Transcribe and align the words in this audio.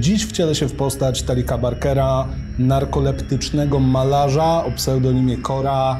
Dziś 0.00 0.26
wcielę 0.26 0.54
się 0.54 0.66
w 0.68 0.76
postać 0.76 1.22
Talika 1.22 1.58
Barkera, 1.58 2.26
narkoleptycznego 2.58 3.80
malarza 3.80 4.64
o 4.64 4.70
pseudonimie 4.70 5.36
Kora 5.36 5.96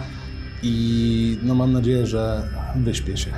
i 0.62 1.38
no 1.42 1.54
mam 1.54 1.72
nadzieję, 1.72 2.06
że 2.06 2.42
wyśpię 2.76 3.16
się. 3.16 3.30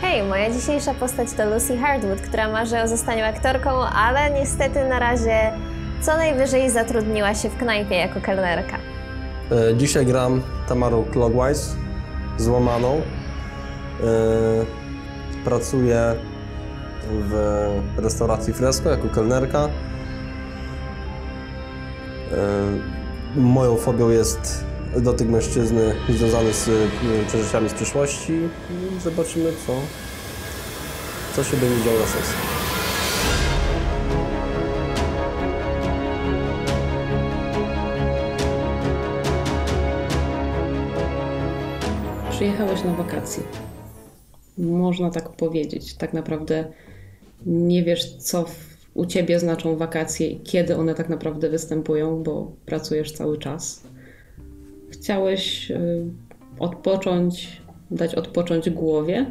Hej, 0.00 0.22
moja 0.22 0.50
dzisiejsza 0.50 0.94
postać 0.94 1.32
to 1.32 1.50
Lucy 1.54 1.76
Hardwood, 1.78 2.20
która 2.20 2.48
marzy 2.52 2.82
o 2.82 2.88
zostaniu 2.88 3.24
aktorką, 3.24 3.70
ale 3.84 4.30
niestety 4.40 4.88
na 4.88 4.98
razie 4.98 5.52
co 6.00 6.16
najwyżej 6.16 6.70
zatrudniła 6.70 7.34
się 7.34 7.48
w 7.50 7.56
knajpie 7.56 7.94
jako 7.96 8.20
kelnerka. 8.20 8.78
E, 9.70 9.76
Dzisiaj 9.76 10.06
gram 10.06 10.42
Tamarą 10.68 11.04
Clogwise, 11.04 11.76
złamaną. 12.38 12.96
E, 12.96 14.06
Pracuję 15.44 16.14
w 17.10 17.80
restauracji 17.96 18.52
Fresco 18.52 18.90
jako 18.90 19.08
kelnerka. 19.08 19.68
E, 22.32 22.96
Moją 23.36 23.76
fobią 23.76 24.10
jest 24.10 24.64
dotyk 24.96 25.28
mężczyzny 25.28 25.94
związany 26.08 26.52
z 26.52 26.68
e, 26.68 26.72
przeżyciami 27.26 27.68
z 27.68 27.74
przyszłości. 27.74 28.48
Zobaczymy, 29.04 29.52
co, 29.66 29.72
co 31.36 31.44
się 31.44 31.56
będzie 31.56 31.84
działo 31.84 31.98
na 31.98 32.06
sesji. 32.06 32.36
Przyjechałeś 42.30 42.84
na 42.84 42.92
wakacje. 42.92 43.42
Można 44.58 45.10
tak 45.10 45.28
powiedzieć. 45.28 45.94
Tak 45.94 46.12
naprawdę 46.12 46.72
nie 47.46 47.82
wiesz, 47.82 48.16
co 48.16 48.44
u 48.94 49.06
ciebie 49.06 49.40
znaczą 49.40 49.76
wakacje 49.76 50.26
i 50.26 50.40
kiedy 50.40 50.76
one 50.76 50.94
tak 50.94 51.08
naprawdę 51.08 51.50
występują, 51.50 52.22
bo 52.22 52.52
pracujesz 52.66 53.12
cały 53.12 53.38
czas. 53.38 53.82
Chciałeś 54.90 55.70
y, 55.70 56.04
odpocząć, 56.58 57.62
dać 57.90 58.14
odpocząć 58.14 58.70
głowie. 58.70 59.26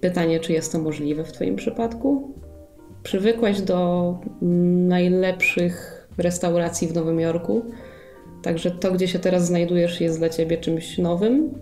Pytanie, 0.00 0.40
czy 0.40 0.52
jest 0.52 0.72
to 0.72 0.78
możliwe 0.78 1.24
w 1.24 1.32
Twoim 1.32 1.56
przypadku? 1.56 2.34
Przywykłeś 3.02 3.60
do 3.60 4.18
najlepszych 4.88 6.08
restauracji 6.18 6.88
w 6.88 6.94
Nowym 6.94 7.20
Jorku, 7.20 7.62
Także 8.44 8.70
to, 8.70 8.92
gdzie 8.92 9.08
się 9.08 9.18
teraz 9.18 9.46
znajdujesz, 9.46 10.00
jest 10.00 10.18
dla 10.18 10.28
ciebie 10.28 10.56
czymś 10.56 10.98
nowym. 10.98 11.54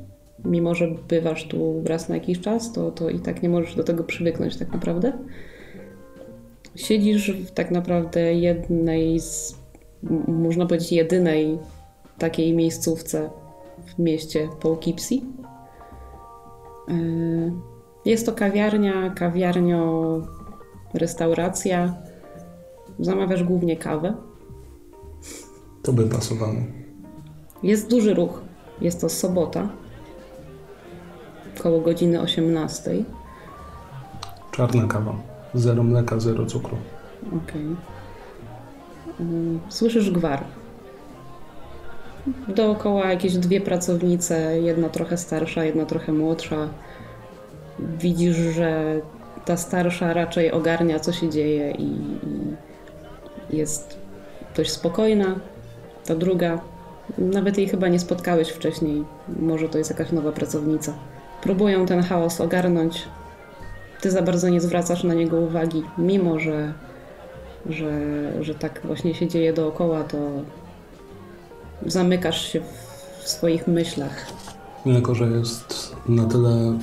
Mimo, 0.44 0.74
że 0.74 0.88
bywasz 1.08 1.48
tu 1.48 1.82
raz 1.84 2.08
na 2.08 2.14
jakiś 2.14 2.40
czas, 2.40 2.72
to, 2.72 2.90
to 2.90 3.08
i 3.08 3.18
tak 3.18 3.42
nie 3.42 3.48
możesz 3.48 3.74
do 3.74 3.84
tego 3.84 4.04
przywyknąć 4.04 4.56
tak 4.56 4.72
naprawdę. 4.72 5.12
Siedzisz 6.76 7.30
w 7.30 7.50
tak 7.50 7.70
naprawdę 7.70 8.34
jednej 8.34 9.20
z, 9.20 9.58
można 10.28 10.66
powiedzieć, 10.66 10.92
jedynej 10.92 11.58
takiej 12.18 12.56
miejscówce 12.56 13.30
w 13.86 13.98
mieście 13.98 14.48
Poughkeepsie. 14.60 15.22
Jest 18.04 18.26
to 18.26 18.32
kawiarnia, 18.32 19.10
kawiarnio, 19.10 20.20
restauracja. 20.94 21.94
Zamawiasz 23.00 23.44
głównie 23.44 23.76
kawę. 23.76 24.14
To 25.82 25.92
by 25.92 26.08
pasowało. 26.08 26.54
Jest 27.62 27.90
duży 27.90 28.14
ruch. 28.14 28.42
Jest 28.80 29.00
to 29.00 29.08
sobota. 29.08 29.68
Koło 31.58 31.80
godziny 31.80 32.20
18. 32.20 32.90
Czarna 34.50 34.86
kawa. 34.86 35.14
Zero 35.54 35.82
mleka, 35.82 36.20
zero 36.20 36.46
cukru. 36.46 36.76
Okej. 37.26 37.76
Mm, 39.20 39.60
Słyszysz 39.68 40.10
gwar. 40.10 40.44
Dookoła 42.48 43.10
jakieś 43.10 43.36
dwie 43.36 43.60
pracownice, 43.60 44.60
jedna 44.60 44.88
trochę 44.88 45.16
starsza, 45.16 45.64
jedna 45.64 45.86
trochę 45.86 46.12
młodsza. 46.12 46.68
Widzisz, 47.78 48.36
że 48.36 49.00
ta 49.44 49.56
starsza 49.56 50.12
raczej 50.12 50.52
ogarnia, 50.52 51.00
co 51.00 51.12
się 51.12 51.30
dzieje 51.30 51.70
i, 51.70 51.84
i 53.50 53.56
jest 53.56 53.98
dość 54.56 54.70
spokojna. 54.70 55.40
Ta 56.06 56.14
druga, 56.14 56.60
nawet 57.18 57.58
jej 57.58 57.68
chyba 57.68 57.88
nie 57.88 57.98
spotkałeś 57.98 58.48
wcześniej. 58.48 59.04
Może 59.40 59.68
to 59.68 59.78
jest 59.78 59.90
jakaś 59.90 60.12
nowa 60.12 60.32
pracownica. 60.32 60.94
Próbują 61.42 61.86
ten 61.86 62.02
chaos 62.02 62.40
ogarnąć. 62.40 63.08
Ty 64.00 64.10
za 64.10 64.22
bardzo 64.22 64.48
nie 64.48 64.60
zwracasz 64.60 65.04
na 65.04 65.14
niego 65.14 65.36
uwagi, 65.36 65.82
mimo 65.98 66.38
że, 66.38 66.72
że, 67.70 67.92
że 68.40 68.54
tak 68.54 68.80
właśnie 68.84 69.14
się 69.14 69.28
dzieje 69.28 69.52
dookoła, 69.52 70.04
to 70.04 70.18
zamykasz 71.86 72.52
się 72.52 72.60
w 73.22 73.28
swoich 73.28 73.68
myślach. 73.68 74.26
Jako, 74.86 75.14
że 75.14 75.24
jest 75.24 75.96
na 76.08 76.24
tyle, 76.24 76.78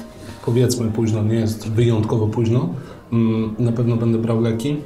powiedzmy, 0.45 0.91
późno, 0.91 1.23
nie 1.23 1.35
jest 1.35 1.69
wyjątkowo 1.69 2.27
późno, 2.27 2.69
mm, 3.13 3.55
na 3.59 3.71
pewno 3.71 3.95
będę 3.95 4.17
brał 4.17 4.41
leki 4.41 4.77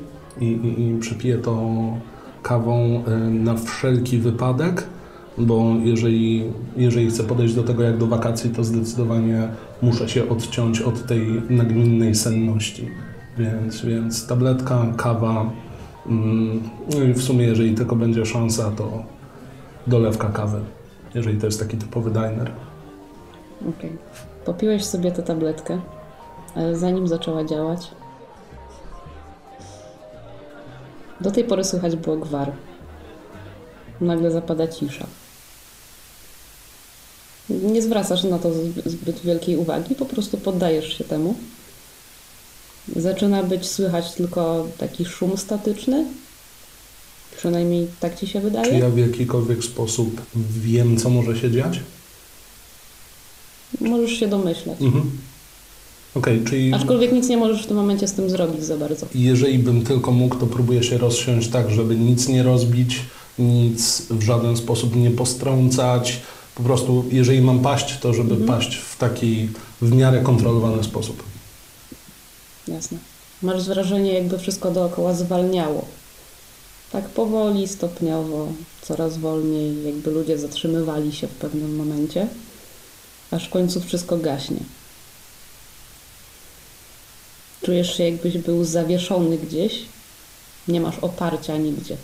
i, 0.41 0.45
i, 0.45 0.89
i 0.89 0.97
przypiję 0.99 1.37
to 1.37 1.59
kawą 2.43 3.03
y, 3.07 3.19
na 3.29 3.55
wszelki 3.55 4.17
wypadek, 4.17 4.87
bo 5.37 5.75
jeżeli, 5.83 6.43
jeżeli 6.77 7.09
chcę 7.09 7.23
podejść 7.23 7.53
do 7.53 7.63
tego 7.63 7.83
jak 7.83 7.97
do 7.97 8.07
wakacji, 8.07 8.49
to 8.49 8.63
zdecydowanie 8.63 9.47
muszę 9.81 10.09
się 10.09 10.29
odciąć 10.29 10.81
od 10.81 11.05
tej 11.07 11.41
nagminnej 11.49 12.15
senności. 12.15 12.87
Więc, 13.37 13.85
więc 13.85 14.27
tabletka, 14.27 14.85
kawa, 14.97 15.51
mm, 16.07 16.61
no 16.93 17.03
i 17.03 17.13
w 17.13 17.23
sumie 17.23 17.45
jeżeli 17.45 17.75
tylko 17.75 17.95
będzie 17.95 18.25
szansa, 18.25 18.71
to 18.71 19.03
dolewka 19.87 20.29
kawy, 20.29 20.59
jeżeli 21.15 21.37
to 21.37 21.45
jest 21.45 21.59
taki 21.59 21.77
typowy 21.77 22.11
diner. 22.11 22.51
Okej. 23.69 23.91
Popiłeś 24.45 24.85
sobie 24.85 25.11
tę 25.11 25.23
tabletkę, 25.23 25.79
ale 26.55 26.77
zanim 26.77 27.07
zaczęła 27.07 27.43
działać, 27.43 27.91
do 31.21 31.31
tej 31.31 31.43
pory 31.43 31.63
słychać 31.63 31.95
było 31.95 32.17
gwar. 32.17 32.51
Nagle 34.01 34.31
zapada 34.31 34.67
cisza. 34.67 35.05
Nie 37.49 37.81
zwracasz 37.81 38.23
na 38.23 38.39
to 38.39 38.49
zb- 38.49 38.89
zbyt 38.89 39.21
wielkiej 39.21 39.57
uwagi, 39.57 39.95
po 39.95 40.05
prostu 40.05 40.37
poddajesz 40.37 40.97
się 40.97 41.03
temu. 41.03 41.35
Zaczyna 42.95 43.43
być 43.43 43.65
słychać 43.65 44.11
tylko 44.13 44.67
taki 44.77 45.05
szum 45.05 45.37
statyczny. 45.37 46.05
Przynajmniej 47.37 47.87
tak 47.99 48.19
ci 48.19 48.27
się 48.27 48.41
wydaje. 48.41 48.71
Czy 48.71 48.77
ja 48.79 48.89
w 48.89 48.97
jakikolwiek 48.97 49.63
sposób 49.63 50.21
wiem, 50.35 50.97
co 50.97 51.09
może 51.09 51.37
się 51.39 51.51
dziać? 51.51 51.79
Możesz 53.81 54.11
się 54.11 54.27
domyślać. 54.27 54.81
Mhm. 54.81 55.11
Okej, 56.15 56.43
czyli 56.43 56.73
Aczkolwiek 56.73 57.11
nic 57.11 57.27
nie 57.29 57.37
możesz 57.37 57.63
w 57.63 57.67
tym 57.67 57.77
momencie 57.77 58.07
z 58.07 58.13
tym 58.13 58.29
zrobić 58.29 58.63
za 58.63 58.77
bardzo. 58.77 59.05
jeżeli 59.15 59.59
bym 59.59 59.85
tylko 59.85 60.11
mógł, 60.11 60.35
to 60.35 60.47
próbuję 60.47 60.83
się 60.83 60.97
rozsiąść 60.97 61.49
tak, 61.49 61.71
żeby 61.71 61.95
nic 61.95 62.27
nie 62.27 62.43
rozbić, 62.43 62.99
nic 63.39 64.01
w 64.09 64.21
żaden 64.23 64.57
sposób 64.57 64.95
nie 64.95 65.11
postrącać. 65.11 66.19
Po 66.55 66.63
prostu, 66.63 67.05
jeżeli 67.11 67.41
mam 67.41 67.59
paść, 67.59 67.99
to 67.99 68.13
żeby 68.13 68.47
paść 68.47 68.75
w 68.75 68.97
taki 68.97 69.49
w 69.81 69.95
miarę 69.95 70.21
kontrolowany 70.21 70.83
sposób. 70.83 71.23
Jasne. 72.67 72.97
Masz 73.41 73.67
wrażenie, 73.67 74.13
jakby 74.13 74.39
wszystko 74.39 74.71
dookoła 74.71 75.13
zwalniało. 75.13 75.85
Tak 76.91 77.09
powoli, 77.09 77.67
stopniowo, 77.67 78.47
coraz 78.81 79.17
wolniej, 79.17 79.83
jakby 79.85 80.11
ludzie 80.11 80.37
zatrzymywali 80.37 81.13
się 81.13 81.27
w 81.27 81.31
pewnym 81.35 81.75
momencie, 81.75 82.27
aż 83.31 83.47
w 83.47 83.49
końcu 83.49 83.81
wszystko 83.81 84.17
gaśnie. 84.17 84.59
Czujesz 87.63 87.97
się, 87.97 88.03
jakbyś 88.03 88.37
był 88.37 88.65
zawieszony 88.65 89.37
gdzieś, 89.37 89.85
nie 90.67 90.81
masz 90.81 90.99
oparcia 90.99 91.57
nigdzie. 91.57 91.97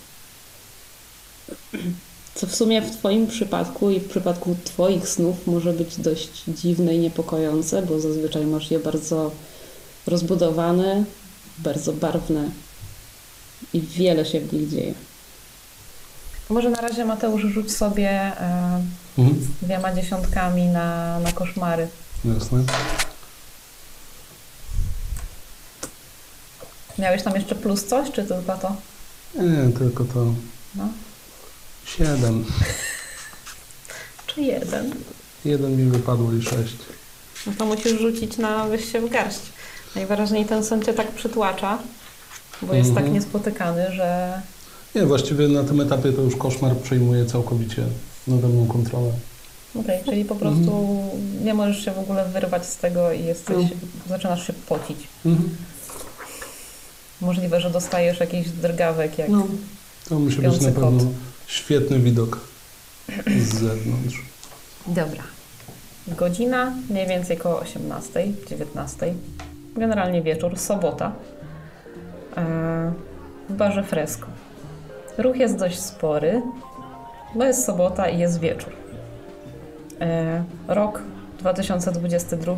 Co 2.40 2.48
w 2.48 2.56
sumie 2.56 2.82
w 2.82 2.92
Twoim 2.98 3.28
przypadku 3.28 3.90
i 3.90 4.00
w 4.00 4.10
przypadku 4.10 4.56
Twoich 4.64 5.08
snów 5.10 5.48
może 5.48 5.74
być 5.74 5.98
dość 5.98 6.44
dziwne 6.48 6.96
i 6.96 7.00
niepokojące, 7.00 7.82
bo 7.82 8.00
zazwyczaj 8.00 8.46
masz 8.46 8.72
je 8.72 8.80
bardzo 8.80 9.32
rozbudowane, 10.08 11.04
bardzo 11.58 11.94
barwne 11.94 12.50
i 13.74 13.82
wiele 13.82 14.26
się 14.26 14.40
w 14.40 14.54
nich 14.54 14.70
dzieje. 14.70 14.94
Może 16.50 16.70
na 16.70 16.82
razie 16.82 17.06
Mateusz 17.06 17.42
rzuć 17.42 17.72
sobie 17.72 18.10
e, 18.10 18.82
Mhm. 19.18 19.42
z 19.42 19.66
dwiema 19.66 19.94
dziesiątkami 19.96 20.66
na, 20.66 21.20
na 21.20 21.32
koszmary. 21.32 21.88
Jasne. 22.26 22.64
Miałeś 27.00 27.24
tam 27.24 27.36
jeszcze 27.36 27.56
plus 27.56 27.86
coś, 27.86 28.12
czy 28.12 28.24
tylko 28.24 28.58
to? 28.58 28.76
Nie, 29.36 29.74
tylko 29.78 30.04
to 30.04 30.26
No. 30.76 30.88
Siedem. 31.98 32.46
Czy 34.28 34.42
jeden? 34.42 34.94
Jeden 35.46 35.78
mi 35.78 35.92
wypadło 35.92 36.34
i 36.34 36.42
sześć. 36.42 36.76
No 37.48 37.54
to 37.58 37.66
musisz 37.66 38.00
rzucić 38.00 38.38
na 38.38 38.66
się 38.92 39.02
w 39.02 39.10
garść. 39.10 39.40
Najwyraźniej 39.96 40.46
ten 40.46 40.64
sen 40.64 40.82
cię 40.82 40.94
tak 40.94 41.12
przytłacza, 41.12 41.80
bo 42.62 42.74
jest 42.74 42.96
tak 42.96 43.12
niespotykany, 43.12 43.92
że 43.92 44.42
Nie, 44.96 45.06
właściwie 45.06 45.48
na 45.48 45.64
tym 45.64 45.82
etapie 45.82 46.14
to 46.14 46.22
już 46.22 46.36
koszmar 46.36 46.76
przejmuje 46.76 47.26
całkowicie 47.26 47.84
nade 48.28 48.48
mną 48.48 48.68
kontrolę. 48.68 49.12
Okej, 49.76 50.04
czyli 50.06 50.26
po 50.26 50.36
prostu 50.36 51.04
nie 51.44 51.54
możesz 51.54 51.86
się 51.86 51.92
w 51.92 52.00
ogóle 52.00 52.30
wyrwać 52.30 52.66
z 52.66 52.78
tego 52.78 53.12
i 53.12 53.24
jesteś, 53.24 53.66
zaczynasz 54.10 54.48
się 54.48 54.54
pocić. 54.54 54.98
Mhm. 55.26 55.50
Możliwe, 57.22 57.62
że 57.62 57.70
dostajesz 57.70 58.20
jakiś 58.20 58.50
drgawek, 58.50 59.18
jak 59.18 59.30
No. 59.30 59.48
To 60.10 60.20
musi 60.20 60.38
być 60.38 60.62
na 60.62 60.72
pewno 60.72 60.82
kot. 60.82 61.08
Świetny 61.50 62.00
widok 62.00 62.40
z 63.28 63.54
zewnątrz. 63.54 64.22
Dobra. 64.88 65.24
Godzina 66.08 66.74
mniej 66.90 67.08
więcej 67.08 67.38
koło 67.38 67.60
18, 67.60 68.28
19. 68.50 69.14
Generalnie 69.76 70.22
wieczór, 70.22 70.58
sobota. 70.60 71.12
E, 72.38 72.94
W 73.50 73.54
barze 73.54 73.84
Fresco. 73.84 74.28
Ruch 75.18 75.36
jest 75.38 75.56
dość 75.58 75.80
spory, 75.80 76.42
bo 77.36 77.44
jest 77.44 77.66
sobota 77.66 78.10
i 78.10 78.20
jest 78.20 78.40
wieczór. 78.40 78.74
E, 80.02 80.44
Rok 80.68 81.02
2022, 81.40 82.56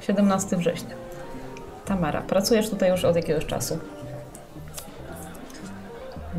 17 0.00 0.56
września. 0.56 0.94
Tamara, 1.84 2.22
pracujesz 2.22 2.70
tutaj 2.70 2.90
już 2.90 3.04
od 3.04 3.16
jakiegoś 3.16 3.46
czasu. 3.46 3.78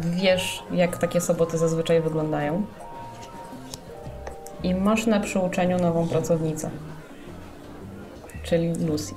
Wiesz, 0.03 0.63
jak 0.71 0.97
takie 0.97 1.21
soboty 1.21 1.57
zazwyczaj 1.57 2.01
wyglądają 2.01 2.65
i 4.63 4.75
masz 4.75 5.05
na 5.07 5.19
przyuczeniu 5.19 5.79
nową 5.79 6.07
pracownicę, 6.07 6.69
czyli 8.43 8.85
Lucy. 8.85 9.13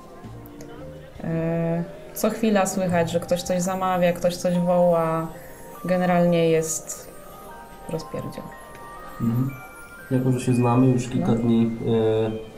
E, 1.24 1.84
Co 2.14 2.30
chwila 2.30 2.66
słychać, 2.66 3.10
że 3.10 3.20
ktoś 3.20 3.42
coś 3.42 3.62
zamawia, 3.62 4.12
ktoś 4.12 4.36
coś 4.36 4.58
woła. 4.58 5.26
Generalnie 5.84 6.50
jest 6.50 7.10
rozpierdziel. 7.90 8.42
Mhm. 9.20 9.50
Jako, 10.10 10.32
że 10.32 10.40
się 10.40 10.54
znamy 10.54 10.86
już 10.86 11.08
kilka 11.08 11.28
No. 11.32 11.34
dni, 11.34 11.70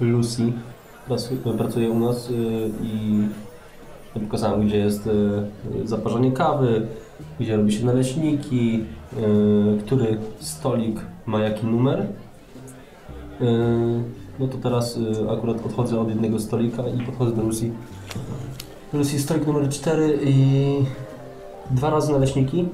e, 0.01 0.05
Lucy 0.05 0.53
pracu- 1.09 1.57
pracuje 1.59 1.91
u 1.91 1.99
nas 1.99 2.29
e, 2.29 2.33
i 2.85 3.29
pokazałem, 4.21 4.67
gdzie 4.67 4.79
jest 4.79 5.07
e, 5.07 5.87
zaparzenie 5.87 6.33
kawy, 6.33 6.87
gdzie 7.41 7.57
robi 7.57 7.73
się 7.73 7.87
naleśniki, 7.87 8.85
e, 9.17 9.79
który 9.79 10.19
stolik 10.39 11.01
ma 11.27 11.41
jaki 11.41 11.67
numer. 11.67 12.01
E, 12.01 13.45
No 14.39 14.49
to 14.49 14.59
teraz 14.59 14.99
akurat 15.33 15.67
odchodzę 15.67 16.01
od 16.01 16.09
jednego 16.09 16.39
stolika 16.39 16.83
i 16.89 17.07
podchodzę 17.07 17.33
do 17.37 17.43
Lucy. 17.43 17.71
Lucy, 18.93 19.19
stolik 19.19 19.47
numer 19.47 19.69
4 19.69 20.19
i 20.25 20.37
dwa 21.71 21.91
razy 21.91 22.13
naleśniki, 22.13 22.69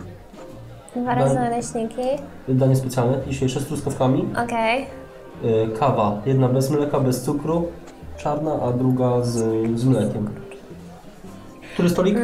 Dwa 0.96 1.14
razy 1.14 1.34
naleśniki. 1.34 2.02
danie 2.48 2.76
specjalne, 2.76 3.18
dzisiejsze 3.28 3.60
z 3.60 3.66
truskawkami. 3.66 4.24
Okej. 4.44 4.86
Y, 5.44 5.78
kawa. 5.78 6.22
Jedna 6.26 6.48
bez 6.48 6.70
mleka, 6.70 7.00
bez 7.00 7.22
cukru, 7.22 7.68
czarna, 8.16 8.52
a 8.62 8.72
druga 8.72 9.22
z, 9.22 9.32
z 9.80 9.84
mlekiem. 9.84 10.28
Który 11.74 11.88
stolik? 11.88 12.18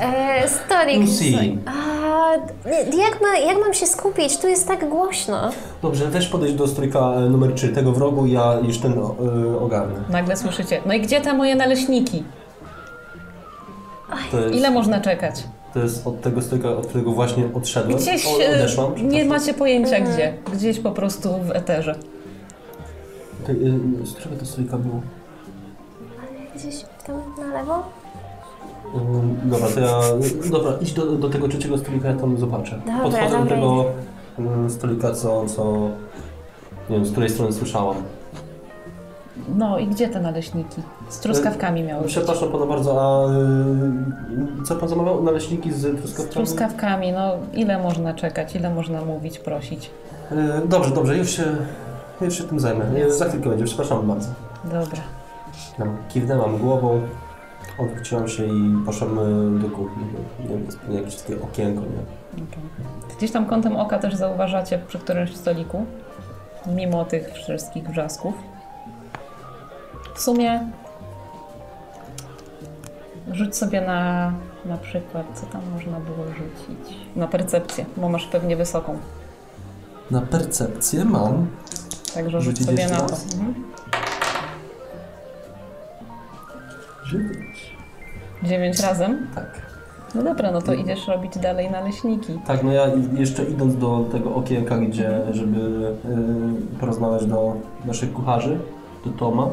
E, 0.00 0.48
Stolik. 0.48 1.00
Lucy. 1.00 1.32
A, 1.66 2.32
jak, 2.96 3.20
ma, 3.22 3.38
jak 3.38 3.58
mam 3.60 3.74
się 3.74 3.86
skupić? 3.86 4.38
Tu 4.38 4.48
jest 4.48 4.68
tak 4.68 4.88
głośno. 4.88 5.50
Dobrze, 5.82 6.06
weź 6.06 6.26
podejść 6.26 6.54
do 6.54 6.68
stolika 6.68 6.98
e, 7.00 7.20
numer 7.20 7.54
3, 7.54 7.68
tego 7.68 7.92
w 7.92 7.98
rogu, 7.98 8.26
ja 8.26 8.58
już 8.62 8.78
ten 8.78 8.92
y, 8.92 9.60
ogarnę. 9.60 9.94
Nagle 10.10 10.36
słyszycie, 10.36 10.80
no 10.86 10.94
i 10.94 11.00
gdzie 11.00 11.20
te 11.20 11.32
moje 11.34 11.56
naleśniki? 11.56 12.24
To 14.30 14.40
jest, 14.40 14.54
Ile 14.54 14.70
można 14.70 15.00
czekać? 15.00 15.34
to 15.74 15.78
jest 15.80 16.06
od 16.06 16.20
tego 16.20 16.42
stolika, 16.42 16.68
od 16.68 16.86
którego 16.86 17.12
właśnie 17.12 17.44
odszedłem. 17.54 17.98
Gdzieś 17.98 18.26
o, 18.26 18.42
e, 18.42 18.54
odeszłam. 18.54 18.90
nie 18.94 18.98
przepraszam. 18.98 19.28
macie 19.28 19.54
pojęcia 19.54 20.00
gdzie. 20.00 20.34
Gdzieś 20.52 20.80
po 20.80 20.90
prostu 20.90 21.28
w 21.42 21.50
eterze. 21.50 21.94
Okej, 23.44 23.56
y, 24.02 24.06
z 24.06 24.12
którego 24.14 24.40
to 24.40 24.46
stolika 24.46 24.78
było? 24.78 25.00
Gdzieś 26.60 26.84
tam 27.06 27.16
na 27.38 27.54
lewo? 27.60 27.82
Ym, 28.96 29.40
dobra, 29.44 29.68
to 29.68 29.80
ja... 29.80 30.00
Dobra, 30.50 30.72
idź 30.80 30.92
do, 30.92 31.06
do 31.06 31.28
tego 31.30 31.48
trzeciego 31.48 31.78
stolika, 31.78 32.08
ja 32.08 32.14
tam 32.16 32.38
zobaczę. 32.38 32.78
Dobra, 32.86 33.02
Podchodzę 33.02 33.30
do 33.30 33.38
dobra, 33.38 33.56
tego 33.56 33.84
y, 34.66 34.70
stolika, 34.70 35.12
co, 35.14 35.46
co... 35.46 35.74
Nie 36.90 36.96
wiem, 36.96 37.06
z 37.06 37.10
której 37.12 37.30
strony 37.30 37.52
słyszałam. 37.52 37.96
No 39.56 39.78
i 39.78 39.86
gdzie 39.86 40.08
te 40.08 40.20
naleśniki? 40.20 40.82
Z 41.08 41.18
truskawkami 41.20 41.82
miały 41.82 42.02
być. 42.02 42.10
Przepraszam 42.12 42.48
pana 42.48 42.66
bardzo, 42.66 43.02
a 43.02 43.30
y, 44.62 44.64
co 44.64 44.76
pan 44.76 44.88
zamawiał? 44.88 45.22
Naleśniki 45.22 45.72
z 45.72 45.76
Z 45.76 45.96
truskawkami? 46.00 46.34
truskawkami, 46.34 47.12
no 47.12 47.30
ile 47.54 47.82
można 47.82 48.14
czekać, 48.14 48.54
ile 48.56 48.74
można 48.74 49.04
mówić, 49.04 49.38
prosić. 49.38 49.90
Y, 50.32 50.68
dobrze, 50.68 50.90
dobrze, 50.94 51.16
już 51.16 51.30
się, 51.30 51.44
już 52.20 52.38
się 52.38 52.44
tym 52.44 52.60
zajmę. 52.60 52.84
Za 53.08 53.28
chwilkę 53.28 53.48
będzie, 53.48 53.64
przepraszam 53.64 54.08
bardzo. 54.08 54.28
Dobra. 54.64 55.00
Kiwnęłam 56.08 56.58
głową, 56.58 57.00
odwróciłam 57.78 58.28
się 58.28 58.44
i 58.44 58.84
poszłam 58.86 59.18
y, 59.18 59.60
do 59.60 59.68
kuchni. 59.68 60.04
Nie 60.40 60.48
wiem, 60.48 60.66
jakieś 60.90 61.16
takie 61.16 61.42
okienko, 61.42 61.80
nie? 61.80 62.42
okej. 62.42 63.16
Gdzieś 63.18 63.30
tam 63.30 63.46
kątem 63.46 63.76
oka 63.76 63.98
też 63.98 64.14
zauważacie 64.14 64.78
przy 64.88 64.98
którymś 64.98 65.36
stoliku, 65.36 65.86
mimo 66.66 67.04
tych 67.04 67.32
wszystkich 67.32 67.90
wrzasków. 67.90 68.34
W 70.14 70.20
sumie 70.20 70.70
rzuć 73.32 73.56
sobie 73.56 73.80
na 73.80 74.32
na 74.64 74.76
przykład, 74.76 75.26
co 75.34 75.46
tam 75.46 75.62
można 75.72 76.00
było 76.00 76.26
rzucić? 76.26 76.96
Na 77.16 77.28
percepcję, 77.28 77.86
bo 77.96 78.08
masz 78.08 78.26
pewnie 78.26 78.56
wysoką. 78.56 78.98
Na 80.10 80.20
percepcję 80.20 81.04
mam. 81.04 81.46
Także 82.14 82.40
rzuć 82.40 82.58
Rzucić 82.58 82.66
sobie 82.66 82.88
na 82.88 83.00
to. 83.00 83.16
Mhm. 83.34 83.69
Dziewięć. 87.18 87.76
Dziewięć 88.42 88.80
razem? 88.80 89.26
Tak. 89.34 89.70
No 90.14 90.22
dobra, 90.22 90.50
no 90.50 90.62
to 90.62 90.74
idziesz 90.74 91.08
robić 91.08 91.38
dalej 91.38 91.70
naleśniki. 91.70 92.40
Tak, 92.46 92.62
no 92.62 92.72
ja 92.72 92.86
jeszcze 93.18 93.44
idąc 93.44 93.76
do 93.76 94.04
tego 94.12 94.34
okienka, 94.34 94.78
gdzie, 94.78 95.20
żeby 95.30 95.60
y, 96.74 96.78
porozmawiać 96.80 97.26
do 97.26 97.56
naszych 97.84 98.12
kucharzy, 98.12 98.58
do 99.04 99.10
Toma, 99.10 99.50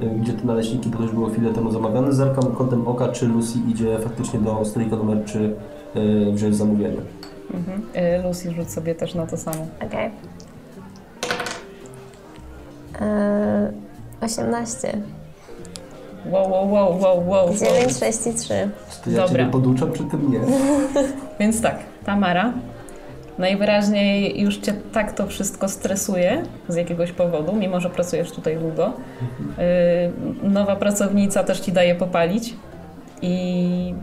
y, 0.00 0.06
gdzie 0.06 0.32
te 0.32 0.44
naleśniki, 0.44 0.88
bo 0.88 0.96
to 0.96 1.02
już 1.02 1.12
było 1.12 1.28
chwilę 1.28 1.52
temu 1.52 1.70
zamawiane, 1.70 2.12
zerkam 2.12 2.52
kątem 2.52 2.88
oka, 2.88 3.08
czy 3.08 3.26
Lucy 3.26 3.58
idzie 3.68 3.98
faktycznie 3.98 4.40
do 4.40 4.64
stolika 4.64 4.96
numer 4.96 5.24
3 5.24 5.54
y, 5.96 6.32
wziąć 6.32 6.56
zamówienie. 6.56 7.00
Mhm. 7.54 7.82
Y, 7.96 8.22
Lucy, 8.28 8.52
rzuć 8.52 8.70
sobie 8.70 8.94
też 8.94 9.14
na 9.14 9.26
to 9.26 9.36
samo. 9.36 9.66
Okej. 9.86 10.10
E, 13.00 13.72
18. 14.20 15.02
Wow, 16.28 16.50
wow, 16.50 16.70
wow, 16.70 16.98
wow, 17.00 17.28
wow. 17.28 17.46
wow. 17.46 17.56
9, 17.56 17.98
6 17.98 18.26
i 18.26 18.34
3. 18.34 18.70
To 19.04 19.10
ja 19.10 19.16
Dobra. 19.16 19.38
Ciebie 19.38 19.52
poduczam, 19.52 19.92
przy 19.92 20.04
tym 20.04 20.32
nie. 20.32 20.40
Więc 21.40 21.62
tak, 21.62 21.78
Tamara, 22.04 22.52
najwyraźniej 23.38 24.40
już 24.40 24.56
Cię 24.56 24.72
tak 24.92 25.12
to 25.12 25.26
wszystko 25.26 25.68
stresuje 25.68 26.42
z 26.68 26.76
jakiegoś 26.76 27.12
powodu, 27.12 27.52
mimo 27.52 27.80
że 27.80 27.90
pracujesz 27.90 28.30
tutaj 28.30 28.56
długo. 28.56 28.92
Yy, 30.42 30.48
nowa 30.50 30.76
pracownica 30.76 31.44
też 31.44 31.60
Ci 31.60 31.72
daje 31.72 31.94
popalić 31.94 32.54
i 33.22 33.94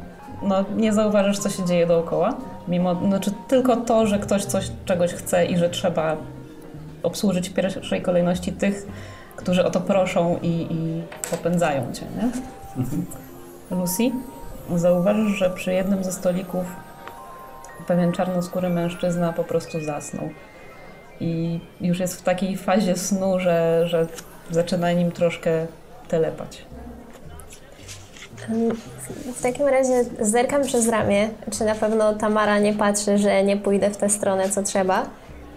no, 0.43 0.65
nie 0.77 0.93
zauważysz, 0.93 1.39
co 1.39 1.49
się 1.49 1.65
dzieje 1.65 1.87
dookoła. 1.87 2.35
Mimo, 2.67 2.95
znaczy 2.95 3.31
tylko 3.47 3.77
to, 3.77 4.07
że 4.07 4.19
ktoś 4.19 4.45
coś, 4.45 4.71
czegoś 4.85 5.13
chce 5.13 5.45
i 5.45 5.57
że 5.57 5.69
trzeba 5.69 6.17
obsłużyć 7.03 7.49
w 7.49 7.53
pierwszej 7.53 8.01
kolejności 8.01 8.51
tych, 8.51 8.87
którzy 9.35 9.65
o 9.65 9.69
to 9.69 9.81
proszą 9.81 10.39
i, 10.41 10.67
i 10.71 11.03
popędzają 11.31 11.93
Cię, 11.93 12.05
nie? 12.17 12.31
Lucy, 13.77 14.11
zauważysz, 14.75 15.31
że 15.31 15.49
przy 15.49 15.73
jednym 15.73 16.03
ze 16.03 16.11
stolików 16.11 16.65
pewien 17.87 18.11
czarnoskóry 18.11 18.69
mężczyzna 18.69 19.33
po 19.33 19.43
prostu 19.43 19.81
zasnął. 19.81 20.29
I 21.19 21.59
już 21.81 21.99
jest 21.99 22.15
w 22.15 22.21
takiej 22.21 22.57
fazie 22.57 22.95
snu, 22.95 23.39
że, 23.39 23.87
że 23.87 24.07
zaczyna 24.51 24.91
nim 24.91 25.11
troszkę 25.11 25.67
telepać. 26.07 26.65
W 29.35 29.41
takim 29.41 29.67
razie 29.67 30.03
zerkam 30.19 30.63
przez 30.63 30.87
ramię, 30.89 31.29
czy 31.51 31.63
na 31.63 31.75
pewno 31.75 32.13
Tamara 32.13 32.59
nie 32.59 32.73
patrzy, 32.73 33.17
że 33.17 33.43
nie 33.43 33.57
pójdę 33.57 33.89
w 33.89 33.97
tę 33.97 34.09
stronę, 34.09 34.49
co 34.49 34.63
trzeba. 34.63 35.05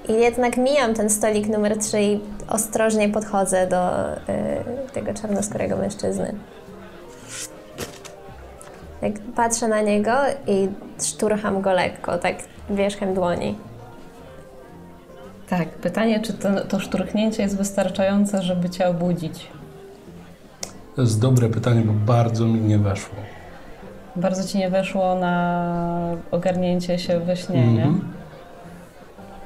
I 0.08 0.12
jednak 0.12 0.56
mijam 0.56 0.94
ten 0.94 1.10
stolik 1.10 1.48
numer 1.48 1.78
3 1.78 2.02
i 2.02 2.20
ostrożnie 2.48 3.08
podchodzę 3.08 3.66
do 3.66 4.12
y, 4.12 4.16
tego 4.92 5.14
czarnoskórego 5.14 5.76
mężczyzny. 5.76 6.34
Tak 9.00 9.12
patrzę 9.36 9.68
na 9.68 9.80
niego 9.80 10.12
i 10.46 10.68
szturcham 11.02 11.60
go 11.60 11.72
lekko, 11.72 12.18
tak 12.18 12.36
wierzchem 12.70 13.14
dłoni. 13.14 13.58
Tak, 15.48 15.68
pytanie, 15.68 16.20
czy 16.20 16.32
to, 16.32 16.48
to 16.68 16.80
szturchnięcie 16.80 17.42
jest 17.42 17.56
wystarczające, 17.56 18.42
żeby 18.42 18.70
cię 18.70 18.88
obudzić? 18.88 19.46
To 20.96 21.02
jest 21.02 21.20
dobre 21.20 21.48
pytanie, 21.48 21.80
bo 21.80 21.92
bardzo 21.92 22.46
mi 22.46 22.60
nie 22.60 22.78
weszło. 22.78 23.14
Bardzo 24.16 24.48
ci 24.48 24.58
nie 24.58 24.70
weszło 24.70 25.14
na 25.14 25.66
ogarnięcie 26.30 26.98
się 26.98 27.20
we 27.20 27.36
śnie, 27.36 27.62
Mhm. 27.64 27.76
nie? 27.94 28.17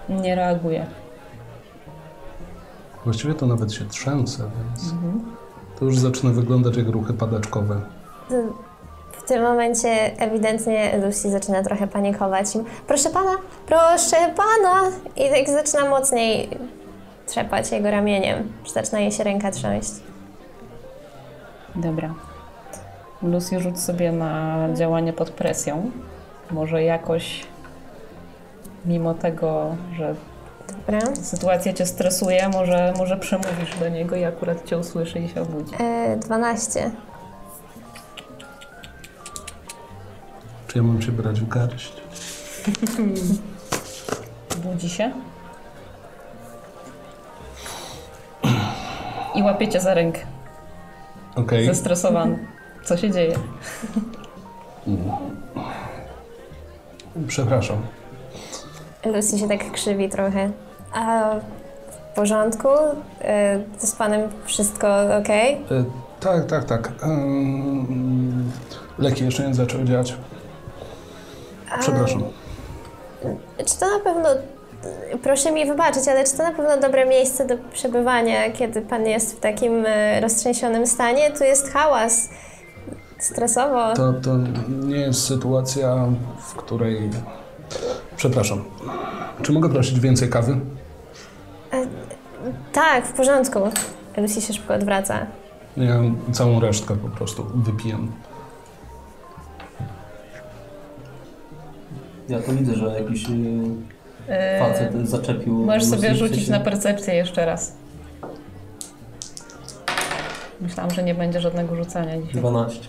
Nie 0.08 0.34
reaguje. 0.34 0.86
Właściwie 3.04 3.34
to 3.34 3.46
nawet 3.46 3.72
się 3.72 3.84
trzęsę, 3.84 4.50
więc 4.64 4.92
Mhm. 4.92 5.22
to 5.78 5.84
już 5.84 5.98
zaczyna 5.98 6.32
wyglądać 6.32 6.76
jak 6.76 6.88
ruchy 6.88 7.12
padaczkowe. 7.14 7.80
W 9.12 9.22
tym 9.28 9.42
momencie 9.42 9.88
ewidentnie 10.18 10.98
Lucy 11.06 11.30
zaczyna 11.30 11.62
trochę 11.62 11.86
panikować. 11.86 12.56
i, 12.56 12.58
Proszę 12.86 13.10
pana, 13.10 13.30
proszę 13.66 14.16
pana! 14.16 14.90
I 15.16 15.30
tak 15.30 15.50
zaczyna 15.50 15.90
mocniej 15.90 16.48
trzepać 17.26 17.72
jego 17.72 17.90
ramieniem. 17.90 18.52
Zaczyna 18.74 19.00
jej 19.00 19.12
się 19.12 19.24
ręka 19.24 19.50
trząść. 19.50 19.90
Dobra. 21.74 22.14
Lucy 23.22 23.60
rzuć 23.60 23.80
sobie 23.80 24.12
na 24.12 24.56
działanie 24.74 25.12
pod 25.12 25.30
presją. 25.30 25.90
Może 26.50 26.82
jakoś, 26.82 27.46
mimo 28.84 29.14
tego, 29.14 29.76
że 29.96 30.14
Dobra. 30.86 31.16
sytuacja 31.16 31.72
cię 31.72 31.86
stresuje, 31.86 32.48
może, 32.48 32.94
może 32.98 33.16
przemówisz 33.16 33.78
do 33.80 33.88
niego 33.88 34.16
i 34.16 34.24
akurat 34.24 34.64
cię 34.64 34.78
usłyszy 34.78 35.18
i 35.18 35.28
się 35.28 35.42
obudzi. 35.42 35.74
E, 35.80 36.16
12. 36.16 36.90
Czy 40.68 40.78
ja 40.78 40.84
mam 40.84 41.02
się 41.02 41.12
brać 41.12 41.40
w 41.40 41.48
garść? 41.48 41.92
Budzi 44.64 44.88
się. 44.90 45.12
I 49.34 49.42
łapiecie 49.42 49.80
za 49.80 49.94
rękę. 49.94 50.20
Okej. 51.34 51.66
Zestresowany. 51.66 52.46
Co 52.84 52.96
się 52.96 53.10
dzieje? 53.10 53.34
Przepraszam. 57.28 57.76
Lucy 59.04 59.38
się 59.38 59.48
tak 59.48 59.70
krzywi 59.72 60.08
trochę. 60.08 60.50
A 60.92 61.30
w 61.90 62.14
porządku? 62.14 62.68
E, 63.20 63.58
z 63.78 63.92
panem 63.92 64.28
wszystko 64.44 64.88
ok? 65.18 65.28
E, 65.28 65.58
tak, 66.20 66.46
tak, 66.46 66.64
tak. 66.64 66.92
Ym, 67.04 68.52
leki 68.98 69.24
jeszcze 69.24 69.48
nie 69.48 69.54
zaczęły 69.54 69.84
działać. 69.84 70.14
Przepraszam. 71.80 72.22
Czy 73.66 73.78
to 73.78 73.86
na 73.98 74.04
pewno, 74.04 74.28
proszę 75.22 75.52
mi 75.52 75.66
wybaczyć, 75.66 76.08
ale 76.08 76.24
czy 76.24 76.36
to 76.36 76.42
na 76.42 76.52
pewno 76.52 76.76
dobre 76.76 77.06
miejsce 77.06 77.46
do 77.46 77.54
przebywania, 77.72 78.50
kiedy 78.52 78.82
pan 78.82 79.06
jest 79.06 79.36
w 79.36 79.40
takim 79.40 79.84
e, 79.86 80.20
roztrzęsionym 80.20 80.86
stanie? 80.86 81.30
Tu 81.30 81.44
jest 81.44 81.72
hałas, 81.72 82.28
stresowo. 83.18 83.94
To, 83.94 84.12
to 84.12 84.30
nie 84.68 84.96
jest 84.96 85.26
sytuacja, 85.26 86.06
w 86.38 86.54
której... 86.54 87.10
Przepraszam. 88.22 88.64
Czy 89.42 89.52
mogę 89.52 89.68
prosić 89.68 90.00
więcej 90.00 90.28
kawy? 90.28 90.56
Tak, 92.72 93.06
w 93.06 93.12
porządku. 93.12 93.58
Lucy 94.16 94.40
się 94.40 94.52
szybko 94.52 94.74
odwraca. 94.74 95.26
Ja 95.76 96.00
całą 96.32 96.60
resztkę 96.60 96.96
po 96.96 97.08
prostu 97.08 97.46
wypijem. 97.54 98.12
Ja 102.28 102.40
to 102.40 102.52
widzę, 102.52 102.74
że 102.74 103.00
jakiś 103.00 103.28
y, 103.28 103.32
Yy, 103.32 104.58
facet 104.58 105.08
zaczepił... 105.08 105.54
Możesz 105.54 105.84
sobie 105.84 106.14
rzucić 106.14 106.48
na 106.48 106.60
percepcję 106.60 107.14
jeszcze 107.14 107.46
raz. 107.46 107.74
Myślałam, 110.60 110.90
że 110.90 111.02
nie 111.02 111.14
będzie 111.14 111.40
żadnego 111.40 111.76
rzucania 111.76 112.22
dzisiaj. 112.22 112.40
12. 112.40 112.88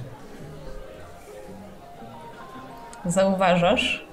Zauważasz, 3.05 4.12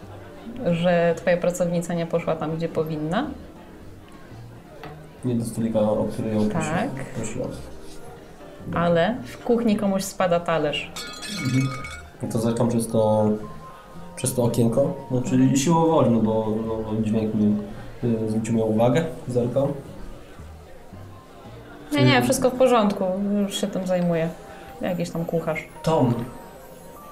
że 0.72 1.14
twoja 1.16 1.36
pracownica 1.36 1.94
nie 1.94 2.06
poszła 2.06 2.36
tam, 2.36 2.56
gdzie 2.56 2.68
powinna. 2.68 3.30
Nie 5.24 5.34
do 5.34 5.44
stolika, 5.44 5.80
o 5.80 6.04
który 6.12 6.34
ją. 6.34 6.48
Tak. 6.48 6.90
prosiłam. 7.16 7.50
Ale 8.74 9.16
w 9.24 9.44
kuchni 9.44 9.76
komuś 9.76 10.04
spada 10.04 10.40
talerz. 10.40 10.92
No 12.22 12.28
to 12.32 12.38
zerkam 12.38 12.68
przez 12.68 12.88
to, 12.88 13.28
przez 14.16 14.34
to 14.34 14.44
okienko. 14.44 14.94
No, 15.10 15.22
czyli 15.22 15.58
siłą 15.58 15.86
woli, 15.86 16.10
no 16.10 16.20
bo 16.20 16.46
no, 16.66 17.02
dźwięk 17.02 17.34
mi 17.34 17.56
y, 18.04 18.28
zwrócił 18.28 18.54
moją 18.54 18.66
uwagę. 18.66 19.04
Zerkam. 19.28 19.68
Nie, 21.92 22.04
nie, 22.04 22.22
wszystko 22.22 22.50
w 22.50 22.54
porządku. 22.54 23.04
Już 23.42 23.60
się 23.60 23.66
tym 23.66 23.86
zajmuję. 23.86 24.28
Jakiś 24.80 25.10
tam 25.10 25.24
kucharz. 25.24 25.68
Tom, 25.82 26.14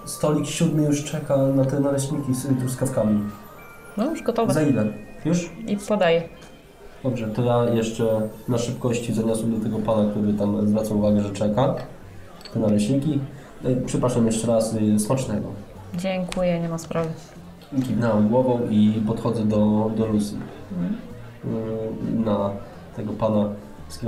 stolik 0.09 0.47
siódmy 0.47 0.83
już 0.83 1.05
czeka 1.05 1.37
na 1.37 1.65
te 1.65 1.81
naleśniki 1.81 2.35
z 2.35 2.59
truskawkami. 2.59 3.21
No 3.97 4.11
już 4.11 4.23
gotowe. 4.23 4.55
Za 4.55 4.63
ile? 4.63 4.87
Już? 5.25 5.51
I 5.67 5.77
podaję. 5.77 6.23
Dobrze, 7.05 7.27
to 7.29 7.43
ja 7.43 7.65
jeszcze 7.65 8.29
na 8.49 8.59
szybkości 8.59 9.15
zaniosłem 9.15 9.59
do 9.59 9.65
tego 9.65 9.79
pana, 9.79 10.11
który 10.11 10.35
tam 10.35 10.69
zwraca 10.69 10.95
uwagę, 10.95 11.21
że 11.21 11.31
czeka. 11.31 11.75
Te 12.55 12.61
naleśniki. 12.61 13.21
Y, 13.65 13.83
Przepraszam 13.87 14.27
jeszcze 14.27 14.47
raz, 14.47 14.75
y, 14.75 14.99
smacznego. 14.99 15.49
Dziękuję, 15.95 16.61
nie 16.61 16.69
ma 16.69 16.79
sprawy. 16.79 17.09
Kiwnąłem 17.87 18.29
głową 18.29 18.61
i 18.71 19.03
podchodzę 19.07 19.45
do, 19.45 19.91
do 19.97 20.07
Lucy. 20.07 20.35
Y, 20.35 22.21
Na 22.25 22.51
tego 22.97 23.13
pana 23.13 23.49
z 23.89 24.01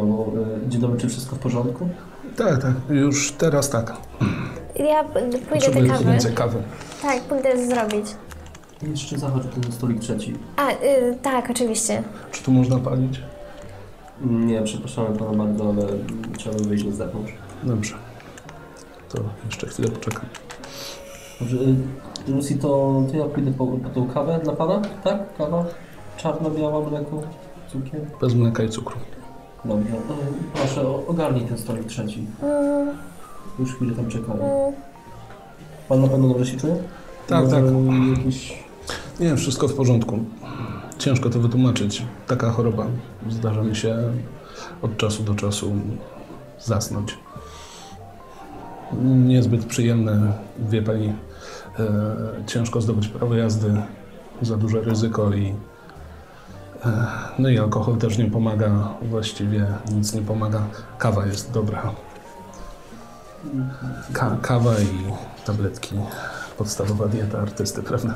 Dzień 0.69 0.81
dobry, 0.81 1.01
czy 1.01 1.09
wszystko 1.09 1.37
w 1.37 1.39
porządku? 1.39 1.89
Tak, 2.37 2.63
tak. 2.63 2.73
Już 2.89 3.33
teraz 3.33 3.71
tak. 3.71 3.97
Ja 4.77 5.05
pójdę 5.05 5.39
Potrzebuję 5.39 5.85
te 5.85 5.91
kawy. 5.93 6.05
więcej 6.05 6.35
kawy. 6.35 6.63
Tak, 7.03 7.21
pójdę 7.23 7.67
zrobić. 7.67 8.07
Jeszcze 8.83 9.19
zachodzi 9.19 9.49
ten 9.49 9.73
stolik 9.73 10.01
trzeci. 10.01 10.35
A, 10.57 10.71
y, 10.71 11.19
tak, 11.23 11.51
oczywiście. 11.51 12.03
Czy 12.33 12.43
tu 12.45 12.53
można 12.53 12.79
palić? 12.79 13.21
Nie, 14.21 14.63
przepraszamy 14.63 15.17
pana 15.19 15.45
bardzo, 15.45 15.65
ale 15.71 15.83
trzeba 16.39 16.57
wyjść 16.59 16.85
na 16.85 16.93
zewnątrz. 16.93 17.33
Dobrze. 17.63 17.95
To 19.09 19.19
jeszcze 19.47 19.67
chwilę 19.67 19.89
poczekam. 19.89 20.27
Dobrze, 21.41 21.57
y, 21.57 21.75
Lucy, 22.29 22.59
to, 22.59 23.03
to 23.11 23.17
ja 23.17 23.25
pójdę 23.25 23.53
po, 23.53 23.67
po 23.67 23.89
tą 23.89 24.09
kawę 24.09 24.41
dla 24.45 24.53
pana, 24.53 24.83
tak? 25.05 25.37
Kawa? 25.39 25.65
Czarna, 26.17 26.51
biała, 26.51 26.91
mleko, 26.91 27.23
cukier? 27.73 28.01
Bez 28.21 28.35
mleka 28.35 28.63
i 28.63 28.69
cukru. 28.69 28.97
Dobrze, 29.65 29.95
y, 29.95 29.99
proszę 30.55 30.81
o- 30.89 31.03
ogarnij 31.07 31.45
ten 31.47 31.59
stolik 31.59 31.87
trzeci. 31.87 32.27
Mm, 32.43 32.89
Już 33.59 33.75
chwilę 33.77 33.95
tam 33.95 34.09
czekamy. 34.09 34.43
mm. 34.45 34.73
Pan 35.89 36.03
na 36.03 36.09
pewno 36.09 36.29
dobrze 36.29 36.47
się 36.47 36.57
czuje? 36.59 36.77
Tak, 37.27 37.45
Y, 37.47 37.51
tak. 37.51 37.65
Jakiś... 38.19 38.65
Nie, 39.21 39.37
wszystko 39.37 39.69
w 39.69 39.75
porządku. 39.75 40.19
Ciężko 40.99 41.31
to 41.31 41.39
wytłumaczyć. 41.41 42.03
Taka 42.27 42.51
choroba. 42.51 42.87
Zdarza 43.31 43.63
mi 43.63 43.77
się 43.77 43.97
od 44.83 44.97
czasu 44.97 45.23
do 45.23 45.35
czasu 45.35 45.73
zasnąć. 46.61 47.19
Niezbyt 49.03 49.65
przyjemne, 49.67 50.33
wie 50.71 50.83
pani, 50.83 51.13
e, 51.79 51.93
ciężko 52.47 52.81
zdobyć 52.81 53.09
prawo 53.09 53.35
jazdy, 53.35 53.83
za 54.43 54.57
duże 54.57 54.81
ryzyko 54.81 55.33
i 55.33 55.55
e, 56.87 57.07
no 57.39 57.49
i 57.49 57.59
alkohol 57.59 57.97
też 57.97 58.19
nie 58.19 58.31
pomaga, 58.31 58.89
właściwie 59.03 59.67
nic 59.95 60.15
nie 60.15 60.23
pomaga. 60.23 60.63
Kawa 60.99 61.27
jest 61.27 61.53
dobra. 61.53 61.93
Ka 64.13 64.37
kawa 64.43 64.73
i 64.81 65.13
tabletki. 65.47 65.95
Podstawowa 66.59 67.09
dieta 67.09 67.39
artysty, 67.39 67.83
prawda? 67.83 68.15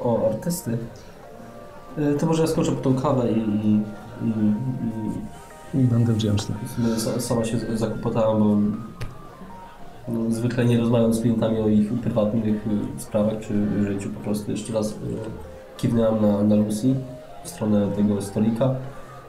O, 0.00 0.30
artysty. 0.30 0.78
Y, 1.98 2.16
To 2.20 2.26
może 2.26 2.42
ja 2.42 2.48
skoczę 2.48 2.72
po 2.72 2.80
tą 2.80 2.94
kawę 2.94 3.32
i... 3.32 3.38
i, 3.38 3.82
i, 5.74 5.80
i 5.80 5.84
będę 5.84 6.12
wdzięczny. 6.12 6.54
sama 7.18 7.44
się 7.44 7.58
zakłopotałam, 7.76 8.38
bo 8.38 8.56
no, 10.12 10.30
zwykle 10.30 10.64
nie 10.64 10.78
rozmawiam 10.78 11.14
z 11.14 11.20
klientami 11.20 11.58
o 11.60 11.68
ich 11.68 11.92
prywatnych 12.00 12.66
y, 12.66 13.00
sprawach 13.00 13.38
czy 13.40 13.82
życiu. 13.84 14.10
Po 14.10 14.20
prostu 14.20 14.50
jeszcze 14.50 14.72
raz 14.72 14.90
y, 14.90 14.94
kiwnęłam 15.76 16.22
na, 16.22 16.42
na 16.42 16.54
Lucy 16.54 16.94
w 17.44 17.48
stronę 17.48 17.88
tego 17.96 18.22
stolika 18.22 18.74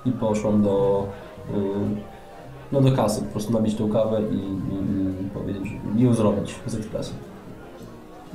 i 0.05 0.11
poszłam 0.11 0.63
do, 0.63 1.07
y, 1.49 1.53
no 2.71 2.81
do 2.81 2.91
kasy, 2.91 3.21
po 3.21 3.27
prostu 3.31 3.53
nabić 3.53 3.75
tą 3.75 3.89
kawę 3.89 4.21
i, 4.31 4.35
i, 4.35 5.25
i 5.25 5.29
powiedzieć, 5.29 5.63
że 5.97 6.03
ją 6.05 6.13
zrobić 6.13 6.55
z 6.67 6.75
ekspresu. 6.75 7.13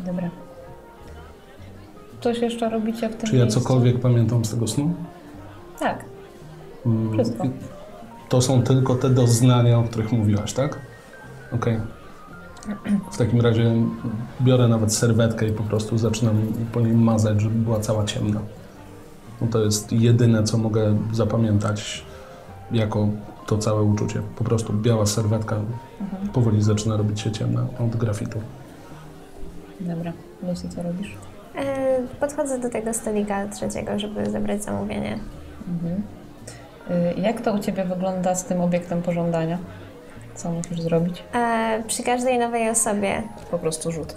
Dobra. 0.07 0.31
Coś 2.21 2.38
jeszcze 2.38 2.71
robicie 2.71 3.09
w 3.09 3.17
tym 3.17 3.26
Czy 3.29 3.37
ja 3.37 3.43
miejscu? 3.43 3.61
cokolwiek 3.61 4.00
pamiętam 4.00 4.45
z 4.45 4.50
tego 4.50 4.67
snu? 4.69 4.95
Tak. 5.81 6.05
Mm, 6.87 7.12
Wszystko. 7.12 7.45
To 8.29 8.41
są 8.43 8.62
tylko 8.62 8.95
te 8.95 9.11
doznania, 9.11 9.79
o 9.79 9.83
których 9.83 10.12
mówiłaś, 10.12 10.53
tak? 10.53 10.79
Okej. 11.53 11.81
W 13.12 13.17
takim 13.19 13.41
razie 13.41 13.75
biorę 14.41 14.69
nawet 14.69 14.95
serwetkę 14.95 15.49
i 15.49 15.53
po 15.53 15.62
prostu 15.62 15.99
zaczynam 15.99 16.37
po 16.73 16.81
niej 16.81 16.93
mazać, 16.93 17.41
żeby 17.41 17.55
była 17.55 17.81
cała 17.81 18.05
ciemna. 18.05 18.41
No 19.41 19.47
to 19.47 19.64
jest 19.64 19.93
jedyne, 19.93 20.43
co 20.43 20.59
mogę 20.59 20.97
zapamiętać 21.12 22.05
jako 22.73 23.09
to 23.47 23.59
całe 23.59 23.83
uczucie. 23.83 24.23
Po 24.37 24.45
prostu 24.45 24.73
biała 24.73 25.07
serwetka 25.07 25.57
powoli 26.33 26.63
zaczyna 26.63 26.97
robić 26.97 27.21
się 27.21 27.33
ciemna 27.33 27.67
od 27.81 27.97
grafitu. 27.97 28.41
Dobra. 29.81 30.13
Lucy, 30.43 30.69
co 30.69 30.83
robisz? 30.83 31.17
E, 31.57 32.03
Podchodzę 32.21 32.59
do 32.59 32.71
tego 32.71 32.95
stolika 32.95 33.49
trzeciego, 33.49 33.99
żeby 33.99 34.31
zebrać 34.31 34.65
zamówienie. 34.65 35.19
Y, 37.17 37.21
Jak 37.21 37.41
to 37.41 37.53
u 37.55 37.59
Ciebie 37.59 37.85
wygląda 37.85 38.35
z 38.35 38.45
tym 38.45 38.61
obiektem 38.61 39.03
pożądania? 39.03 39.59
Co 40.35 40.51
musisz 40.53 40.81
zrobić? 40.81 41.25
E, 41.35 41.83
Przy 41.87 42.03
każdej 42.03 42.39
nowej 42.39 42.71
osobie 42.71 43.23
Po 43.51 43.59
prostu 43.59 43.93
rzut. 43.93 44.17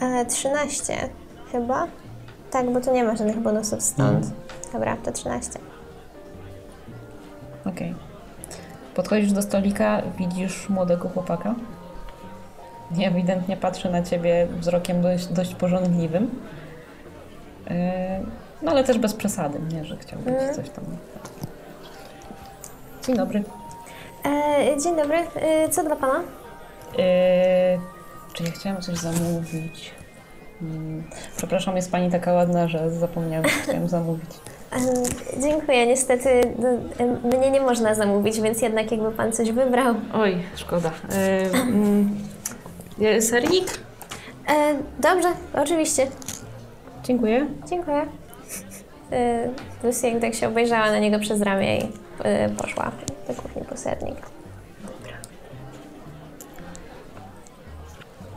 e, 0.00 0.26
13 0.26 1.08
chyba. 1.52 1.86
Tak, 2.50 2.72
bo 2.72 2.80
tu 2.80 2.92
nie 2.92 3.04
ma 3.04 3.16
żadnych 3.16 3.38
bonusów 3.40 3.82
stąd. 3.82 4.26
Dobra, 4.72 4.96
to 4.96 5.12
13. 5.12 5.58
Okej. 7.66 7.94
Podchodzisz 8.94 9.32
do 9.32 9.42
stolika, 9.42 10.02
widzisz 10.18 10.68
młodego 10.68 11.08
chłopaka. 11.08 11.54
Ewidentnie 13.04 13.56
patrzy 13.56 13.90
na 13.90 14.02
ciebie 14.02 14.46
wzrokiem 14.60 15.02
dość, 15.02 15.26
dość 15.26 15.54
pożądliwym. 15.54 16.40
Yy, 17.70 17.74
No 18.62 18.70
ale 18.70 18.84
też 18.84 18.98
bez 18.98 19.14
przesady, 19.14 19.58
nie, 19.74 19.84
że 19.84 19.96
chciałbyś 19.96 20.34
coś 20.56 20.70
tam. 20.70 20.84
Dzień 23.06 23.16
dobry. 23.16 23.42
E, 24.26 24.80
Dzień 24.82 24.96
dobry, 24.96 25.16
E, 25.36 25.68
co 25.68 25.82
dla 25.84 25.96
pana? 25.96 26.18
Yy, 26.18 26.98
czy 28.32 28.44
ja 28.44 28.50
chciałam 28.50 28.82
coś 28.82 28.96
zamówić? 28.96 29.90
Hmm. 30.60 31.04
Przepraszam, 31.36 31.76
jest 31.76 31.90
pani 31.90 32.10
taka 32.10 32.32
ładna, 32.32 32.68
że 32.68 32.90
zapomniałam, 32.90 33.44
co 33.44 33.62
chciałam 33.62 33.88
zamówić. 33.88 34.30
E, 34.72 35.40
Dziękuję, 35.40 35.86
niestety 35.86 36.28
no, 36.58 36.68
e, 36.98 37.36
mnie 37.38 37.50
nie 37.50 37.60
można 37.60 37.94
zamówić, 37.94 38.40
więc 38.40 38.62
jednak 38.62 38.90
jakby 38.92 39.12
pan 39.12 39.32
coś 39.32 39.50
wybrał. 39.50 39.94
Oj, 40.14 40.36
szkoda. 40.56 40.90
Yy, 42.98 43.22
sernik? 43.22 43.64
E, 44.48 44.74
Dobrze, 45.00 45.28
oczywiście. 45.54 46.06
Dziękuję. 47.04 47.46
Dziękuję. 47.68 48.06
E, 49.12 49.48
Lucy 49.84 50.20
tak 50.20 50.34
się 50.34 50.48
obejrzała 50.48 50.86
na 50.90 50.98
niego 50.98 51.18
przez 51.18 51.40
ramię 51.40 51.78
i 51.78 51.88
e, 52.24 52.48
poszła 52.48 52.92
do 53.28 53.34
kuchni 53.34 53.62
po 53.62 53.76
sernik. 53.76 54.16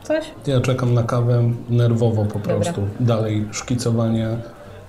Coś? 0.03 0.31
Ja 0.48 0.62
czekam 0.62 0.93
na 0.93 1.03
kawę 1.03 1.43
nerwowo 1.69 2.25
po 2.25 2.39
prostu. 2.39 2.88
Dalej 3.00 3.48
szkicowanie. 3.51 4.27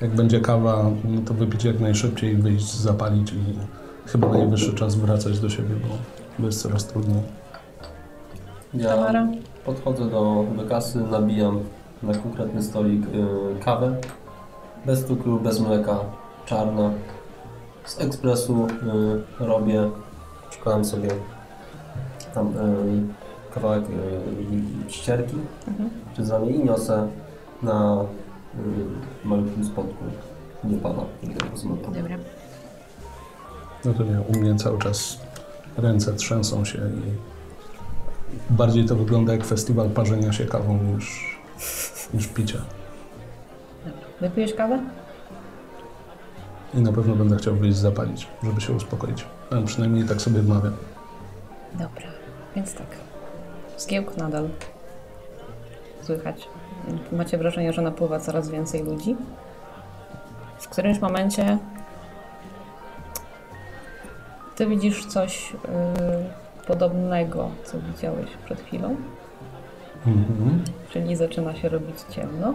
Jak 0.01 0.11
będzie 0.11 0.41
kawa, 0.41 0.91
no 1.05 1.21
to 1.27 1.35
wypić 1.35 1.65
jak 1.65 1.81
najszybciej, 1.81 2.37
wyjść, 2.37 2.75
zapalić 2.75 3.33
i 3.33 3.59
chyba 4.07 4.29
najwyższy 4.29 4.75
czas 4.75 4.95
wracać 4.95 5.41
do 5.41 5.49
siebie, 5.49 5.75
bo, 5.83 5.95
bo 6.39 6.47
jest 6.47 6.63
coraz 6.63 6.87
trudniej. 6.87 7.23
Ja 8.75 8.89
Tamara? 8.89 9.29
podchodzę 9.65 10.11
do, 10.11 10.45
do 10.57 10.67
kasy, 10.69 11.01
nabijam 11.11 11.61
na 12.03 12.15
konkretny 12.15 12.63
stolik 12.63 13.03
y, 13.07 13.65
kawę. 13.65 13.97
Bez 14.87 15.05
cukru, 15.05 15.41
bez 15.41 15.61
mleka, 15.61 15.99
czarna. 16.47 16.91
Z 17.85 18.01
ekspresu 18.01 18.67
y, 18.67 19.45
robię, 19.45 19.91
przykładam 20.51 20.85
sobie 20.85 21.09
tam 22.35 22.49
y, 22.49 23.55
kawałek 23.55 23.85
y, 24.89 24.93
ścierki 24.93 25.37
przez 26.13 26.31
ramię 26.31 26.51
i 26.51 26.65
niosę 26.65 27.09
na 27.63 28.05
malutkim 29.25 29.65
spotku. 29.65 30.05
Nie 30.65 30.77
pada. 30.77 31.03
Dobra. 31.95 32.17
No 33.85 33.95
to 33.95 34.03
nie, 34.05 34.21
u 34.21 34.39
mnie 34.41 34.55
cały 34.55 34.79
czas 34.79 35.19
ręce 35.77 36.13
trzęsą 36.13 36.65
się 36.65 36.79
i 36.79 37.31
bardziej 38.51 38.85
to 38.85 38.97
wygląda 38.97 39.33
jak 39.33 39.45
festiwal 39.45 39.91
parzenia 39.91 40.33
się 40.33 40.45
kawą 40.45 40.79
niż, 40.83 41.39
niż 42.15 42.27
picia. 42.27 42.59
Wypijesz 44.21 44.55
kawę? 44.55 44.81
I 46.75 46.81
na 46.81 46.93
pewno 46.93 47.17
będę 47.17 47.37
chciał 47.37 47.55
wyjść 47.55 47.79
zapalić, 47.79 48.29
żeby 48.43 48.61
się 48.61 48.73
uspokoić. 48.73 49.25
A 49.51 49.67
przynajmniej 49.67 50.05
tak 50.05 50.23
sobie 50.23 50.41
wmawiam. 50.41 50.77
Dobra, 51.73 52.07
więc 52.57 52.75
tak. 52.75 52.87
Zgiełk 53.79 54.17
nadal 54.17 54.49
słychać. 56.03 56.49
Macie 57.13 57.39
wrażenie, 57.39 57.73
że 57.73 57.83
napływa 57.83 58.21
coraz 58.21 58.49
więcej 58.49 58.83
ludzi. 58.85 59.17
W 60.59 60.69
którymś 60.69 61.01
momencie 61.01 61.59
ty 64.57 64.67
widzisz 64.67 65.07
coś 65.07 65.53
yy, 65.53 65.59
podobnego, 66.67 67.49
co 67.65 67.79
widziałeś 67.81 68.31
przed 68.45 68.61
chwilą, 68.61 68.97
Mhm. 70.07 70.65
czyli 70.91 71.17
zaczyna 71.17 71.55
się 71.57 71.69
robić 71.69 71.97
ciemno. 72.11 72.55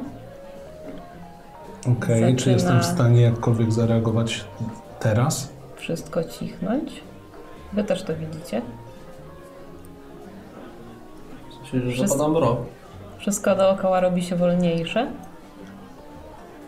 Okej, 1.97 2.35
czy 2.35 2.39
Zaczyna- 2.43 2.53
jestem 2.53 2.79
w 2.81 2.85
stanie 2.85 3.21
jakkolwiek 3.21 3.71
zareagować 3.71 4.45
teraz? 4.99 5.53
Wszystko 5.75 6.23
cichnąć. 6.23 7.03
Wy 7.73 7.83
też 7.83 8.03
to 8.03 8.13
widzicie. 8.15 8.61
Czyli, 11.71 11.83
że 11.83 11.91
Wszyscy- 11.91 12.07
zapadam 12.17 12.37
rok. 12.37 12.57
Wszystko 13.17 13.55
dookoła 13.55 13.99
robi 13.99 14.23
się 14.23 14.35
wolniejsze. 14.35 15.07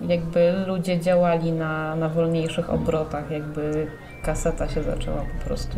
Jakby 0.02 0.54
ludzie 0.68 1.00
działali 1.00 1.52
na, 1.52 1.96
na 1.96 2.10
wolniejszych 2.10 2.70
obrotach, 2.70 3.32
jakby 3.32 3.88
kaseta 4.24 4.70
się 4.70 4.84
zaczęła 4.84 5.18
po 5.18 5.46
prostu 5.46 5.78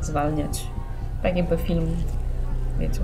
zwalniać. 0.00 0.66
Tak 1.22 1.36
jakby 1.36 1.56
film, 1.56 1.86
wiecie. 2.78 3.00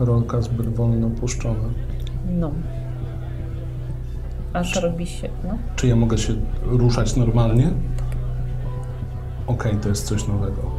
Rolka 0.00 0.42
zbyt 0.42 0.68
wolno 0.68 1.10
puszczona. 1.10 1.68
No. 2.30 2.52
Aż 4.52 4.76
robi 4.82 5.06
się, 5.06 5.28
no. 5.44 5.58
Czy 5.76 5.86
ja 5.86 5.96
mogę 5.96 6.18
się 6.18 6.32
ruszać 6.62 7.16
normalnie? 7.16 7.70
Okej, 9.46 9.76
to 9.76 9.88
jest 9.88 10.06
coś 10.06 10.28
nowego. 10.28 10.77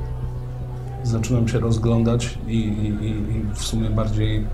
Zaczynam 1.04 1.48
się 1.48 1.60
rozglądać 1.60 2.38
i, 2.48 2.58
i, 2.58 3.06
i, 3.08 3.46
w 3.54 3.64
sumie 3.64 3.90
bardziej, 3.90 4.48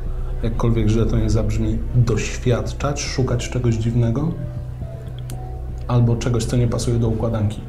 jakkolwiek 0.43 0.88
źle 0.88 1.05
to 1.05 1.17
nie 1.17 1.29
zabrzmi, 1.29 1.77
doświadczać, 1.95 3.01
szukać 3.01 3.49
czegoś 3.49 3.75
dziwnego 3.75 4.31
albo 5.88 6.15
czegoś, 6.15 6.45
co 6.45 6.58
nie 6.58 6.67
pasuje 6.67 6.99
do 6.99 7.08
układanki. 7.08 7.62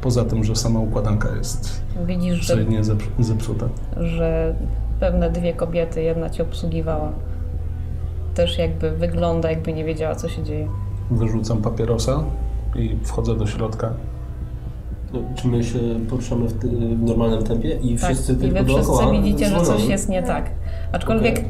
Poza 0.00 0.24
tym, 0.24 0.44
że 0.44 0.56
sama 0.56 0.80
układanka 0.80 1.28
jest 1.36 1.82
Widzisz, 2.06 2.46
że, 2.46 2.56
zep- 2.56 3.08
zepsuta. 3.18 3.68
że 4.00 4.54
pewne 5.00 5.30
dwie 5.30 5.52
kobiety, 5.52 6.02
jedna 6.02 6.30
cię 6.30 6.42
obsługiwała. 6.42 7.12
Też 8.34 8.58
jakby 8.58 8.90
wygląda, 8.90 9.50
jakby 9.50 9.72
nie 9.72 9.84
wiedziała, 9.84 10.14
co 10.14 10.28
się 10.28 10.42
dzieje. 10.42 10.68
Wyrzucam 11.10 11.62
papierosa 11.62 12.24
i 12.76 12.96
wchodzę 13.04 13.36
do 13.36 13.46
środka. 13.46 13.92
Czy 15.34 15.48
my 15.48 15.64
się 15.64 15.78
poruszamy 16.10 16.48
w, 16.48 16.52
w 16.52 17.02
normalnym 17.02 17.42
tempie 17.42 17.68
i 17.74 17.98
wszyscy 17.98 18.34
tak. 18.34 18.44
I 18.44 18.48
tylko 18.48 18.64
wy 18.64 18.64
wszyscy 18.64 18.92
dookoła 18.92 19.12
widzicie, 19.12 19.46
że 19.46 19.60
coś 19.60 19.88
jest 19.88 20.08
nie 20.08 20.22
tak. 20.22 20.50
Aczkolwiek 20.92 21.38
y, 21.38 21.44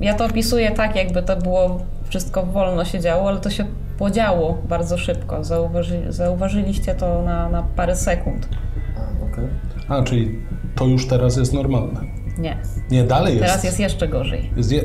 ja 0.00 0.14
to 0.14 0.26
opisuję 0.26 0.70
tak, 0.70 0.96
jakby 0.96 1.22
to 1.22 1.36
było 1.36 1.80
wszystko 2.08 2.46
wolno 2.46 2.84
się 2.84 3.00
działo, 3.00 3.28
ale 3.28 3.40
to 3.40 3.50
się 3.50 3.64
podziało 3.98 4.58
bardzo 4.68 4.98
szybko. 4.98 5.44
Zauważy, 5.44 6.12
zauważyliście 6.12 6.94
to 6.94 7.22
na, 7.22 7.48
na 7.48 7.62
parę 7.62 7.96
sekund. 7.96 8.48
A, 8.96 9.24
okej. 9.24 9.44
A, 9.88 10.02
czyli 10.02 10.38
to 10.74 10.86
już 10.86 11.08
teraz 11.08 11.36
jest 11.36 11.52
normalne. 11.52 12.00
Nie. 12.38 12.58
Nie, 12.90 13.04
dalej 13.04 13.34
jest. 13.34 13.46
Teraz 13.46 13.64
jest 13.64 13.80
jeszcze 13.80 14.08
gorzej. 14.08 14.50
Jest 14.56 14.72
je... 14.72 14.82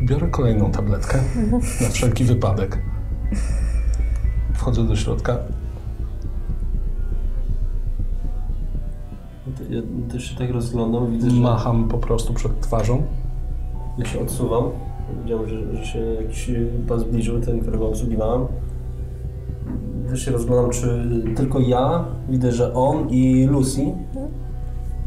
Biorę 0.00 0.28
kolejną 0.28 0.70
tabletkę 0.70 1.18
na 1.80 1.88
wszelki 1.88 2.24
wypadek. 2.24 2.78
Wchodzę 4.58 4.84
do 4.84 4.96
środka. 4.96 5.38
Ja 9.70 9.82
też 10.12 10.24
się 10.24 10.36
tak 10.38 10.50
rozglądam, 10.50 11.12
widzę, 11.12 11.30
że 11.30 11.40
Macham 11.40 11.88
po 11.88 11.98
prostu 11.98 12.34
przed 12.34 12.60
twarzą. 12.60 13.02
ja 13.98 14.04
się 14.04 14.20
odsuwam. 14.20 14.64
Widziałem, 15.22 15.48
że, 15.48 15.76
że 15.76 15.84
się 15.84 15.98
jakiś 15.98 16.50
pan 16.88 17.00
zbliżył, 17.00 17.40
ten, 17.40 17.60
którego 17.60 17.88
obsługiwałem. 17.88 18.46
Też 20.10 20.24
się 20.24 20.30
rozglądam, 20.30 20.70
czy 20.70 21.04
tylko 21.36 21.60
ja 21.60 22.04
widzę, 22.28 22.52
że 22.52 22.74
on 22.74 23.10
i 23.10 23.46
Lucy 23.46 23.80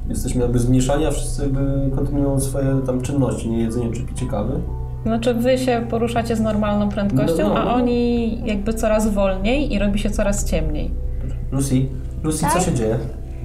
jesteśmy 0.10 0.42
jakby 0.42 0.60
zmieszani, 0.60 1.06
a 1.06 1.12
wszyscy 1.12 1.42
jakby 1.42 1.92
kontynuują 1.96 2.40
swoje 2.40 2.82
tam 2.86 3.02
czynności, 3.02 3.50
nie 3.50 3.60
jedzenie 3.60 3.92
czy 3.92 4.02
picie 4.02 4.26
kawy. 4.26 4.60
Znaczy 5.06 5.34
wy 5.34 5.58
się 5.58 5.86
poruszacie 5.90 6.36
z 6.36 6.40
normalną 6.40 6.90
prędkością, 6.90 7.38
No, 7.44 7.50
no, 7.50 7.54
no. 7.54 7.72
a 7.72 7.74
oni 7.76 8.42
jakby 8.46 8.74
coraz 8.74 9.08
wolniej 9.14 9.74
i 9.74 9.80
robi 9.80 10.00
się 10.00 10.10
coraz 10.10 10.46
ciemniej. 10.46 10.92
Lucy, 11.52 11.86
Lucy, 12.24 12.40
co 12.40 12.54
Tak? 12.54 12.62
się 12.62 12.74
dzieje? 12.74 12.98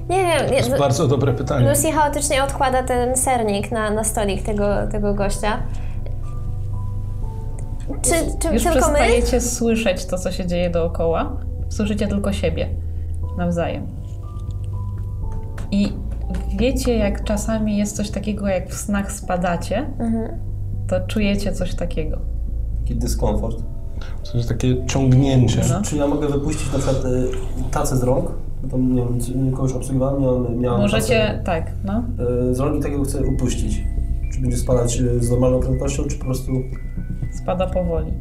Nie 0.09 0.17
wiem, 0.25 0.49
To 0.49 0.55
jest 0.55 0.71
nie, 0.73 0.79
bardzo 0.79 1.09
dobre 1.09 1.33
pytanie. 1.35 1.69
Lucy 1.69 1.93
chaotycznie 1.93 2.45
odkłada 2.45 2.83
ten 2.83 3.17
sernik 3.17 3.73
na, 3.73 3.91
na 3.91 4.05
stolik 4.05 4.43
tego, 4.43 4.67
tego 4.93 5.15
gościa. 5.15 5.59
Czy, 8.03 8.11
czy 8.39 8.55
Już 8.55 8.63
tylko 8.63 8.79
my? 8.79 8.83
przestajecie 8.83 9.41
słyszeć 9.41 10.05
to, 10.07 10.19
co 10.19 10.33
się 10.33 10.47
dzieje 10.47 10.71
dookoła. 10.71 11.37
Słyszycie 11.69 12.09
tylko 12.09 12.33
siebie 12.33 12.69
nawzajem. 13.39 13.87
I 15.71 15.93
wiecie, 16.59 16.97
jak 16.97 17.25
czasami 17.25 17.77
jest 17.77 17.97
coś 17.97 18.11
takiego, 18.11 18.49
jak 18.49 18.69
w 18.69 18.75
snach 18.75 19.13
spadacie, 19.13 19.87
Mhm. 19.99 20.39
To 20.89 21.01
czujecie 21.07 21.53
coś 21.53 21.75
takiego. 21.75 22.19
Taki 22.81 22.97
dyskomfort. 22.97 23.63
W 24.23 24.29
sensie 24.29 24.49
takie 24.49 24.87
ciągnięcie. 24.87 25.61
No. 25.69 25.83
Czy 25.83 25.97
ja 25.97 26.07
mogę 26.07 26.29
wypuścić 26.29 26.73
na 26.73 26.79
przykład 26.79 27.05
y, 27.05 27.31
tacę 27.71 27.97
z 27.97 28.03
rąk? 28.03 28.31
Tam, 28.71 28.95
nie 28.95 29.03
wiem, 29.03 29.53
kogoś 29.53 29.73
obsługiwałem, 29.73 30.23
miałem, 30.23 30.59
miałem 30.59 30.81
Możecie, 30.81 31.43
tak, 31.45 31.73
no. 31.85 32.05
y, 32.51 32.55
z 32.55 32.61
rąk 32.61 32.81
i 32.81 32.83
takiego 32.83 33.05
chcę 33.05 33.23
upuścić. 33.27 33.83
Czy 34.33 34.41
będzie 34.41 34.57
spadać 34.57 35.01
y, 35.01 35.25
z 35.25 35.31
normalną 35.31 35.61
prędkością, 35.61 36.05
czy 36.05 36.19
po 36.19 36.25
prostu... 36.25 36.53
Spada 37.43 37.67
powoli. 37.67 38.13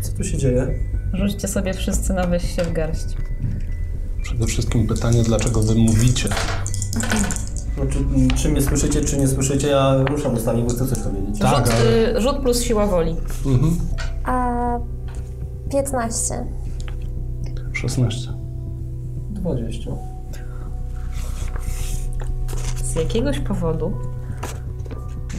Co 0.00 0.12
tu 0.12 0.24
się 0.24 0.38
dzieje? 0.38 0.66
Rzućcie 1.12 1.48
sobie 1.48 1.74
wszyscy 1.74 2.14
na 2.14 2.26
weź 2.26 2.56
się 2.56 2.62
w 2.62 2.72
garść. 2.72 3.06
Przede 4.22 4.46
wszystkim 4.46 4.86
pytanie, 4.86 5.22
dlaczego 5.22 5.62
wy 5.62 5.74
mówicie? 5.74 6.28
No, 7.82 7.88
czy, 7.90 7.98
czy 8.36 8.48
mnie 8.48 8.62
słyszycie, 8.62 9.00
czy 9.00 9.18
nie 9.18 9.28
słyszycie? 9.28 9.68
Ja 9.68 9.96
ruszam 10.10 10.34
ustami, 10.34 10.62
bo 10.62 10.70
chcę 10.70 10.86
coś 10.86 10.98
powiedzieć. 10.98 11.38
Tak, 11.38 11.66
rzut, 11.66 11.74
ale- 11.74 12.16
y, 12.16 12.20
rzut 12.20 12.36
plus 12.36 12.62
siła 12.62 12.86
woli. 12.86 13.16
Mhm. 13.46 13.76
A 14.24 14.78
15. 15.70 16.44
16. 17.72 18.28
20. 19.30 19.90
Z 22.84 22.94
jakiegoś 22.94 23.38
powodu, 23.38 23.92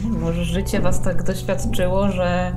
może 0.04 0.44
życie 0.44 0.80
was 0.80 1.00
tak 1.02 1.22
doświadczyło, 1.22 2.08
że 2.08 2.52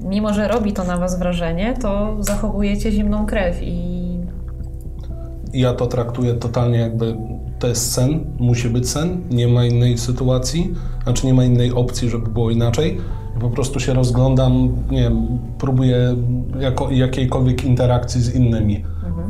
mimo, 0.00 0.34
że 0.34 0.48
robi 0.48 0.72
to 0.72 0.84
na 0.84 0.96
was 0.96 1.18
wrażenie, 1.18 1.74
to 1.82 2.16
zachowujecie 2.20 2.92
zimną 2.92 3.26
krew 3.26 3.56
i 3.62 4.00
I 5.52 5.60
ja 5.60 5.74
to 5.74 5.86
traktuję 5.86 6.34
totalnie 6.34 6.78
jakby 6.78 7.16
to 7.60 7.66
jest 7.66 7.92
sen, 7.92 8.24
musi 8.38 8.68
być 8.68 8.88
sen, 8.88 9.20
nie 9.30 9.48
ma 9.48 9.64
innej 9.64 9.98
sytuacji, 9.98 10.74
znaczy 11.04 11.26
nie 11.26 11.34
ma 11.34 11.44
innej 11.44 11.72
opcji, 11.72 12.08
żeby 12.08 12.26
było 12.26 12.50
inaczej. 12.50 12.98
Po 13.40 13.50
prostu 13.50 13.80
się 13.80 13.94
rozglądam, 13.94 14.68
nie 14.90 15.02
wiem, 15.02 15.38
próbuję 15.58 16.16
jako, 16.60 16.90
jakiejkolwiek 16.90 17.64
interakcji 17.64 18.20
z 18.22 18.34
innymi. 18.34 18.84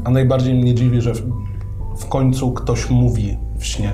A 0.04 0.10
najbardziej 0.10 0.54
mnie 0.54 0.74
dziwi, 0.74 1.00
że 1.00 1.14
w, 1.14 1.22
w 1.98 2.06
końcu 2.08 2.52
ktoś 2.52 2.90
mówi 2.90 3.36
w 3.58 3.64
śnie. 3.66 3.92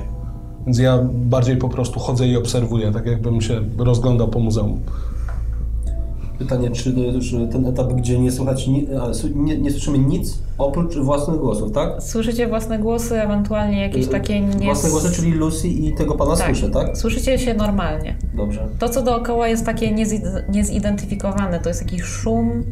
Więc 0.66 0.78
ja 0.78 0.98
bardziej 1.12 1.56
po 1.56 1.68
prostu 1.68 2.00
chodzę 2.00 2.28
i 2.28 2.36
obserwuję, 2.36 2.92
tak 2.92 3.06
jakbym 3.06 3.40
się 3.40 3.60
rozglądał 3.78 4.28
po 4.28 4.38
muzeum. 4.38 4.80
Pytanie, 6.38 6.70
czy 6.70 6.92
to 6.92 7.00
jest 7.00 7.16
już 7.16 7.50
ten 7.52 7.66
etap, 7.66 7.92
gdzie 7.92 8.18
nie 8.20 8.32
słychać, 8.32 8.66
ni- 8.66 8.86
a, 9.00 9.14
su- 9.14 9.28
nie, 9.34 9.58
nie 9.58 9.70
słyszymy 9.70 9.98
nic 9.98 10.38
oprócz 10.58 10.96
własnych 10.96 11.36
głosów, 11.40 11.72
tak? 11.72 12.02
słyszycie 12.02 12.46
własne 12.46 12.78
głosy, 12.78 13.22
ewentualnie 13.22 13.80
jakieś 13.82 14.06
takie 14.08 14.40
nie... 14.40 14.64
Własne 14.64 14.90
głosy, 14.90 15.12
czyli 15.16 15.30
Lucy 15.32 15.68
i 15.68 15.94
tego 15.94 16.14
pana 16.14 16.36
Tak. 16.36 16.46
słyszę, 16.46 16.70
tak? 16.70 16.96
Słyszycie 16.98 17.38
się 17.38 17.54
normalnie. 17.54 18.16
Dobrze. 18.34 18.68
To, 18.78 18.88
co 18.88 19.02
dookoła 19.02 19.48
jest 19.48 19.66
takie 19.66 19.92
niezi- 19.92 20.22
niezidentyfikowane, 20.48 21.60
to 21.60 21.68
jest 21.68 21.82
jakiś 21.82 22.02
szum 22.02 22.64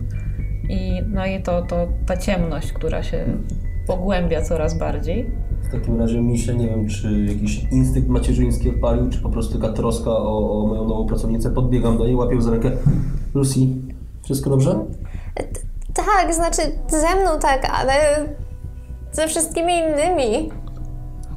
i 0.69 1.03
no 1.13 1.27
i 1.27 1.43
to, 1.43 1.63
to 1.63 1.89
ta 2.07 2.17
ciemność, 2.17 2.73
która 2.73 3.03
się 3.03 3.25
pogłębia 3.87 4.43
coraz 4.43 4.79
bardziej. 4.79 5.31
W 5.75 5.77
takim 5.77 6.01
razie 6.01 6.21
mi 6.23 6.39
się, 6.39 6.55
nie 6.55 6.67
wiem, 6.67 6.89
czy 6.89 7.25
jakiś 7.25 7.65
instynkt 7.73 8.09
macierzyński 8.09 8.71
odpalił, 8.71 9.11
czy 9.11 9.19
po 9.19 9.29
prostu 9.29 9.59
taka 9.59 9.73
troska 9.73 10.11
o, 10.11 10.63
o 10.63 10.67
moją 10.67 10.89
nową 10.89 11.07
pracownicę. 11.07 11.51
Podbiegam 11.51 11.99
do 11.99 12.07
niej, 12.07 12.17
łapię 12.17 12.43
za 12.43 12.51
rękę. 12.51 12.71
Lucy, 13.35 13.61
wszystko 14.23 14.51
dobrze? 14.51 14.85
Tak, 15.95 16.35
znaczy 16.35 16.63
ze 16.89 17.21
mną 17.23 17.39
tak, 17.41 17.71
ale 17.81 17.93
ze 19.13 19.29
wszystkimi 19.29 19.73
innymi. 19.73 20.51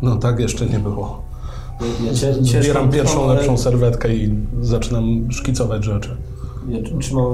No 0.01 0.15
tak 0.15 0.39
jeszcze 0.39 0.65
nie 0.65 0.79
było. 0.79 1.21
Ja 2.05 2.13
Zbieram 2.61 2.89
pierwszą 2.89 3.23
ale 3.23 3.33
lepszą 3.33 3.57
serwetkę 3.57 4.15
i 4.15 4.35
zaczynam 4.61 5.31
szkicować 5.31 5.83
rzeczy. 5.83 6.17
Ja 6.69 6.79
tr- 6.79 6.99
trzymam 6.99 7.33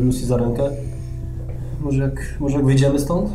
y, 0.00 0.04
Lucy 0.04 0.26
za 0.26 0.36
rękę. 0.36 0.62
Może 1.80 2.02
jak, 2.02 2.36
może 2.40 2.56
jak 2.56 2.66
wyjdziemy 2.66 2.98
stąd? 2.98 3.30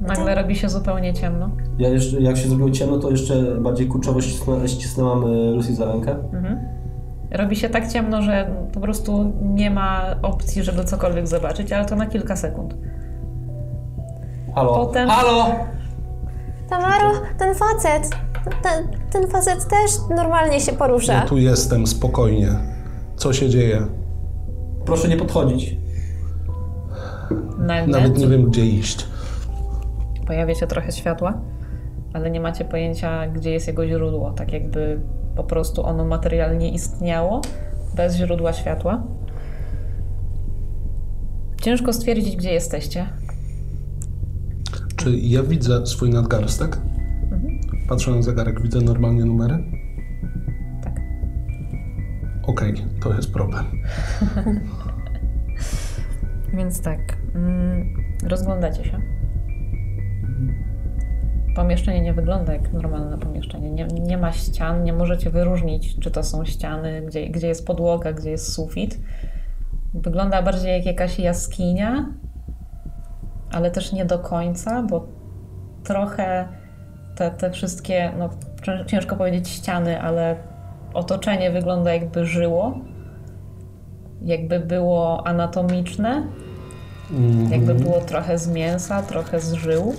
Nagle 0.00 0.34
robi 0.34 0.56
się 0.56 0.68
zupełnie 0.68 1.14
ciemno. 1.14 1.50
Ja 1.78 1.88
jeszcze, 1.88 2.20
jak 2.20 2.36
się 2.36 2.48
zrobiło 2.48 2.70
ciemno, 2.70 2.98
to 2.98 3.10
jeszcze 3.10 3.60
bardziej 3.60 3.86
kurczowo 3.86 4.20
ścisnę, 4.20 4.68
ścisnęłam 4.68 5.24
y, 5.24 5.50
Lucy 5.50 5.74
za 5.74 5.84
rękę. 5.92 6.16
Robi 7.30 7.56
się 7.56 7.68
tak 7.68 7.88
ciemno, 7.92 8.22
że 8.22 8.50
po 8.72 8.80
prostu 8.80 9.32
nie 9.42 9.70
ma 9.70 10.02
opcji, 10.22 10.62
żeby 10.62 10.84
cokolwiek 10.84 11.26
zobaczyć, 11.26 11.72
ale 11.72 11.84
to 11.86 11.96
na 11.96 12.06
kilka 12.06 12.36
sekund. 12.36 12.74
Halo? 14.54 14.74
Potem- 14.86 15.08
Halo? 15.08 15.46
Tamaro, 16.68 17.10
ten 17.38 17.54
facet, 17.54 18.10
ten, 18.62 18.88
ten 19.10 19.30
facet 19.30 19.68
też 19.68 19.90
normalnie 20.16 20.60
się 20.60 20.72
porusza. 20.72 21.12
Ja 21.12 21.20
tu 21.22 21.36
jestem, 21.38 21.86
spokojnie. 21.86 22.48
Co 23.16 23.32
się 23.32 23.48
dzieje? 23.48 23.86
Proszę 24.84 25.08
nie 25.08 25.16
podchodzić. 25.16 25.76
Nagle 27.58 27.98
Nawet 28.00 28.18
nie 28.18 28.26
wiem, 28.28 28.44
gdzie 28.50 28.66
iść. 28.66 29.06
Pojawia 30.26 30.54
się 30.54 30.66
trochę 30.66 30.92
światła, 30.92 31.40
ale 32.12 32.30
nie 32.30 32.40
macie 32.40 32.64
pojęcia, 32.64 33.26
gdzie 33.26 33.50
jest 33.50 33.66
jego 33.66 33.88
źródło. 33.88 34.30
Tak 34.30 34.52
jakby 34.52 35.00
po 35.36 35.44
prostu 35.44 35.86
ono 35.86 36.04
materialnie 36.04 36.70
istniało 36.70 37.40
bez 37.96 38.16
źródła 38.16 38.52
światła. 38.52 39.02
Ciężko 41.62 41.92
stwierdzić, 41.92 42.36
gdzie 42.36 42.52
jesteście. 42.52 43.06
Czy 44.96 45.16
ja 45.16 45.42
widzę 45.42 45.86
swój 45.86 46.10
nadgarstek? 46.10 46.78
Patrzę 47.88 48.10
na 48.10 48.22
zegarek, 48.22 48.62
widzę 48.62 48.80
normalnie 48.80 49.24
numery? 49.24 49.64
Tak. 50.84 51.00
Okej, 52.42 52.74
to 53.02 53.14
jest 53.14 53.32
problem. 53.32 53.64
Więc 56.56 56.80
tak, 56.80 57.00
mm, 57.34 57.94
rozglądacie 58.28 58.84
się. 58.84 59.15
Pomieszczenie 61.56 62.00
nie 62.00 62.14
wygląda 62.14 62.52
jak 62.52 62.72
normalne 62.72 63.18
pomieszczenie. 63.18 63.70
Nie, 63.70 63.84
nie 63.86 64.18
ma 64.18 64.32
ścian, 64.32 64.84
nie 64.84 64.92
możecie 64.92 65.30
wyróżnić, 65.30 65.98
czy 65.98 66.10
to 66.10 66.22
są 66.22 66.44
ściany, 66.44 67.02
gdzie, 67.02 67.28
gdzie 67.28 67.48
jest 67.48 67.66
podłoga, 67.66 68.12
gdzie 68.12 68.30
jest 68.30 68.52
sufit. 68.52 69.00
Wygląda 69.94 70.42
bardziej 70.42 70.72
jak 70.72 70.86
jakaś 70.86 71.18
jaskinia, 71.18 72.06
ale 73.52 73.70
też 73.70 73.92
nie 73.92 74.04
do 74.04 74.18
końca, 74.18 74.82
bo 74.82 75.06
trochę 75.84 76.48
te, 77.14 77.30
te 77.30 77.50
wszystkie, 77.50 78.12
no 78.18 78.28
cię- 78.62 78.84
ciężko 78.86 79.16
powiedzieć 79.16 79.48
ściany, 79.48 80.00
ale 80.02 80.36
otoczenie 80.94 81.50
wygląda 81.50 81.94
jakby 81.94 82.26
żyło, 82.26 82.78
jakby 84.22 84.60
było 84.60 85.26
anatomiczne, 85.26 86.26
jakby 87.50 87.74
było 87.74 88.00
trochę 88.00 88.38
z 88.38 88.48
mięsa, 88.48 89.02
trochę 89.02 89.40
z 89.40 89.52
żył. 89.52 89.94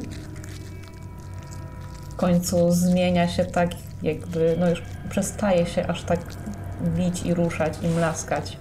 W 2.18 2.20
końcu 2.20 2.72
zmienia 2.72 3.28
się 3.28 3.46
tak, 3.46 3.70
jakby, 4.04 4.56
no 4.60 4.70
już 4.70 4.82
przestaje 5.10 5.66
się 5.66 5.88
aż 5.88 6.04
tak 6.04 6.20
bić 6.96 7.26
i 7.26 7.34
ruszać 7.34 7.74
i 7.84 7.88
mlaskać. 7.88 8.58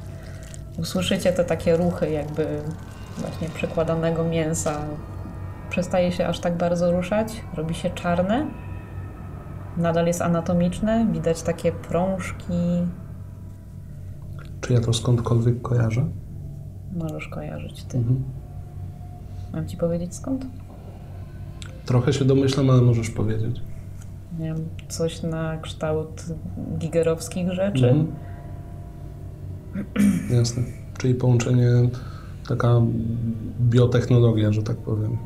Usłyszycie 0.78 1.32
te 1.32 1.44
takie 1.44 1.76
ruchy, 1.76 2.10
jakby 2.10 2.62
właśnie 3.18 3.48
przekładanego 3.48 4.24
mięsa. 4.24 4.84
Przestaje 5.70 6.12
się 6.12 6.26
aż 6.26 6.40
tak 6.40 6.56
bardzo 6.56 6.92
ruszać, 6.92 7.42
robi 7.54 7.74
się 7.74 7.90
czarne. 7.90 8.46
Nadal 9.76 10.06
jest 10.06 10.22
anatomiczne, 10.22 11.06
widać 11.12 11.42
takie 11.42 11.72
prążki. 11.72 12.86
Czy 14.60 14.72
ja 14.72 14.80
to 14.80 14.92
skądkolwiek 14.92 15.62
kojarzę? 15.62 16.04
Możesz 16.96 17.28
kojarzyć 17.28 17.84
ty. 17.84 17.98
Mhm. 17.98 18.24
Mam 19.52 19.68
ci 19.68 19.76
powiedzieć 19.76 20.14
skąd? 20.14 20.46
Trochę 21.86 22.12
się 22.12 22.24
domyślam, 22.24 22.70
ale 22.70 22.82
możesz 22.82 23.10
powiedzieć. 23.10 23.60
Nie 24.38 24.44
wiem, 24.46 24.68
coś 24.88 25.22
na 25.22 25.56
kształt 25.56 26.24
gigerowskich 26.78 27.52
rzeczy. 27.52 27.88
Mhm. 27.90 28.06
Jasne. 30.30 30.62
Czyli 30.98 31.14
połączenie, 31.14 31.68
taka 32.48 32.80
biotechnologia, 33.60 34.52
że 34.52 34.62
tak 34.62 34.76
powiem. 34.76 35.18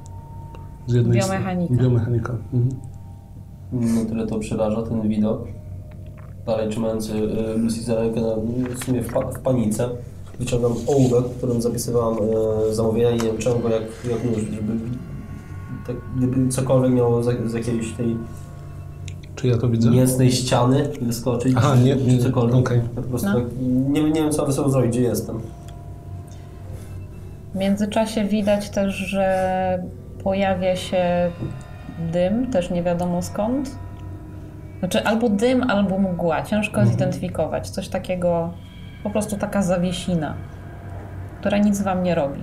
Z 0.86 0.94
jednej 0.94 1.22
strony- 1.22 1.38
Biomechanika. 1.40 1.74
Biomechanika. 1.82 2.36
Mhm. 2.52 2.80
No 3.72 4.04
tyle 4.04 4.26
to 4.26 4.38
przeraża, 4.38 4.82
ten 4.82 5.08
widok. 5.08 5.44
Dalej 6.46 6.70
trzymając 6.70 7.08
y, 7.10 7.12
Lucy 7.56 7.82
za 7.82 7.94
rękę, 7.94 8.20
na, 8.20 8.36
w 8.74 8.84
sumie 8.84 9.02
w, 9.02 9.12
pa, 9.12 9.20
w 9.20 9.40
panice. 9.40 9.88
Wyciągam 10.38 10.72
ołówek, 10.86 11.24
w 11.24 11.36
którym 11.36 11.62
zapisywałam 11.62 12.18
y, 12.70 12.74
zamówienia 12.74 13.10
i 13.10 13.14
nie 13.16 13.22
wiem 13.22 13.38
czemu 13.38 13.58
go 13.60 13.68
jak, 13.68 13.82
jak 14.10 14.18
żeby 14.36 14.72
tak, 15.94 16.02
gdyby 16.16 16.48
cokolwiek 16.48 16.92
miało 16.92 17.22
z, 17.22 17.50
z 17.50 17.54
jakiejś 17.54 17.92
tej 17.92 18.16
Czy 19.36 19.46
ja 19.48 19.58
to 19.58 19.68
widzę? 19.68 19.90
mięsnej 19.90 20.32
ściany 20.32 20.88
wyskoczyć, 21.02 21.54
Aha, 21.56 21.74
nie- 21.84 21.96
czy 21.96 22.02
nie, 22.02 22.18
cokolwiek. 22.18 22.56
okej. 22.56 22.80
Po 22.96 23.02
prostu 23.02 23.28
No. 23.28 23.34
tak, 23.34 23.44
nie, 23.88 24.02
nie 24.04 24.20
wiem, 24.22 24.30
co 24.30 24.42
mam 24.42 24.50
ze 24.50 24.56
sobą 24.56 24.68
zrobić, 24.70 24.90
gdzie 24.90 25.00
jestem. 25.02 25.40
W 27.54 27.58
międzyczasie 27.58 28.24
widać 28.24 28.70
też, 28.70 28.94
że 28.94 29.82
pojawia 30.24 30.76
się 30.76 31.30
dym, 32.12 32.50
też 32.50 32.70
nie 32.70 32.82
wiadomo 32.82 33.22
skąd. 33.22 33.70
Znaczy 34.78 35.04
albo 35.04 35.28
dym, 35.28 35.62
albo 35.70 35.98
mgła. 35.98 36.42
Ciężko 36.42 36.86
zidentyfikować. 36.86 37.70
Coś 37.70 37.88
takiego, 37.88 38.52
po 39.02 39.10
prostu 39.10 39.36
taka 39.36 39.62
zawiesina, 39.62 40.34
która 41.40 41.58
nic 41.58 41.82
wam 41.82 42.02
nie 42.02 42.14
robi. 42.14 42.40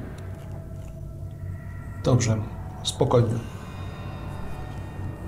Dobrze, 2.03 2.35
spokojnie. 2.87 3.33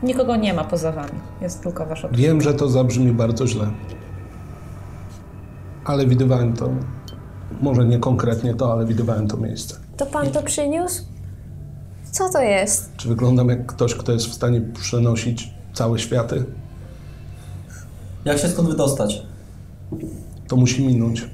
Nikogo 0.04 0.36
nie 0.36 0.54
ma 0.54 0.64
poza 0.64 0.92
wami. 0.92 1.20
Jest 1.42 1.64
tylko 1.64 1.86
wasza 1.86 2.08
Wiem, 2.12 2.42
że 2.42 2.54
to 2.54 2.70
zabrzmi 2.70 3.12
bardzo 3.12 3.48
źle. 3.48 3.68
Ale 5.86 6.08
widywałem 6.08 6.54
to. 6.54 6.70
Może 7.62 7.86
nie 7.86 8.00
konkretnie 8.00 8.54
to, 8.54 8.72
ale 8.74 8.86
widywałem 8.86 9.28
to 9.28 9.38
miejsce. 9.38 9.76
To 9.98 10.06
pan 10.06 10.32
to 10.32 10.44
przyniósł? 10.44 11.04
Co 12.12 12.30
to 12.30 12.42
jest? 12.42 12.96
Czy 12.98 13.08
wyglądam 13.08 13.50
jak 13.50 13.66
ktoś, 13.66 13.96
kto 13.96 14.12
jest 14.12 14.26
w 14.26 14.34
stanie 14.34 14.62
przenosić 14.62 15.54
całe 15.74 16.00
światy? 16.00 16.46
Jak 18.26 18.38
się 18.38 18.48
stąd 18.48 18.70
wydostać? 18.70 19.24
To 20.48 20.56
musi 20.56 20.88
minąć. 20.88 21.30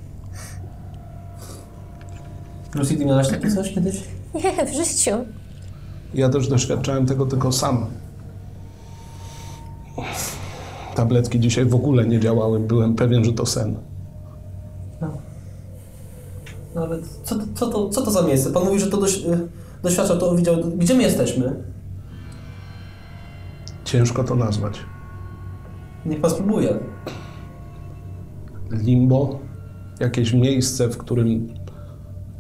Lucy, 2.76 2.98
ty 2.98 3.06
miałaś 3.06 3.30
takie 3.30 3.52
coś 3.52 3.74
kiedyś? 3.74 4.04
Nie, 4.34 4.66
w 4.66 4.74
życiu. 4.74 5.12
Ja 6.16 6.30
też 6.30 6.48
doświadczałem 6.48 7.06
tego 7.06 7.26
tylko 7.26 7.52
sam. 7.52 7.86
Tabletki 10.96 11.40
dzisiaj 11.40 11.66
w 11.66 11.76
ogóle 11.76 12.06
nie 12.06 12.20
działały. 12.20 12.60
Byłem 12.60 12.96
pewien, 12.96 13.24
że 13.26 13.34
to 13.34 13.46
sen. 13.46 13.76
No 16.76 16.82
ale 16.82 17.00
co, 17.24 17.36
to- 17.36 17.46
co, 17.56 17.68
to, 17.68 17.90
co 17.90 18.02
to 18.02 18.12
za 18.12 18.22
miejsce? 18.22 18.52
Pan 18.52 18.64
mówi, 18.66 18.80
że 18.80 18.88
to 18.88 18.98
doś, 18.98 19.24
doświadczał, 19.84 20.18
to 20.18 20.36
widział. 20.36 20.56
Gdzie 20.78 20.94
my 20.94 21.04
jesteśmy? 21.04 21.64
Ciężko 23.86 24.24
to 24.24 24.36
nazwać. 24.36 24.80
Niech 26.06 26.22
pan 26.22 26.32
spróbuje. 26.32 26.80
Limbo, 28.72 29.40
jakieś 30.00 30.34
miejsce, 30.34 30.88
w 30.88 30.98
którym 30.98 31.54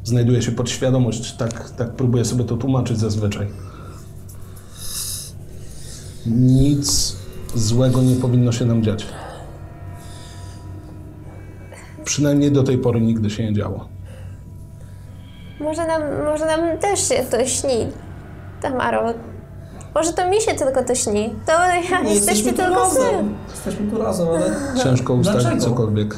znajduje 0.03 0.41
się 0.41 0.51
podświadomość. 0.51 1.35
Tak, 1.37 1.69
tak 1.69 1.91
próbuję 1.95 2.25
sobie 2.25 2.43
to 2.43 2.57
tłumaczyć 2.57 2.97
zazwyczaj. 2.97 3.47
Nic 6.25 7.15
złego 7.55 8.01
nie 8.01 8.15
powinno 8.15 8.51
się 8.51 8.65
nam 8.65 8.83
dziać. 8.83 9.05
Przynajmniej 12.03 12.51
do 12.51 12.63
tej 12.63 12.77
pory 12.77 13.01
nigdy 13.01 13.29
się 13.29 13.43
nie 13.43 13.53
działo. 13.53 13.87
Może 15.59 15.87
nam, 15.87 16.01
może 16.25 16.45
nam 16.45 16.77
też 16.77 17.07
się 17.09 17.23
to 17.31 17.45
śni. 17.45 17.87
Tamaro. 18.61 19.13
Może 19.95 20.13
to 20.13 20.29
mi 20.29 20.41
się 20.41 20.53
tylko 20.53 20.83
to 20.83 20.95
śni. 20.95 21.33
To 21.45 21.51
ja 21.91 22.01
Nie 22.01 22.13
jesteście 22.13 22.49
tu 22.51 22.55
tylko 22.57 22.75
razem. 22.75 23.03
syn. 23.03 23.33
Jesteśmy 23.51 23.91
tu 23.91 23.97
razem, 23.97 24.27
ale... 24.27 24.51
Ciężko 24.83 25.13
ustalić 25.13 25.41
Dlaczego? 25.43 25.61
cokolwiek. 25.65 26.15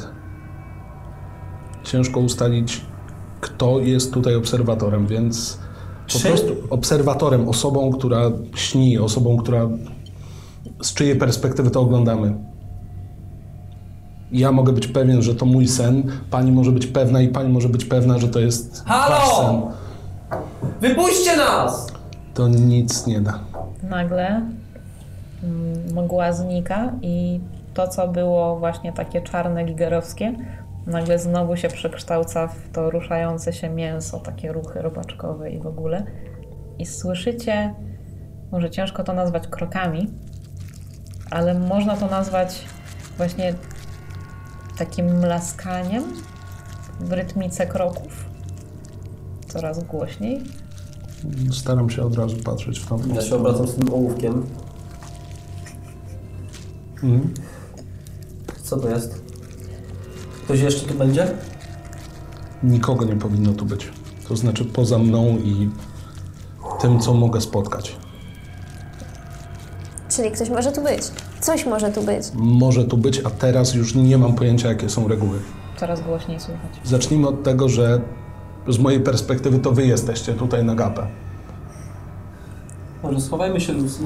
Ciężko 1.84 2.20
ustalić, 2.20 2.80
kto 3.40 3.78
jest 3.80 4.12
tutaj 4.12 4.34
obserwatorem, 4.34 5.06
więc 5.06 5.58
po 6.06 6.18
Czy? 6.18 6.28
prostu 6.28 6.56
obserwatorem, 6.70 7.48
osobą, 7.48 7.92
która 7.92 8.30
śni, 8.54 8.98
osobą, 8.98 9.36
która 9.36 9.68
z 10.82 10.94
czyjej 10.94 11.16
perspektywy 11.16 11.70
to 11.70 11.80
oglądamy. 11.80 12.34
Ja 14.32 14.52
mogę 14.52 14.72
być 14.72 14.86
pewien, 14.86 15.22
że 15.22 15.34
to 15.34 15.46
mój 15.46 15.68
sen, 15.68 16.02
pani 16.30 16.52
może 16.52 16.72
być 16.72 16.86
pewna 16.86 17.20
i 17.20 17.28
pani 17.28 17.52
może 17.52 17.68
być 17.68 17.84
pewna, 17.84 18.18
że 18.18 18.28
to 18.28 18.40
jest 18.40 18.84
Halo! 18.86 19.16
wasz 19.16 19.36
sen. 19.36 19.60
Wypuśćcie 20.80 21.36
nas! 21.36 21.92
To 22.34 22.48
nic 22.48 23.06
nie 23.06 23.20
da. 23.20 23.38
Nagle 23.82 24.42
mm, 25.42 26.04
mgła 26.04 26.32
znika 26.32 26.92
i 27.02 27.40
to, 27.74 27.88
co 27.88 28.08
było 28.08 28.58
właśnie 28.58 28.92
takie 28.92 29.22
czarne, 29.22 29.64
gigerowskie, 29.64 30.34
nagle 30.86 31.18
znowu 31.18 31.56
się 31.56 31.68
przekształca 31.68 32.46
w 32.48 32.72
to 32.72 32.90
ruszające 32.90 33.52
się 33.52 33.70
mięso, 33.70 34.20
takie 34.20 34.52
ruchy 34.52 34.82
robaczkowe 34.82 35.50
i 35.50 35.58
w 35.58 35.66
ogóle. 35.66 36.04
I 36.78 36.86
słyszycie, 36.86 37.74
może 38.52 38.70
ciężko 38.70 39.04
to 39.04 39.12
nazwać 39.12 39.48
krokami, 39.48 40.10
ale 41.30 41.58
można 41.58 41.96
to 41.96 42.06
nazwać 42.06 42.64
właśnie 43.16 43.54
takim 44.78 45.18
mlaskaniem 45.18 46.04
w 47.00 47.12
rytmice 47.12 47.66
kroków. 47.66 48.24
Coraz 49.48 49.84
głośniej. 49.84 50.42
Staram 51.52 51.90
się 51.90 52.02
od 52.02 52.16
razu 52.16 52.36
patrzeć 52.36 52.78
w 52.78 52.86
tą 52.86 53.00
Ja 53.14 53.22
się 53.22 53.36
obracam 53.36 53.68
z 53.68 53.74
tym 53.74 53.92
ołówkiem. 53.92 54.46
Mhm. 56.94 57.34
Co 58.62 58.76
to 58.76 58.88
jest? 58.88 59.22
Ktoś 60.44 60.60
jeszcze 60.60 60.86
tu 60.86 60.94
będzie? 60.94 61.34
Nikogo 62.62 63.04
nie 63.04 63.16
powinno 63.16 63.52
tu 63.52 63.64
być. 63.64 63.88
To 64.28 64.36
znaczy 64.36 64.64
poza 64.64 64.98
mną 64.98 65.38
i 65.38 65.70
tym, 66.80 67.00
co 67.00 67.14
mogę 67.14 67.40
spotkać. 67.40 67.96
Czyli 70.18 70.30
ktoś 70.30 70.50
może 70.50 70.72
tu 70.72 70.82
być. 70.82 71.02
Coś 71.40 71.66
może 71.66 71.92
tu 71.92 72.02
być. 72.02 72.26
Może 72.34 72.84
tu 72.84 72.96
być, 72.96 73.20
a 73.24 73.30
teraz 73.30 73.74
już 73.74 73.94
nie 73.94 74.18
mam 74.18 74.34
pojęcia, 74.34 74.68
jakie 74.68 74.88
są 74.88 75.08
reguły. 75.08 75.38
Coraz 75.76 76.00
głośniej 76.00 76.40
słychać. 76.40 76.70
Zacznijmy 76.84 77.28
od 77.28 77.42
tego, 77.42 77.68
że 77.68 78.00
z 78.68 78.78
mojej 78.78 79.00
perspektywy 79.00 79.58
to 79.58 79.72
wy 79.72 79.86
jesteście 79.86 80.34
tutaj 80.34 80.64
na 80.64 80.74
gapę. 80.74 81.06
Może 83.02 83.20
schowajmy 83.20 83.60
się, 83.60 83.72
Lucy. 83.72 83.98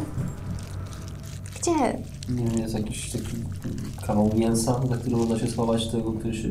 Gdzie? 1.61 1.73
Nie 2.29 2.45
wiem, 2.45 2.59
jest 2.59 2.75
jakiś 2.75 3.11
taki 3.11 3.37
kawał 4.07 4.31
mięsa, 4.37 4.81
za 4.89 4.97
który 4.97 5.17
można 5.17 5.39
się 5.39 5.47
schować, 5.47 5.89
tego, 5.89 6.13
który 6.13 6.35
się... 6.35 6.49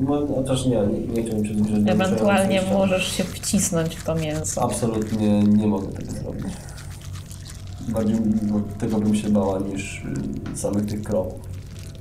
No, 0.00 0.26
chociaż 0.36 0.66
nie, 0.66 0.70
nie, 0.70 1.14
nie 1.14 1.22
chciałbym 1.22 1.46
się 1.46 1.54
zbliżać 1.54 1.82
Ewentualnie 1.86 2.62
możesz 2.72 3.12
się 3.12 3.24
wcisnąć 3.24 3.96
w 3.96 4.04
to 4.04 4.14
mięso. 4.14 4.62
Absolutnie 4.62 5.42
nie 5.42 5.66
mogę 5.66 5.86
tego 5.86 6.12
zrobić. 6.12 6.52
Bardziej 7.88 8.16
tego 8.78 9.00
bym 9.00 9.14
się 9.14 9.28
bała 9.28 9.58
niż 9.58 10.04
y, 10.54 10.56
samych 10.56 10.86
tych 10.86 11.02
kroków. 11.02 11.40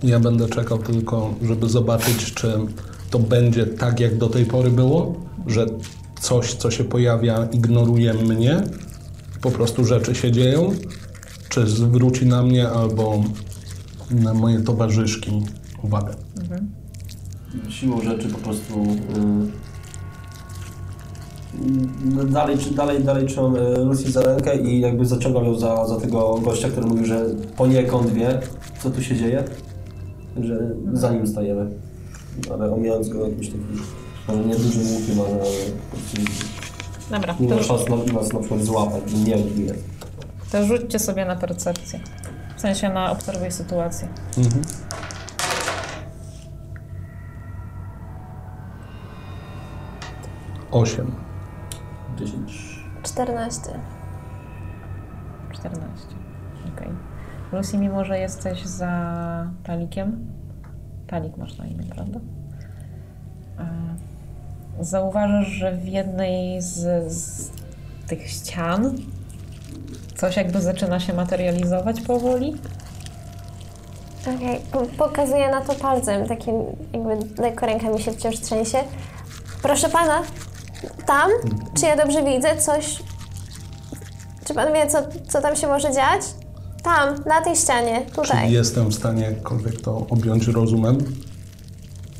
Ja 0.03 0.19
będę 0.19 0.49
czekał 0.49 0.77
tylko, 0.77 1.33
żeby 1.41 1.69
zobaczyć, 1.69 2.33
czy 2.33 2.57
to 3.09 3.19
będzie 3.19 3.65
tak, 3.65 3.99
jak 3.99 4.17
do 4.17 4.29
tej 4.29 4.45
pory 4.45 4.71
było, 4.71 5.15
że 5.47 5.65
coś, 6.21 6.53
co 6.53 6.71
się 6.71 6.83
pojawia, 6.83 7.47
ignoruje 7.51 8.13
mnie, 8.13 8.63
po 9.41 9.51
prostu 9.51 9.85
rzeczy 9.85 10.15
się 10.15 10.31
dzieją, 10.31 10.71
czy 11.49 11.67
zwróci 11.67 12.25
na 12.25 12.43
mnie 12.43 12.69
albo 12.69 13.23
na 14.11 14.33
moje 14.33 14.59
towarzyszki 14.59 15.31
uwagę. 15.83 16.13
Siłą 17.69 18.01
rzeczy 18.01 18.29
po 18.29 18.37
prostu... 18.37 18.85
Dalej, 22.31 22.57
czy- 22.57 22.73
dalej, 22.73 23.03
dalej 23.03 23.27
trzymam 23.27 23.55
y, 23.55 23.59
Lucy 23.85 24.11
za 24.11 24.21
rękę 24.21 24.57
i 24.57 24.79
jakby 24.79 25.05
zaciągam 25.05 25.45
ją 25.45 25.55
za, 25.59 25.87
za 25.87 25.99
tego 25.99 26.33
gościa, 26.43 26.69
który 26.69 26.87
mówił, 26.87 27.05
że 27.05 27.25
poniekąd 27.57 28.09
wie, 28.09 28.39
co 28.79 28.89
tu 28.89 29.01
się 29.03 29.15
dzieje, 29.15 29.43
że 30.41 30.59
za 30.93 31.11
nim 31.11 31.27
stajemy. 31.27 31.69
Ale 32.53 32.73
omijając 32.73 33.09
go 33.09 33.27
jakimś 33.27 33.47
takim, 33.47 33.81
może 34.27 34.45
nie 34.45 34.55
dużym 34.55 34.81
łukiem, 34.93 35.19
ale, 35.19 35.29
ale 35.29 35.51
po 35.91 35.97
prostu 35.97 36.17
Dobra, 37.11 37.35
nie 37.39 37.47
to, 37.49 37.55
ma 37.55 37.63
szans 37.63 37.81
na, 37.89 38.13
nas 38.13 38.33
na 38.33 38.39
przykład 38.39 38.63
złapać, 38.63 39.01
bo 39.13 39.17
nie 39.17 39.35
wiem, 39.35 39.47
gdzie 39.53 39.63
jest. 39.63 39.83
to 40.51 40.65
rzućcie 40.65 40.99
sobie 40.99 41.25
na 41.25 41.35
percepcję. 41.35 41.99
W 42.57 42.61
sensie 42.61 42.89
na 42.89 43.11
obserwuj 43.11 43.51
sytuację. 43.51 44.07
Mhm. 44.37 44.61
Osiem. 50.71 51.26
10. 52.19 52.83
14. 53.03 53.61
14. 55.53 55.87
Okej. 56.75 56.87
Lucy, 57.51 57.77
mimo 57.77 58.05
że 58.05 58.19
jesteś 58.19 58.65
za 58.65 58.91
Talikiem, 59.63 60.27
Talik 61.07 61.37
masz 61.37 61.57
na 61.57 61.65
imię, 61.65 61.83
prawda? 61.95 62.19
Zauważysz, 64.79 65.47
że 65.47 65.71
w 65.71 65.85
jednej 65.87 66.61
z, 66.61 66.73
z 67.13 67.51
tych 68.07 68.29
ścian 68.29 68.93
coś 70.15 70.37
jakby 70.37 70.61
zaczyna 70.61 70.99
się 70.99 71.13
materializować 71.13 72.01
powoli. 72.01 72.55
Okej, 74.21 74.59
po- 74.71 74.85
pokazuję 75.07 75.51
na 75.51 75.61
to 75.61 75.73
palcem, 75.75 76.27
takim 76.27 76.53
jakby 76.93 77.41
lekko 77.41 77.65
ręka 77.65 77.89
mi 77.89 78.01
się 78.01 78.11
wciąż 78.11 78.39
trzęsie. 78.39 78.77
Proszę 79.61 79.89
pana, 79.89 80.21
tam, 81.05 81.31
czy 81.79 81.85
ja 81.85 81.95
dobrze 81.97 82.23
widzę 82.23 82.57
coś? 82.57 83.03
Czy 84.45 84.53
pan 84.53 84.73
wie, 84.73 84.87
co, 84.87 84.97
co 85.29 85.41
tam 85.41 85.55
się 85.55 85.67
może 85.67 85.91
dziać? 85.93 86.21
Tam, 86.83 87.15
na 87.25 87.41
tej 87.41 87.55
ścianie, 87.55 88.05
Czy 88.05 88.11
tutaj. 88.15 88.51
jestem 88.51 88.87
w 88.89 88.93
stanie 88.95 89.23
jakkolwiek 89.23 89.81
to 89.81 89.97
objąć 90.09 90.47
rozumem? 90.47 90.97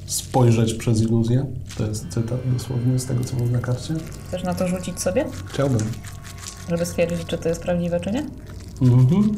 Spojrzeć 0.05 0.73
przez 0.73 1.01
iluzję? 1.01 1.45
To 1.77 1.83
jest 1.85 2.09
cytat 2.09 2.37
dosłownie 2.53 2.99
z 2.99 3.05
tego, 3.05 3.23
co 3.23 3.35
mam 3.37 3.51
na 3.51 3.59
karcie? 3.59 3.93
Chcesz 4.27 4.43
na 4.43 4.53
to 4.53 4.67
rzucić 4.67 4.99
sobie, 5.01 5.25
Chciałbym. 5.45 5.79
żeby 6.69 6.85
stwierdzić, 6.85 7.25
czy 7.27 7.37
to 7.37 7.49
jest 7.49 7.61
prawdziwe, 7.61 7.99
czy 7.99 8.11
nie? 8.11 8.25
Mhm. 8.81 9.31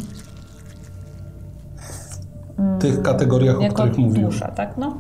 W 2.57 2.81
tych 2.81 3.01
kategoriach, 3.01 3.55
o 3.61 3.73
których 3.73 3.97
mówiłem. 3.97 4.31
dusza, 4.31 4.47
tak? 4.47 4.77
No. 4.77 4.87
Mm, 4.87 4.99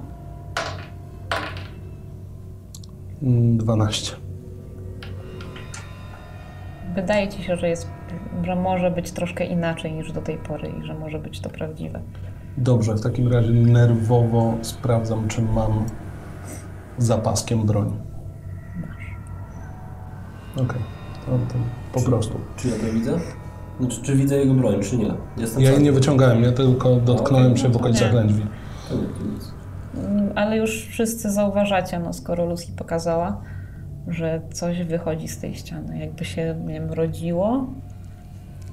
12. 3.21 4.15
Wydaje 6.95 7.27
ci 7.27 7.43
się, 7.43 7.55
że 7.55 7.69
jest, 7.69 7.87
że 8.43 8.55
może 8.55 8.91
być 8.91 9.11
troszkę 9.11 9.45
inaczej 9.45 9.93
niż 9.93 10.11
do 10.11 10.21
tej 10.21 10.37
pory 10.37 10.71
i 10.79 10.85
że 10.87 10.93
może 10.93 11.19
być 11.19 11.39
to 11.39 11.49
prawdziwe. 11.49 12.01
Dobrze, 12.57 12.95
w 12.95 13.01
takim 13.01 13.33
razie 13.33 13.51
nerwowo 13.51 14.53
sprawdzam, 14.61 15.27
czy 15.27 15.41
mam 15.41 15.85
zapaskiem 16.97 17.65
broń. 17.65 17.97
Okej, 20.53 20.81
to, 21.25 21.31
to 21.31 21.55
po 21.93 22.01
prostu. 22.01 22.39
Czy 22.57 22.67
ja 22.67 22.75
to 22.75 22.93
widzę? 22.93 23.19
Znaczy, 23.79 24.01
czy 24.01 24.15
widzę 24.15 24.37
jego 24.37 24.53
broń, 24.53 24.81
czy 24.81 24.97
nie? 24.97 25.13
Jestem 25.37 25.63
Ja 25.63 25.71
jej 25.71 25.81
nie 25.81 25.91
wyciągałem, 25.91 26.43
ja 26.43 26.51
tylko 26.51 26.95
dotknąłem 26.95 27.51
okej, 27.51 27.57
się 27.57 27.69
w 27.69 27.75
okolicach 27.75 28.13
lędźwi. 28.13 28.45
To 28.89 28.95
nie, 28.95 29.01
to 29.01 29.23
nic. 29.33 29.48
Ale 30.35 30.57
już 30.57 30.85
wszyscy 30.85 31.31
zauważacie, 31.31 31.99
no 31.99 32.13
skoro 32.13 32.45
Lucy 32.45 32.67
pokazała, 32.77 33.41
że 34.07 34.41
coś 34.53 34.83
wychodzi 34.83 35.27
z 35.27 35.37
tej 35.37 35.55
ściany, 35.55 35.99
jakby 35.99 36.25
się, 36.25 36.55
nie 36.67 36.73
wiem, 36.73 36.93
rodziło. 36.93 37.67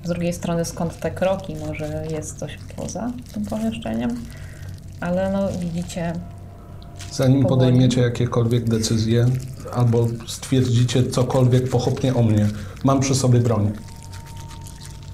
Z 0.05 0.09
drugiej 0.09 0.33
strony 0.33 0.65
skąd 0.65 0.99
te 1.01 1.11
kroki, 1.11 1.55
może 1.69 2.05
jest 2.11 2.39
coś 2.39 2.59
poza 2.77 3.13
tym 3.35 3.45
pomieszczeniem, 3.45 4.11
ale 5.01 5.33
no 5.33 5.49
widzicie, 5.61 6.13
Zanim 7.13 7.43
Powoli. 7.43 7.49
podejmiecie 7.61 8.01
jakiekolwiek 8.01 8.65
decyzje 8.69 9.27
albo 9.75 10.07
stwierdzicie 10.27 11.11
cokolwiek 11.11 11.69
pochopnie 11.71 12.15
o 12.15 12.23
mnie, 12.23 12.47
mam 12.85 13.01
przy 13.01 13.15
sobie 13.15 13.41
broń. 13.41 13.73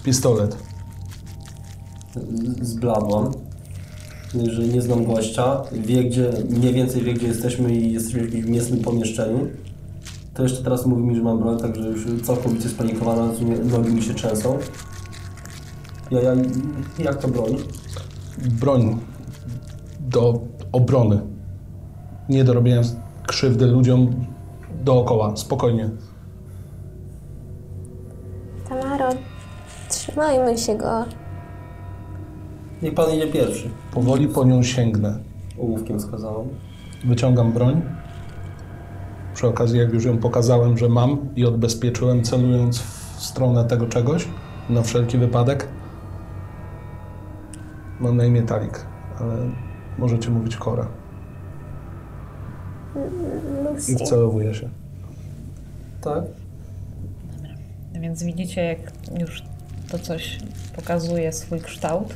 Pistolet. 0.05 0.57
Z- 2.15 2.67
Zbladłam. 2.69 3.31
Że 4.35 4.63
nie 4.63 4.83
znam 4.83 5.05
gościa, 5.05 5.63
wie 5.73 6.05
gdzie, 6.05 6.31
mniej 6.51 6.75
więcej 6.75 7.03
wie 7.03 7.15
gdzie 7.15 7.27
jesteśmy 7.27 7.75
i 7.75 7.93
jesteśmy 7.93 8.21
w 8.21 8.25
jakimś 8.25 8.47
mięsnym 8.47 8.81
pomieszczeniu. 8.81 9.49
To 10.35 10.43
jeszcze 10.43 10.65
teraz 10.65 10.87
mówi 10.87 11.03
mi, 11.03 11.17
że 11.17 11.23
mam 11.23 11.39
broń, 11.39 11.59
także 11.59 11.89
już 11.89 12.07
całkowicie 12.23 12.69
spanikowana, 12.69 13.29
nogi 13.65 13.95
mi 13.95 14.03
się 14.03 14.15
trzęsą. 14.15 14.59
Ja, 16.11 16.21
ja, 16.21 16.35
jak 16.99 17.17
to 17.17 17.29
broń? 17.29 17.57
Broń 18.61 18.99
do 20.01 20.41
obrony. 20.73 21.21
Nie 22.29 22.45
do 22.45 22.53
robienia 22.53 22.83
krzywdy 23.27 23.67
ludziom 23.67 24.27
dookoła. 24.85 25.37
Spokojnie. 25.37 25.91
Tamaro, 28.69 29.09
trzymajmy 29.89 30.59
się 30.59 30.75
go. 30.75 31.05
Niech 32.83 32.95
pan 32.95 33.11
idzie 33.15 33.27
pierwszy. 33.27 33.71
Powoli 33.93 34.29
po 34.29 34.45
nią 34.45 34.63
sięgnę. 34.63 35.19
Ołówkiem 35.59 35.99
wskazałam. 35.99 36.49
Wyciągam 37.05 37.53
broń. 37.53 37.83
Przy 39.35 39.47
okazji, 39.47 39.79
jak 39.79 39.93
już 39.93 40.05
ją 40.05 40.19
pokazałem, 40.19 40.79
że 40.79 40.89
mam 40.89 41.19
i 41.37 41.45
odbezpieczyłem, 41.45 42.23
celując 42.23 42.79
w 42.79 43.23
stronę 43.23 43.65
tego 43.65 43.87
czegoś, 43.87 44.29
na 44.71 44.83
wszelki 44.83 45.19
wypadek. 45.19 45.69
Mam 48.01 48.17
na 48.17 48.25
imię 48.25 48.43
Talik, 48.43 48.87
ale 49.21 49.37
możecie 49.99 50.31
mówić 50.31 50.57
Kora. 50.57 50.89
I 53.89 53.95
wcelowuję 53.95 54.55
się. 54.55 54.69
Tak? 56.01 56.25
więc 58.03 58.23
widzicie 58.23 58.65
jak 58.65 58.79
już 59.21 59.43
to 59.91 59.99
coś 59.99 60.39
pokazuje 60.77 61.33
swój 61.33 61.61
kształt. 61.61 62.15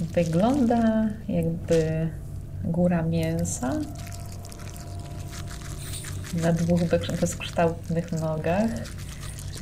Wygląda 0.00 1.08
jakby 1.28 2.08
góra 2.64 3.02
mięsa 3.02 3.72
na 6.42 6.52
dwóch 6.52 6.84
bez- 6.84 7.20
bezkształtnych 7.20 8.12
nogach, 8.12 8.70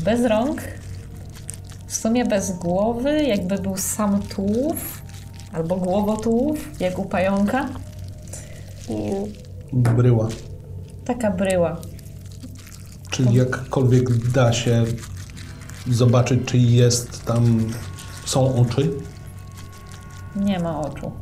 bez 0.01 0.25
rąk, 0.25 0.63
w 1.87 1.95
sumie 1.97 2.25
bez 2.25 2.59
głowy, 2.59 3.23
jakby 3.25 3.59
był 3.59 3.77
sam 3.77 4.23
tułów 4.23 5.03
albo 5.53 5.77
głowotułów, 5.77 6.81
jak 6.81 6.99
u 6.99 7.05
pająka. 7.05 7.69
Bryła. 9.73 10.29
Taka 11.05 11.31
bryła. 11.31 11.77
Czyli 13.11 13.35
jakkolwiek 13.35 14.31
da 14.31 14.53
się 14.53 14.85
zobaczyć, 15.91 16.41
czy 16.47 16.59
jest 16.59 17.25
tam, 17.25 17.71
są 18.27 18.55
oczy? 18.55 18.91
Nie 20.37 20.59
ma 20.59 20.81
oczu. 20.81 21.13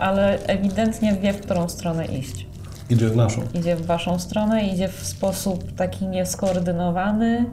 Ale 0.00 0.38
ewidentnie 0.38 1.14
wie, 1.14 1.32
w 1.32 1.40
którą 1.40 1.68
stronę 1.68 2.06
iść. 2.06 2.46
Idzie 2.90 3.08
w 3.08 3.16
naszą. 3.16 3.42
Idzie 3.54 3.76
w 3.76 3.86
waszą 3.86 4.18
stronę, 4.18 4.66
idzie 4.66 4.88
w 4.88 5.06
sposób 5.06 5.72
taki 5.72 6.06
nieskoordynowany. 6.08 7.46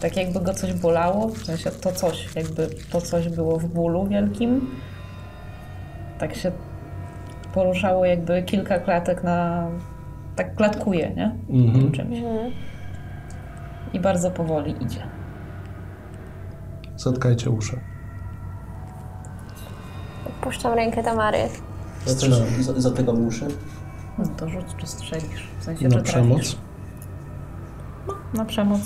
Tak 0.00 0.16
jakby 0.16 0.40
go 0.40 0.54
coś 0.54 0.72
bolało, 0.72 1.28
w 1.28 1.44
sensie 1.44 1.70
to 1.70 1.92
coś, 1.92 2.34
jakby 2.36 2.68
to 2.90 3.00
coś 3.00 3.28
było 3.28 3.58
w 3.58 3.64
bólu 3.66 4.06
wielkim. 4.06 4.70
Tak 6.18 6.34
się 6.34 6.52
poruszało 7.54 8.04
jakby 8.04 8.42
kilka 8.42 8.78
klatek 8.78 9.24
na... 9.24 9.68
Tak 10.36 10.54
klatkuje, 10.54 11.10
nie? 11.10 11.36
Mhm. 11.50 11.92
Czymś. 11.92 12.18
I 13.92 14.00
bardzo 14.00 14.30
powoli 14.30 14.74
idzie. 14.80 15.02
Zatkajcie 16.96 17.50
uszy. 17.50 17.80
Puszczam 20.40 20.74
rękę 20.74 21.02
Tamary. 21.02 21.38
Zaczynamy. 22.06 22.62
Za- 22.62 22.80
Zatykam 22.80 23.26
uszy. 23.26 23.46
No 24.18 24.24
to 24.36 24.48
rzuć, 24.48 24.64
czy 24.76 24.86
strzelisz. 24.86 25.48
W 25.60 25.64
sensie, 25.64 25.84
Na 25.84 25.90
trafisz. 25.90 26.10
przemoc. 26.12 26.56
Na 28.34 28.44
przemoc. 28.44 28.80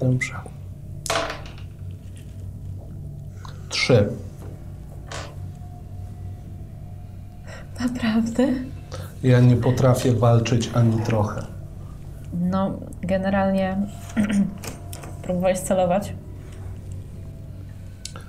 Dobrze. 0.00 0.34
Trzy. 3.68 4.08
Naprawdę? 7.80 8.46
Ja 9.22 9.40
nie 9.40 9.56
potrafię 9.56 10.12
walczyć 10.12 10.70
ani 10.74 11.02
trochę. 11.02 11.46
No, 12.32 12.72
generalnie 13.02 13.76
próbowałeś 15.22 15.58
celować. 15.58 16.12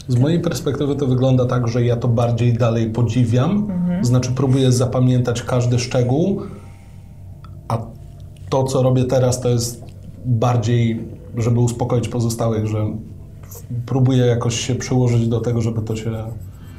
Z 0.08 0.16
mojej 0.16 0.40
perspektywy 0.40 0.96
to 0.96 1.08
wygląda 1.08 1.46
tak, 1.46 1.68
że 1.68 1.86
ja 1.86 1.96
to 1.96 2.08
bardziej 2.08 2.54
dalej 2.54 2.90
podziwiam, 2.90 3.68
znaczy 4.02 4.32
próbuję 4.36 4.72
zapamiętać 4.72 5.44
każdy 5.44 5.80
szczegół, 5.80 6.42
a 7.68 7.78
to, 8.50 8.64
co 8.64 8.84
robię 8.84 9.04
teraz, 9.04 9.42
to 9.42 9.50
jest 9.50 9.86
bardziej, 10.26 11.08
żeby 11.38 11.60
uspokoić 11.60 12.10
pozostałych, 12.10 12.68
że 12.68 12.86
próbuję 13.86 14.26
jakoś 14.26 14.60
się 14.60 14.76
przyłożyć 14.76 15.28
do 15.28 15.40
tego, 15.42 15.62
żeby 15.62 15.82
to 15.82 15.96
się 15.96 16.12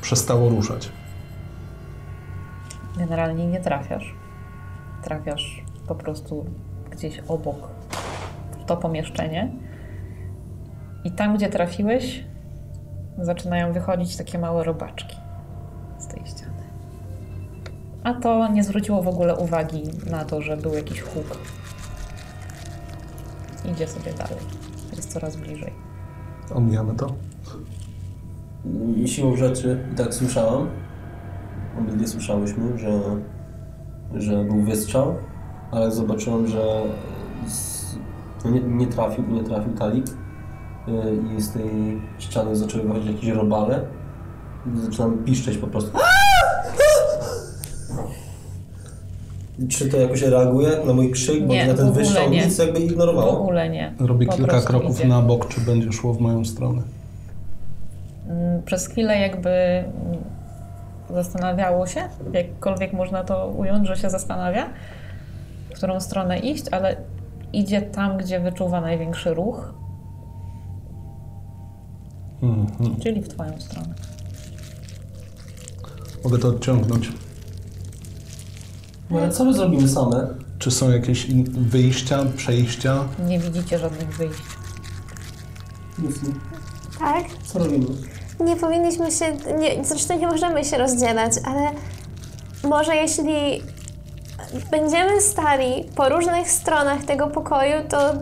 przestało 0.03 0.49
ruszać. 0.49 0.89
Generalnie 2.99 3.47
nie 3.47 3.61
trafiasz. 3.61 4.15
Trafiasz 5.05 5.65
po 5.89 5.95
prostu 5.95 6.45
gdzieś 6.91 7.23
obok 7.29 7.57
w 8.63 8.65
to 8.65 8.77
pomieszczenie. 8.77 9.53
I 11.05 11.11
tam, 11.11 11.37
gdzie 11.37 11.49
trafiłeś, 11.49 12.25
zaczynają 13.19 13.73
wychodzić 13.73 14.17
takie 14.17 14.39
małe 14.39 14.65
robaczki 14.65 15.17
z 15.99 16.07
tej 16.07 16.27
ściany. 16.27 16.63
A 18.05 18.15
to 18.15 18.49
nie 18.49 18.65
zwróciło 18.65 19.03
w 19.03 19.09
ogóle 19.09 19.37
uwagi 19.37 19.83
na 20.11 20.25
to, 20.25 20.43
że 20.43 20.57
był 20.57 20.75
jakiś 20.75 21.01
huk. 21.01 21.39
Idzie 23.73 23.89
sobie 23.89 24.13
dalej. 24.13 24.37
Jest 24.97 25.13
coraz 25.13 25.37
bliżej. 25.37 25.73
Omijamy 26.55 26.95
to. 26.95 27.13
Siłą 29.07 29.37
rzeczy 29.37 29.79
i 29.93 29.97
tak 29.97 30.15
słyszałam, 30.15 30.69
obydwie 31.79 32.09
słyszałyśmy, 32.09 32.79
że, 32.79 33.01
że 34.15 34.45
był 34.45 34.63
wystrzał, 34.63 35.15
ale 35.71 35.85
jak 35.85 35.95
zobaczyłam, 35.95 36.47
że 36.47 36.83
z, 37.47 37.97
nie, 38.45 38.61
nie 38.61 38.87
trafił, 38.87 39.25
nie 39.29 39.45
trafił 39.45 39.73
talik 39.73 40.07
i 41.37 41.41
z 41.43 41.53
tej 41.53 42.01
ściany 42.19 42.57
zaczęły 42.57 42.85
wychodzić 42.85 43.07
jakieś 43.15 43.31
robale. 43.31 43.81
I 44.67 44.81
Zaczynam 44.81 45.19
piszczeć 45.25 45.59
po 45.59 45.67
prostu. 45.67 45.99
Czy 49.69 49.89
to 49.89 49.97
jakoś 49.97 50.23
reaguje 50.23 50.69
na 50.87 50.93
mój 50.95 51.11
krzyk? 51.11 51.47
Bo 51.47 51.53
Nie, 51.53 51.67
na 51.67 51.75
w 51.75 51.77
ten 51.77 52.31
nie. 52.31 52.45
nic 52.47 52.59
jakby 52.59 52.79
W 52.81 52.83
ignorowało. 52.83 53.41
ogóle 53.41 53.69
nie. 53.69 53.93
Robię 54.01 54.27
Po 54.27 54.33
kilka 54.33 54.61
kroków 54.61 54.99
idzie. 54.99 55.09
na 55.09 55.23
bok, 55.23 55.49
czy 55.49 55.61
będzie 55.61 55.93
szło 55.93 56.13
w 56.15 56.21
moją 56.21 56.45
stronę. 56.45 56.83
Mm, 58.29 58.63
Przez 58.63 58.89
chwilę 58.89 59.19
jakby 59.19 59.51
mm, 59.51 59.89
zastanawiało 61.11 61.87
się, 61.87 62.01
jakkolwiek 62.33 62.93
można 62.93 63.25
to 63.25 63.47
ująć, 63.49 63.87
że 63.89 63.97
się 63.97 64.11
zastanawia, 64.11 64.67
w 65.71 65.77
którą 65.77 66.01
stronę 66.01 66.39
iść, 66.39 66.65
ale 66.71 66.97
idzie 67.53 67.83
tam, 67.83 68.17
gdzie 68.19 68.41
wyczuwa 68.41 68.81
największy 68.81 69.35
ruch, 69.35 69.75
Mhm. 72.43 73.01
czyli 73.01 73.21
w 73.23 73.29
twoją 73.29 73.61
stronę. 73.61 73.95
Mogę 76.25 76.39
to 76.39 76.49
odciągnąć. 76.49 77.13
No 79.11 79.19
ale 79.19 79.31
co 79.31 79.45
my 79.45 79.55
zrobimy 79.55 79.89
same? 79.89 80.29
Czy 80.59 80.71
są 80.71 80.91
jakieś 80.91 81.25
in- 81.25 81.69
wyjścia, 81.69 82.25
przejścia? 82.37 83.05
Nie 83.29 83.39
widzicie 83.39 83.79
żadnych 83.79 84.17
wyjść. 84.17 84.43
Nic, 85.99 86.23
nie. 86.23 86.33
Tak? 86.99 87.25
Co 87.45 87.59
robimy? 87.59 87.87
Nie 88.41 88.57
powinniśmy 88.57 89.11
się, 89.11 89.37
nie, 89.59 89.85
zresztą 89.85 90.19
nie 90.19 90.27
możemy 90.27 90.65
się 90.65 90.79
rozdzielać, 90.79 91.33
ale 91.45 91.71
może 92.71 92.97
jeśli 92.97 93.63
będziemy 94.71 95.21
stali 95.21 95.85
po 95.97 96.09
różnych 96.09 96.51
stronach 96.51 97.05
tego 97.05 97.27
pokoju, 97.27 97.73
to 97.89 98.15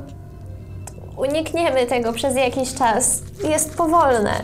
unikniemy 1.21 1.87
tego 1.87 2.12
przez 2.12 2.37
jakiś 2.37 2.75
czas. 2.75 3.23
Jest 3.49 3.75
powolne. 3.77 4.43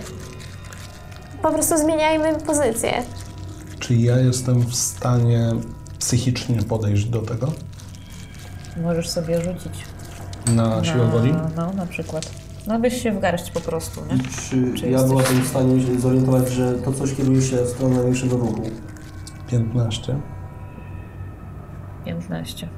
Po 1.43 1.53
prostu 1.53 1.79
zmieniajmy 1.79 2.35
pozycję. 2.47 3.03
Czy 3.79 3.95
ja 3.95 4.19
jestem 4.19 4.61
w 4.61 4.75
stanie 4.75 5.51
psychicznie 5.99 6.63
podejść 6.63 7.05
do 7.05 7.23
tego? 7.23 7.53
Możesz 8.83 9.09
sobie 9.09 9.41
rzucić 9.43 9.85
Na 10.47 10.85
siłę 10.85 11.07
woli? 11.07 11.35
No, 11.57 11.73
na 11.73 11.87
przykład. 11.87 12.31
No 12.67 12.81
weź 12.81 13.03
się 13.03 13.13
w 13.13 13.21
garść 13.21 13.51
po 13.51 13.61
prostu, 13.61 14.01
nie? 14.07 14.19
Czy, 14.19 14.75
Czy 14.79 14.85
ja 14.87 14.91
jesteś- 14.91 15.11
byłabym 15.11 15.43
w 15.43 15.49
stanie 15.49 15.83
się 15.87 16.01
zorientować, 16.01 16.49
że 16.49 16.73
to 16.73 16.93
coś 16.93 17.15
kieruje 17.15 17.43
się 17.43 17.57
w 17.57 17.69
stronę 17.69 17.95
największego 17.95 18.37
ruchu? 18.37 18.63
15. 19.51 20.21
15. 22.05 22.69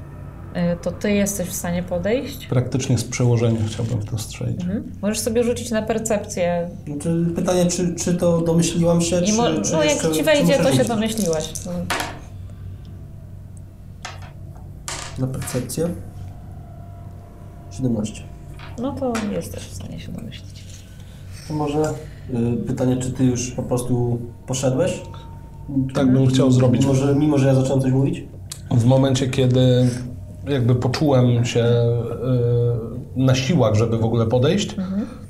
Y, 0.57 0.77
To 0.81 0.91
ty 0.91 1.11
jesteś 1.11 1.47
w 1.49 1.53
stanie 1.53 1.83
podejść? 1.83 2.47
Praktycznie 2.47 2.97
z 2.97 3.03
przełożenia 3.03 3.59
chciałbym 3.67 4.03
to 4.03 4.17
strzelić. 4.17 4.61
Mhm. 4.61 4.91
Możesz 5.01 5.19
sobie 5.19 5.43
rzucić 5.43 5.71
na 5.71 5.81
percepcję. 5.81 6.69
Znaczy, 6.87 7.25
pytanie, 7.35 7.65
czy, 7.65 7.95
czy 7.95 8.13
to 8.15 8.41
domyśliłam 8.41 9.01
się, 9.01 9.21
I 9.21 9.25
czy, 9.27 9.33
mo- 9.33 9.61
czy 9.61 9.71
no 9.73 9.83
jak 9.83 9.93
jeszcze, 9.93 10.11
ci 10.11 10.17
czy 10.17 10.23
wejdzie, 10.23 10.57
to 10.57 10.73
się 10.73 10.83
domyśliłaś. 10.85 11.53
No, 11.65 11.71
Na 15.19 15.27
percepcję? 15.27 15.89
17. 17.71 18.23
No 18.81 18.91
to 18.95 19.13
jesteś 19.31 19.63
w 19.63 19.73
stanie 19.73 19.99
się 19.99 20.11
domyślić. 20.11 20.63
To 21.47 21.53
może 21.53 21.93
y, 22.33 22.57
pytanie, 22.67 22.97
czy 22.97 23.11
ty 23.11 23.23
już 23.23 23.51
po 23.51 23.63
prostu 23.63 24.19
poszedłeś? 24.47 25.01
Tak 25.93 26.13
bym 26.13 26.27
chciał 26.27 26.51
zrobić. 26.51 26.81
Mimo 26.81 26.93
że, 26.95 27.15
mimo, 27.15 27.37
że 27.37 27.47
ja 27.47 27.55
zacząłem 27.55 27.81
coś 27.81 27.91
mówić? 27.91 28.23
W 28.71 28.85
momencie, 28.85 29.27
kiedy 29.29 29.89
jakby 30.49 30.75
poczułem 30.75 31.45
się 31.45 31.63
y, 31.65 33.19
na 33.19 33.35
siłach, 33.35 33.75
żeby 33.75 33.97
w 33.97 34.05
ogóle 34.05 34.25
podejść, 34.25 34.75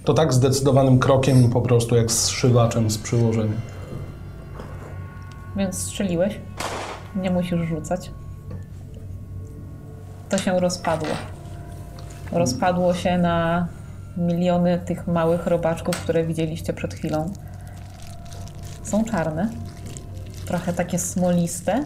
to 0.04 0.14
tak 0.14 0.34
zdecydowanym 0.34 1.00
krokiem 1.00 1.50
po 1.50 1.62
prostu 1.62 1.96
jak 1.96 2.12
zszywaczem 2.12 2.90
z 2.90 2.98
przyłożenia. 2.98 3.54
Więc 5.56 5.78
strzeliłeś. 5.78 6.40
Nie 7.16 7.32
musisz 7.32 7.62
rzucać. 7.62 8.12
To 10.30 10.38
się 10.38 10.60
rozpadło. 10.60 11.10
Rozpadło 12.32 12.94
się 12.94 13.18
na 13.18 13.68
miliony 14.18 14.80
tych 14.86 15.08
małych 15.08 15.48
robaczków, 15.48 15.98
które 15.98 16.24
widzieliście 16.26 16.74
przed 16.74 16.94
chwilą. 16.94 17.34
Są 18.84 19.06
czarne. 19.06 19.50
Trochę 20.46 20.74
takie 20.74 21.00
smoliste. 21.00 21.84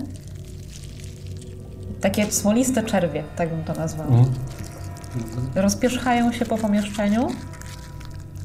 Takie 2.03 2.31
smoliste 2.31 2.83
czerwie, 2.83 3.23
tak 3.35 3.49
bym 3.49 3.63
to 3.63 3.73
nazwała. 3.73 4.09
Rozpierzchają 5.55 6.31
się 6.31 6.45
po 6.45 6.57
pomieszczeniu 6.57 7.27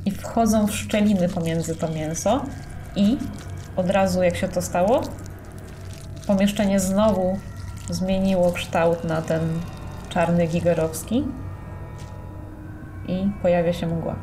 i 0.06 0.11
wchodzą 0.11 0.66
w 0.66 0.74
szczeliny 0.74 1.28
pomiędzy 1.28 1.76
to 1.76 1.88
mięso 1.88 2.40
i 2.96 3.18
od 3.76 3.90
razu 3.90 4.22
jak 4.22 4.36
się 4.36 4.48
to 4.48 4.62
stało, 4.62 5.00
pomieszczenie 6.26 6.80
znowu 6.80 7.38
zmieniło 7.90 8.52
kształt 8.52 9.04
na 9.04 9.22
ten 9.22 9.40
czarny 10.09 10.46
gigerowski 10.46 11.24
i 13.09 13.30
pojawia 13.42 13.72
się 13.72 13.86
mgła. 13.86 14.16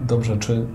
Dobrze, 0.00 0.36
czy 0.36 0.66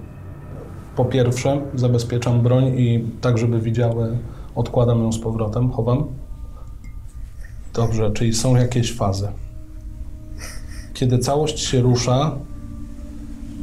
po 0.95 1.05
pierwsze 1.05 1.61
zabezpieczam 1.75 2.41
broń 2.41 2.65
i 2.65 3.05
tak, 3.21 3.37
żeby 3.37 3.59
widziały, 3.59 4.17
odkładam 4.55 5.03
ją 5.03 5.11
z 5.11 5.19
powrotem, 5.19 5.71
chowam? 5.71 6.20
Dobrze, 7.73 8.11
czyli 8.11 8.33
są 8.33 8.55
jakieś 8.55 8.93
fazy. 8.93 9.27
Kiedy 10.93 11.19
całość 11.19 11.59
się 11.59 11.81
rusza, 11.81 12.35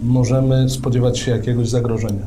możemy 0.03 0.71
spodziewać 0.71 1.19
się 1.19 1.31
jakiegoś 1.31 1.69
zagrożenia. 1.69 2.27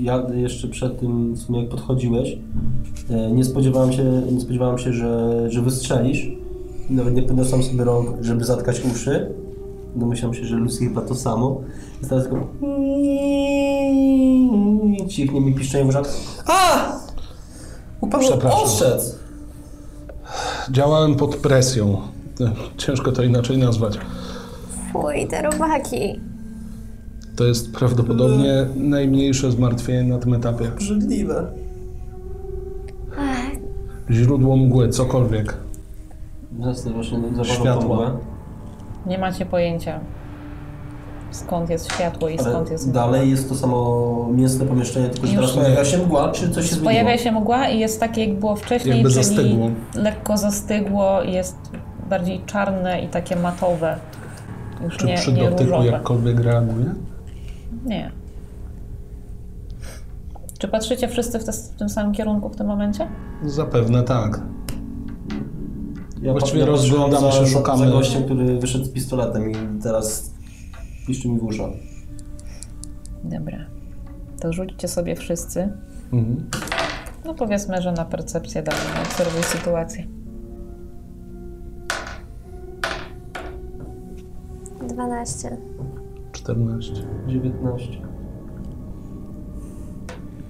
Ja 0.00 0.22
jeszcze 0.34 0.68
przed 0.68 1.00
tym, 1.00 1.34
jak 1.50 1.68
podchodziłeś, 1.68 2.38
e, 3.10 3.32
nie 3.32 3.44
spodziewałem 3.44 3.92
się, 3.92 4.22
nie 4.32 4.40
spodziewałem 4.40 4.78
się 4.78 4.92
że, 4.92 5.30
że 5.50 5.62
wystrzelisz. 5.62 6.28
Nawet 6.90 7.14
nie 7.14 7.22
podniosłem 7.22 7.62
sobie 7.62 7.84
rąk, 7.84 8.16
żeby 8.20 8.44
zatkać 8.44 8.82
uszy. 8.92 9.32
Domyślam 9.96 10.34
się, 10.34 10.44
że 10.44 10.56
Lucy 10.56 10.84
chyba 10.84 11.00
to 11.00 11.14
samo. 11.14 11.60
I 12.02 12.06
teraz 12.06 12.24
tylko... 12.24 12.48
Cichnie 15.08 15.40
mi 15.40 15.54
piszczenie 15.54 15.84
w 15.84 15.88
uszach. 15.88 16.06
A! 16.46 16.92
Upadł 18.00 18.24
Przepraszam. 18.24 18.60
ostrzec! 18.64 19.21
Działałem 20.70 21.14
pod 21.14 21.36
presją. 21.36 22.00
Ciężko 22.76 23.12
to 23.12 23.22
inaczej 23.22 23.58
nazwać. 23.58 23.98
Fuj, 24.92 25.26
te 25.28 25.42
robaki. 25.42 26.20
To 27.36 27.44
jest 27.44 27.74
prawdopodobnie 27.74 28.66
najmniejsze 28.76 29.50
zmartwienie 29.52 30.04
na 30.04 30.18
tym 30.18 30.34
etapie. 30.34 30.64
Brzydliwe. 30.76 31.46
Źródło 34.10 34.56
mgły, 34.56 34.88
cokolwiek. 34.88 35.56
Zasnę 36.60 36.92
właśnie 36.92 37.20
zawodą 37.20 37.44
Światła. 37.44 38.16
Nie 39.06 39.18
macie 39.18 39.46
pojęcia 39.46 40.00
skąd 41.32 41.70
jest 41.70 41.92
światło 41.92 42.28
i 42.28 42.38
Ale 42.38 42.50
skąd 42.50 42.70
jest 42.70 42.88
mgła. 42.88 43.02
dalej 43.02 43.30
jest 43.30 43.48
to 43.48 43.54
samo 43.54 44.28
mięsne 44.34 44.66
pomieszczenie, 44.66 45.08
tylko 45.08 45.26
że 45.26 45.32
Już 45.34 45.42
teraz 45.52 45.56
pojawia 45.64 45.84
się 45.84 45.98
mgła, 45.98 46.30
czy 46.32 46.50
coś 46.50 46.64
się 46.64 46.74
zmieniło? 46.74 46.84
Pojawia 46.90 47.18
się 47.18 47.32
mgła 47.32 47.68
i 47.68 47.78
jest 47.78 48.00
takie 48.00 48.24
jak 48.24 48.38
było 48.38 48.56
wcześniej, 48.56 48.94
Jakby 48.94 49.10
czyli 49.10 49.24
zastygło. 49.24 49.70
lekko 49.94 50.36
zastygło 50.36 51.22
i 51.22 51.32
jest 51.32 51.56
bardziej 52.10 52.40
czarne 52.46 53.02
i 53.02 53.08
takie 53.08 53.36
matowe. 53.36 53.96
Już 54.84 54.96
Czy 54.96 55.06
nie, 55.06 55.14
przy 55.14 55.32
nie 55.32 55.42
dotyku 55.50 55.64
różowe. 55.70 55.86
jakkolwiek 55.86 56.40
reaguje? 56.40 56.94
Nie. 57.86 58.10
Czy 60.58 60.68
patrzycie 60.68 61.08
wszyscy 61.08 61.38
w, 61.38 61.44
te, 61.44 61.52
w 61.52 61.68
tym 61.78 61.88
samym 61.88 62.12
kierunku 62.12 62.48
w 62.48 62.56
tym 62.56 62.66
momencie? 62.66 63.08
Zapewne 63.44 64.02
tak. 64.02 64.40
Ja 66.22 66.32
Właściwie 66.32 66.66
rozglądamy 66.66 67.32
się, 67.32 67.46
szukamy. 67.46 67.86
Za 67.86 67.92
gościem, 67.92 68.24
który 68.24 68.58
wyszedł 68.58 68.84
z 68.84 68.88
pistoletem 68.92 69.50
i 69.50 69.54
teraz 69.82 70.30
piszczy 71.06 71.28
mi 71.28 71.38
w 71.38 71.44
uszach. 71.44 71.70
Dobra. 73.24 73.58
To 74.40 74.52
rzućcie 74.52 74.88
sobie 74.88 75.16
wszyscy. 75.16 75.72
Mhm. 76.12 76.50
No 77.24 77.34
powiedzmy, 77.34 77.82
że 77.82 77.92
na 77.92 78.04
percepcję 78.04 78.62
dalej, 78.62 78.82
na 78.94 79.02
obserwuj 79.02 79.42
sytuację. 79.42 80.06
12. 84.88 85.56
14. 86.32 86.92
19. 87.26 87.98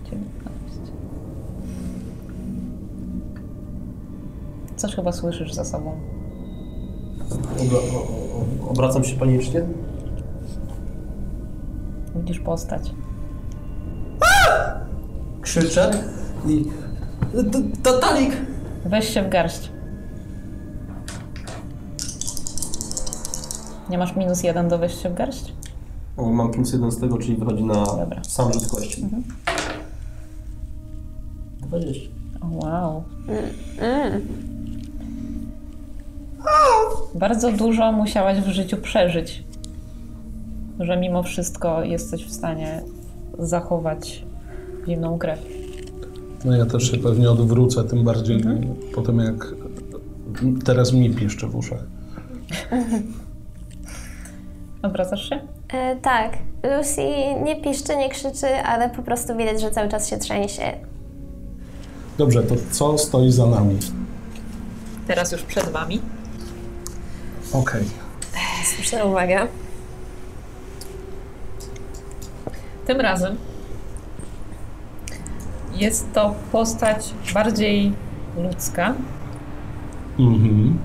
19. 0.05 0.93
Coś 4.77 4.95
chyba 4.95 5.13
słyszysz 5.13 5.53
za 5.53 5.65
sobą. 5.65 6.01
Obra 7.61 7.79
o, 7.79 8.03
o, 8.67 8.71
obracam 8.71 9.05
się 9.05 9.17
panicznie. 9.17 9.67
Widzisz 12.17 12.41
postać. 12.41 12.91
Krzyczę 15.41 15.91
i... 16.49 16.65
Totalik! 17.83 18.33
Weź 18.85 19.15
się 19.15 19.23
w 19.23 19.29
garść. 19.29 19.71
Nie 23.91 23.99
masz 23.99 24.17
minus 24.17 24.43
jeden 24.43 24.69
do 24.69 24.79
wejścia 24.79 25.11
w 25.11 25.15
garść? 25.15 25.53
O, 26.17 26.31
mam 26.31 26.51
plus 26.51 26.73
jeden 26.73 26.91
z 26.91 27.01
tego, 27.01 27.19
czyli 27.19 27.37
wychodzi 27.37 27.65
na 27.65 27.75
Dobra. 27.75 28.25
sam 28.25 28.53
rzut 28.53 28.67
kości. 28.67 29.07
20. 31.61 32.01
O, 32.41 32.67
wow. 32.67 33.05
Mm. 33.79 34.27
Bardzo 37.15 37.53
dużo 37.53 37.93
musiałaś 37.93 38.41
w 38.41 38.49
życiu 38.49 38.77
przeżyć, 38.77 39.45
że 40.85 40.97
mimo 40.97 41.23
wszystko 41.23 41.83
jesteś 41.83 42.27
w 42.27 42.33
stanie 42.33 42.83
zachować 43.39 44.25
zimną 44.89 45.19
krew. 45.19 45.39
No 46.45 46.57
ja 46.57 46.67
też 46.67 46.91
się 46.91 46.99
pewnie 46.99 47.31
odwrócę, 47.31 47.85
tym 47.85 48.05
bardziej 48.05 48.45
po 48.95 49.03
tym 49.03 49.19
jak 49.19 49.55
teraz 50.65 50.93
mi 50.93 51.11
piszczy 51.11 51.47
w 51.47 51.57
uszach. 51.57 51.85
Odwracasz 54.83 55.29
się? 55.29 55.41
E, 55.73 55.97
tak, 55.97 56.39
Lucy 56.79 57.03
nie 57.45 57.61
piszczy, 57.61 57.97
nie 57.97 58.09
krzyczy, 58.09 58.47
ale 58.47 58.91
po 58.91 59.03
prostu 59.03 59.37
widać, 59.37 59.61
że 59.61 59.71
cały 59.71 59.89
czas 59.89 60.09
się 60.09 60.19
trzęsie. 60.19 60.73
Dobrze, 62.19 62.43
to 62.43 62.55
co 62.71 62.99
stoi 62.99 63.33
za 63.33 63.47
nami? 63.47 63.79
Teraz 65.07 65.33
już 65.33 65.43
przed 65.43 65.69
wami. 65.69 66.01
Okej. 67.53 67.85
Słuszna 68.77 69.05
uwaga. 69.05 69.49
Tym 72.87 73.01
razem 73.01 73.37
jest 75.75 76.13
to 76.13 76.35
postać 76.53 77.15
bardziej 77.35 77.93
ludzka. 78.37 78.95
Mhm. 80.19 80.79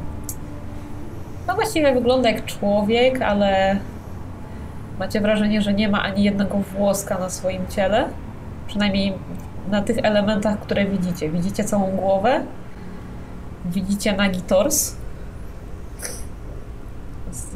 No 1.48 1.56
właściwie 1.56 1.94
wygląda 1.94 2.30
jak 2.30 2.46
człowiek, 2.46 3.22
ale 3.22 3.80
macie 5.00 5.22
wrażenie, 5.22 5.62
że 5.62 5.74
nie 5.74 5.90
ma 5.90 6.04
ani 6.04 6.24
jednego 6.24 6.58
włoska 6.58 7.20
na 7.20 7.30
swoim 7.30 7.68
ciele. 7.68 8.10
Przynajmniej 8.68 9.14
na 9.70 9.82
tych 9.82 9.98
elementach, 9.98 10.60
które 10.60 10.86
widzicie. 10.86 11.30
Widzicie 11.30 11.64
całą 11.64 11.92
głowę, 11.92 12.42
widzicie 13.66 14.14
nagi 14.14 14.42
tors. 14.42 14.96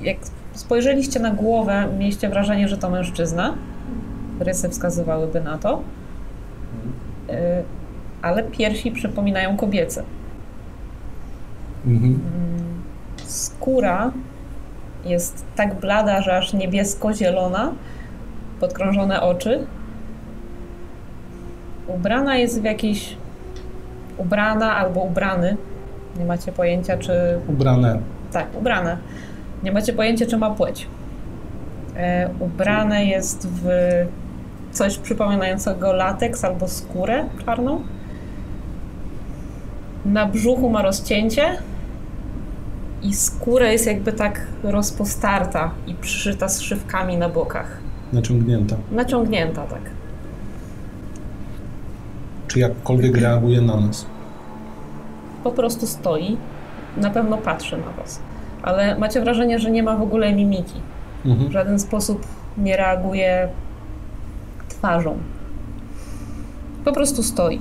Jak 0.01 0.17
spojrzeliście 0.53 1.19
na 1.19 1.31
głowę, 1.31 1.87
mieliście 1.99 2.29
wrażenie, 2.29 2.67
że 2.67 2.77
to 2.77 2.89
mężczyzna. 2.89 3.53
Rysy 4.41 4.69
wskazywałyby 4.69 5.41
na 5.41 5.57
to. 5.57 5.81
Y, 7.29 7.33
Ale 8.21 8.43
piersi 8.43 8.91
przypominają 8.91 9.57
kobiece. 9.57 10.03
Mhm. 11.87 12.19
skóra 13.17 14.11
jest 15.05 15.45
tak 15.55 15.79
blada, 15.79 16.21
że 16.21 16.37
aż 16.37 16.53
niebiesko-zielona, 16.53 17.71
podkrążone 18.59 19.21
oczy. 19.21 19.65
Ubrana 21.87 22.37
jest 22.37 22.61
w 22.61 22.63
jakiś. 22.63 23.17
Ubrana 24.17 24.75
albo 24.75 25.01
ubrany. 25.01 25.57
Nie 26.19 26.25
macie 26.25 26.51
pojęcia, 26.51 26.97
czy. 26.97 27.39
Ubrane. 27.47 27.99
Tak, 28.31 28.47
ubrane. 28.59 28.97
Nie 29.63 29.71
macie 29.71 29.93
pojęcia, 29.93 30.25
czy 30.25 30.37
ma 30.37 30.49
płeć. 30.49 30.87
E, 31.95 32.29
ubrane 32.39 33.05
jest 33.05 33.47
w 33.47 33.67
coś 34.71 34.97
przypominającego 34.97 35.93
lateks 35.93 36.43
albo 36.45 36.67
skórę 36.67 37.25
czarną. 37.45 37.81
Na 40.05 40.25
brzuchu 40.25 40.69
ma 40.69 40.81
rozcięcie 40.81 41.43
i 43.01 43.13
skóra 43.13 43.71
jest 43.71 43.87
jakby 43.87 44.13
tak 44.13 44.41
rozpostarta 44.63 45.71
i 45.87 45.93
przyszyta 45.93 46.49
z 46.49 46.61
szywkami 46.61 47.17
na 47.17 47.29
bokach. 47.29 47.77
Naciągnięta. 48.13 48.75
Naciągnięta 48.91 49.61
tak. 49.63 49.81
Czy 52.47 52.59
jakkolwiek 52.59 53.17
reaguje 53.17 53.61
na 53.61 53.75
nas? 53.79 54.05
Po 55.43 55.51
prostu 55.51 55.87
stoi. 55.87 56.37
Na 56.97 57.09
pewno 57.09 57.37
patrzy 57.37 57.77
na 57.77 57.91
was. 58.03 58.19
Ale 58.63 58.97
macie 58.99 59.21
wrażenie, 59.21 59.59
że 59.59 59.71
nie 59.71 59.83
ma 59.83 59.95
w 59.95 60.01
ogóle 60.01 60.33
mimiki. 60.33 60.81
W 61.25 61.29
Mhm. 61.29 61.51
żaden 61.51 61.79
sposób 61.79 62.25
nie 62.57 62.77
reaguje 62.77 63.47
twarzą. 64.81 65.17
Po 66.85 66.91
prostu 66.91 67.23
stoi. 67.23 67.59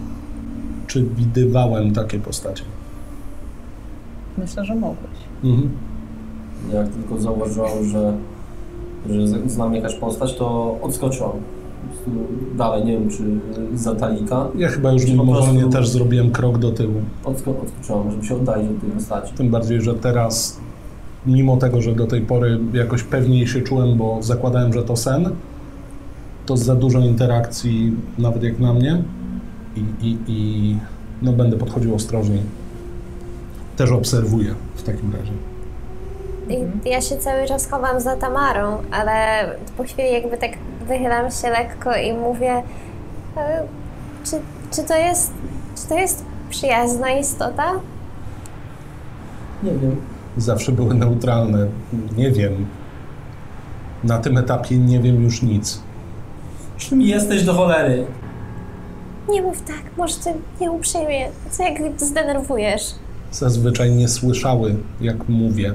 Czy 0.86 1.04
widywałem 1.04 1.92
takie 1.92 2.18
postacie? 2.18 2.64
Myślę, 4.38 4.64
że 4.64 4.74
mogłeś. 4.74 5.18
Mhm. 5.44 5.70
Jak 6.72 6.88
tylko 6.88 7.20
zauważyłam, 7.20 7.84
że, 7.84 8.12
że 9.10 9.48
znam 9.48 9.74
jakaś 9.74 9.94
postać, 9.94 10.36
to 10.36 10.78
odskoczyłam. 10.82 11.32
Dalej, 12.56 12.84
nie 12.84 12.92
wiem, 12.92 13.10
czy 13.10 13.22
za 13.74 13.94
talika. 13.94 14.46
Ja 14.58 14.68
chyba 14.68 14.92
już 14.92 15.06
mimowolnie 15.06 15.64
też 15.64 15.88
zrobiłem 15.88 16.30
krok 16.30 16.58
do 16.58 16.72
tyłu. 16.72 16.94
Odsko 17.24 17.50
odskoczyłam, 17.50 18.10
żeby 18.10 18.24
się 18.26 18.34
oddalić 18.36 18.70
od 18.70 18.80
tej 18.80 18.90
postaci. 18.90 19.34
Tym 19.34 19.50
bardziej, 19.50 19.80
że 19.80 19.94
teraz, 19.94 20.60
mimo 21.26 21.56
tego, 21.56 21.82
że 21.82 21.94
do 21.94 22.06
tej 22.06 22.20
pory 22.20 22.58
jakoś 22.72 23.02
pewniej 23.02 23.46
się 23.46 23.60
czułem, 23.60 23.96
bo 23.98 24.18
zakładałem, 24.20 24.72
że 24.72 24.82
to 24.82 24.96
sen, 24.96 25.30
to 26.46 26.56
za 26.56 26.74
dużo 26.74 26.98
interakcji, 26.98 27.92
nawet 28.18 28.42
jak 28.42 28.58
na 28.58 28.72
mnie, 28.72 29.02
i, 29.76 30.06
i, 30.06 30.18
i 30.26 30.76
no, 31.22 31.32
będę 31.32 31.56
podchodził 31.56 31.94
ostrożniej. 31.94 32.42
Też 33.76 33.90
obserwuję 33.90 34.54
w 34.74 34.82
takim 34.82 35.12
razie. 35.12 35.32
I 36.48 36.88
ja 36.88 37.00
się 37.00 37.16
cały 37.16 37.46
czas 37.46 37.70
chowam 37.70 38.00
za 38.00 38.16
Tamarą, 38.16 38.78
ale 38.90 39.46
po 39.76 39.84
chwili 39.84 40.12
jakby 40.12 40.36
tak 40.36 40.50
wychylam 40.88 41.30
się 41.30 41.50
lekko 41.50 41.96
i 41.96 42.12
mówię, 42.12 42.62
e, 43.36 43.62
czy, 44.24 44.36
czy 44.76 44.82
to 44.82 44.96
jest, 44.96 45.32
czy 45.76 45.88
to 45.88 45.98
jest 45.98 46.24
przyjazna 46.50 47.10
istota? 47.10 47.72
Nie 49.62 49.72
wiem. 49.72 49.96
Zawsze 50.36 50.72
były 50.72 50.94
neutralne. 50.94 51.66
Nie 52.16 52.30
wiem. 52.30 52.66
Na 54.04 54.18
tym 54.18 54.38
etapie 54.38 54.78
nie 54.78 55.00
wiem 55.00 55.22
już 55.22 55.42
nic. 55.42 55.82
Czym 56.80 57.02
jesteś 57.02 57.44
do 57.44 57.54
cholery? 57.54 58.06
Nie 59.28 59.42
mów 59.42 59.62
tak, 59.62 59.82
może 59.96 60.14
ty 60.14 60.34
nie 60.60 60.70
uprzejmie. 60.70 61.28
Co 61.50 61.62
jak 61.62 62.00
zdenerwujesz? 62.00 62.82
Zazwyczaj 63.32 63.90
nie 63.90 64.08
słyszały, 64.08 64.76
jak 65.00 65.28
mówię. 65.28 65.74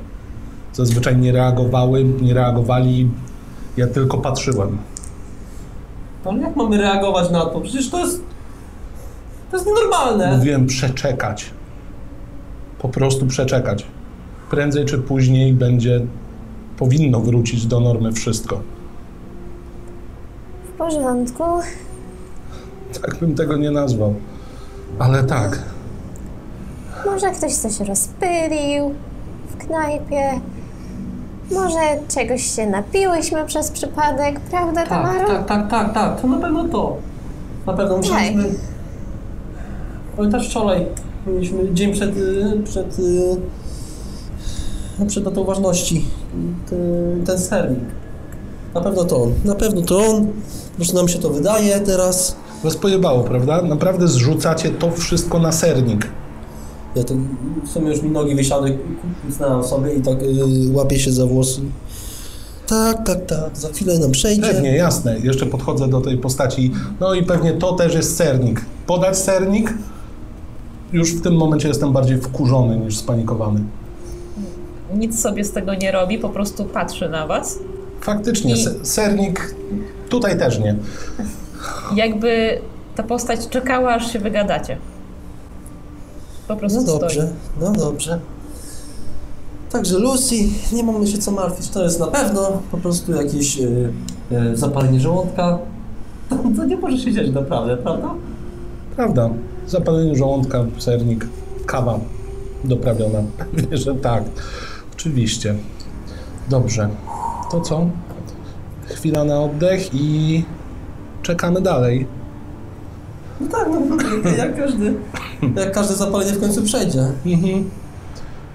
Zazwyczaj 0.74 1.18
nie 1.18 1.32
reagowały, 1.32 2.03
nie 2.03 2.34
reagowali. 2.34 3.10
Ja 3.78 3.88
tylko 3.88 4.18
patrzyłem. 4.18 4.78
Ale 6.26 6.41
jak 6.41 6.56
mamy 6.56 6.78
reagować 6.78 7.30
na 7.32 7.45
to? 7.45 7.62
Przecież 7.62 7.89
to 7.89 7.99
jest... 7.99 8.22
To 9.51 9.58
jest 9.58 9.68
nienormalne. 9.68 10.38
Mówiłem 10.38 10.66
przeczekać. 10.68 11.49
Po 12.80 12.89
prostu 12.89 13.26
przeczekać. 13.26 13.86
Prędzej 14.49 14.86
czy 14.86 14.97
później 14.97 15.53
będzie, 15.53 16.01
powinno 16.78 17.20
wrócić 17.20 17.66
do 17.66 17.80
normy 17.80 18.12
wszystko. 18.12 18.62
W 20.76 20.78
porządku. 20.78 21.43
Tak 23.01 23.15
bym 23.19 23.36
tego 23.36 23.57
nie 23.57 23.71
nazwał. 23.71 24.13
Ale 24.99 25.23
tak, 25.23 25.59
Może 27.05 27.32
ktoś 27.32 27.53
coś 27.53 27.80
rozpylił 27.80 28.93
w 29.47 29.57
knajpie. 29.57 30.32
Może 31.51 31.80
czegoś 32.07 32.55
się 32.55 32.67
napiłyśmy 32.69 33.45
przez 33.45 33.71
przypadek, 33.71 34.39
prawda, 34.39 34.82
Tak, 34.82 34.89
Tamaro? 34.89 35.28
tak, 35.28 35.45
tak, 35.45 35.69
tak, 35.69 35.93
tak. 35.93 36.21
To 36.21 36.28
na 36.28 36.38
pewno 36.39 36.63
to. 36.63 36.97
Na 37.65 37.73
pewno 37.73 37.97
musieliśmy... 37.97 38.43
Pamiętasz 40.17 40.49
wczoraj? 40.49 40.86
Mieliśmy 41.28 41.73
dzień 41.73 41.93
przed... 41.93 42.17
y, 42.17 42.61
przed... 42.63 42.99
y, 42.99 43.38
przed 45.07 45.23
datą 45.23 45.43
ważności. 45.43 46.05
Ten, 46.69 46.80
ten 47.26 47.39
sernik. 47.39 47.80
Na 48.76 48.82
pewno 48.82 49.03
to 49.05 49.23
on. 49.23 49.34
Na 49.45 49.55
pewno 49.55 49.82
to 49.82 49.97
on. 49.97 50.28
Prostu 50.76 50.95
nam 50.95 51.07
się 51.07 51.19
to 51.19 51.30
wydaje 51.30 51.80
teraz. 51.80 52.36
was 52.63 52.76
pojebało, 52.76 53.23
prawda? 53.23 53.61
Naprawdę 53.61 54.07
zrzucacie 54.07 54.69
to 54.69 54.91
wszystko 54.91 55.39
na 55.39 55.51
sernik. 55.51 56.07
Ja 56.95 57.03
to 57.03 57.13
w 57.65 57.69
sumie 57.69 57.89
już 57.91 58.01
mi 58.01 58.09
nogi 58.09 58.36
wysiadły, 58.36 58.78
kucnęłam 59.26 59.63
sobie 59.63 59.93
i 59.93 60.01
tak 60.01 60.21
yy, 60.21 60.71
łapię 60.73 60.99
się 60.99 61.11
za 61.11 61.26
włosy. 61.26 61.61
Tak, 62.67 63.07
tak, 63.07 63.26
tak, 63.26 63.57
za 63.57 63.69
chwilę 63.69 63.99
nam 63.99 64.11
przejdzie. 64.11 64.41
Pewnie, 64.41 64.76
jasne. 64.76 65.19
Jeszcze 65.19 65.45
podchodzę 65.45 65.88
do 65.88 66.01
tej 66.01 66.17
postaci. 66.17 66.71
No 66.99 67.13
i 67.13 67.23
pewnie 67.23 67.53
to 67.53 67.73
też 67.73 67.93
jest 67.93 68.15
sernik. 68.17 68.61
Podać 68.88 69.17
sernik? 69.17 69.73
Już 70.93 71.15
w 71.15 71.21
tym 71.21 71.36
momencie 71.36 71.67
jestem 71.67 71.93
bardziej 71.93 72.17
wkurzony 72.17 72.78
niż 72.78 72.97
spanikowany. 72.97 73.59
Nic 74.97 75.21
sobie 75.21 75.43
z 75.43 75.51
tego 75.51 75.73
nie 75.73 75.91
robi, 75.91 76.17
po 76.17 76.30
prostu 76.30 76.65
patrzy 76.65 77.09
na 77.09 77.28
was. 77.28 77.59
Faktycznie, 78.06 78.53
I- 78.53 78.64
se- 78.64 78.86
sernik 78.86 79.56
tutaj 80.10 80.39
też 80.39 80.60
nie. 80.60 80.76
Jakby 81.95 82.60
ta 82.95 83.03
postać 83.03 83.47
czekała, 83.49 83.93
aż 83.93 84.14
się 84.14 84.20
wygadacie. 84.20 84.78
Po 86.47 86.56
prostu 86.56 86.82
No 86.82 86.88
stoi. 86.88 86.99
dobrze, 86.99 87.30
no 87.62 87.72
dobrze. 87.72 88.20
Także 89.72 89.97
Lucy, 89.99 90.36
nie 90.74 90.84
mamy 90.84 91.08
się 91.08 91.18
co 91.18 91.32
martwić, 91.32 91.70
to 91.70 91.84
jest 91.84 91.99
na 91.99 92.08
pewno 92.08 92.62
po 92.72 92.78
prostu 92.78 93.12
jakieś 93.12 93.58
yy, 93.58 93.93
yy, 94.32 94.58
zapalenie 94.58 94.99
żołądka. 94.99 95.58
To, 96.30 96.36
to 96.58 96.66
nie 96.66 96.78
może 96.78 96.97
się 96.97 97.12
dziać 97.14 97.30
naprawdę, 97.30 97.78
prawda? 97.78 98.14
Prawda. 98.95 99.30
Zapalenie 99.68 100.16
żołądka, 100.16 100.66
sernik, 100.78 101.28
kawa 101.66 101.99
doprawiona. 102.64 103.20
Pewnie, 103.38 103.78
że 103.78 103.95
tak. 103.95 104.24
Oczywiście. 104.93 105.56
Dobrze. 106.49 106.89
To 107.56 107.62
co? 107.62 107.88
Chwila 108.86 109.24
na 109.24 109.41
oddech 109.41 109.89
i 109.93 110.43
czekamy 111.22 111.62
dalej. 111.62 112.08
No 113.41 113.47
tak, 113.47 113.68
no, 114.24 114.30
jak 114.30 114.58
każdy, 114.58 114.93
jak 115.56 115.72
każde 115.72 115.93
zapalenie 115.93 116.32
w 116.32 116.39
końcu 116.39 116.64
przejdzie. 116.64 116.99
Mhm. 117.26 117.70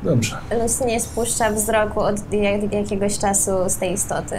Dobrze. 0.03 0.37
Lucy 0.63 0.85
nie 0.87 1.01
spuszcza 1.01 1.51
wzroku 1.53 2.01
od 2.01 2.33
jak, 2.33 2.73
jakiegoś 2.73 3.19
czasu 3.19 3.51
z 3.69 3.77
tej 3.77 3.93
istoty. 3.93 4.35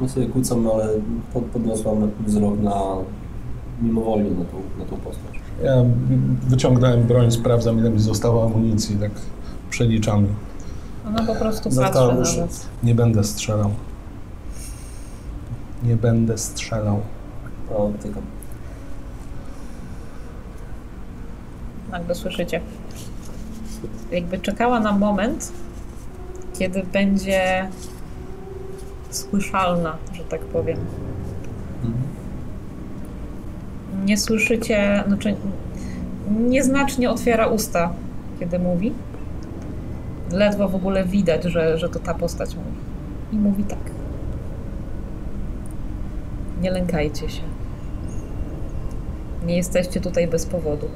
No 0.00 0.08
sobie 0.08 0.26
kłócam, 0.26 0.68
ale 0.74 0.88
pod, 1.32 1.44
podniosłam 1.44 2.10
wzrok 2.26 2.60
na 2.60 2.80
mimowolnie 3.82 4.30
na 4.30 4.44
tą, 4.44 4.56
na 4.78 4.84
tą 4.84 4.96
postać. 4.96 5.40
Ja 5.64 5.84
wyciągnąłem 6.48 7.02
broń, 7.02 7.30
sprawdzam 7.30 7.78
ile 7.78 7.90
mi 7.90 8.00
zostało 8.00 8.44
amunicji, 8.44 8.96
tak 8.96 9.10
przeliczamy. 9.70 10.28
Ona 11.08 11.22
po 11.24 11.34
prostu 11.34 11.70
patrzy 11.70 12.18
już. 12.18 12.36
na 12.36 12.46
was. 12.46 12.66
Nie 12.82 12.94
będę 12.94 13.24
strzelał. 13.24 13.70
Nie 15.82 15.96
będę 15.96 16.38
strzelał. 16.38 17.00
O, 17.74 17.90
tylko. 18.02 18.20
Nagle 21.90 22.14
słyszycie. 22.14 22.60
Jakby 24.12 24.38
czekała 24.38 24.80
na 24.80 24.92
moment, 24.92 25.52
kiedy 26.58 26.82
będzie 26.82 27.68
słyszalna, 29.10 29.96
że 30.12 30.24
tak 30.24 30.40
powiem. 30.40 30.78
Nie 34.04 34.18
słyszycie, 34.18 35.04
znaczy 35.06 35.36
nieznacznie 36.40 37.10
otwiera 37.10 37.46
usta, 37.46 37.92
kiedy 38.40 38.58
mówi. 38.58 38.92
Ledwo 40.32 40.68
w 40.68 40.74
ogóle 40.74 41.04
widać, 41.04 41.44
że, 41.44 41.78
że 41.78 41.88
to 41.88 41.98
ta 41.98 42.14
postać 42.14 42.56
mówi. 42.56 42.76
I 43.32 43.36
mówi 43.36 43.64
tak. 43.64 43.90
Nie 46.60 46.70
lękajcie 46.70 47.28
się. 47.28 47.42
Nie 49.46 49.56
jesteście 49.56 50.00
tutaj 50.00 50.28
bez 50.28 50.46
powodu. 50.46 50.88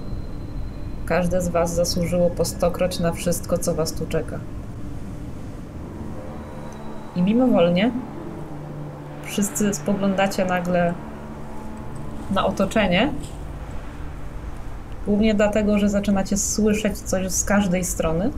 Każde 1.07 1.41
z 1.41 1.49
Was 1.49 1.75
zasłużyło 1.75 2.31
po 2.31 2.45
stokroć 2.45 3.01
na 3.01 3.13
wszystko, 3.13 3.59
co 3.59 3.75
Was 3.75 3.93
tu 3.93 4.07
czeka. 4.07 4.41
I 7.17 7.23
mimowolnie 7.23 7.91
wszyscy 9.25 9.75
spoglądacie 9.75 10.45
nagle 10.45 10.95
na 12.31 12.47
otoczenie. 12.47 13.13
Głównie 15.07 15.35
dlatego, 15.35 15.79
że 15.79 15.89
zaczynacie 15.89 16.37
słyszeć 16.37 16.99
coś 16.99 17.31
z 17.31 17.45
każdej 17.45 17.85
strony. 17.85 18.31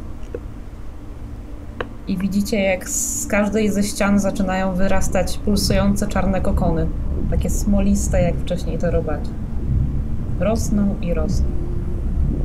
I 2.10 2.16
widzicie, 2.16 2.60
jak 2.60 2.88
z 2.88 3.26
każdej 3.26 3.70
ze 3.70 3.82
ścian 3.82 4.18
zaczynają 4.18 4.74
wyrastać 4.74 5.38
pulsujące 5.38 6.06
czarne 6.06 6.40
kokony. 6.40 6.86
Takie 7.30 7.50
smoliste, 7.50 8.22
jak 8.22 8.36
wcześniej 8.36 8.78
te 8.78 8.90
robaki. 8.90 9.30
Rosną 10.40 10.94
i 11.02 11.14
rosną 11.14 11.46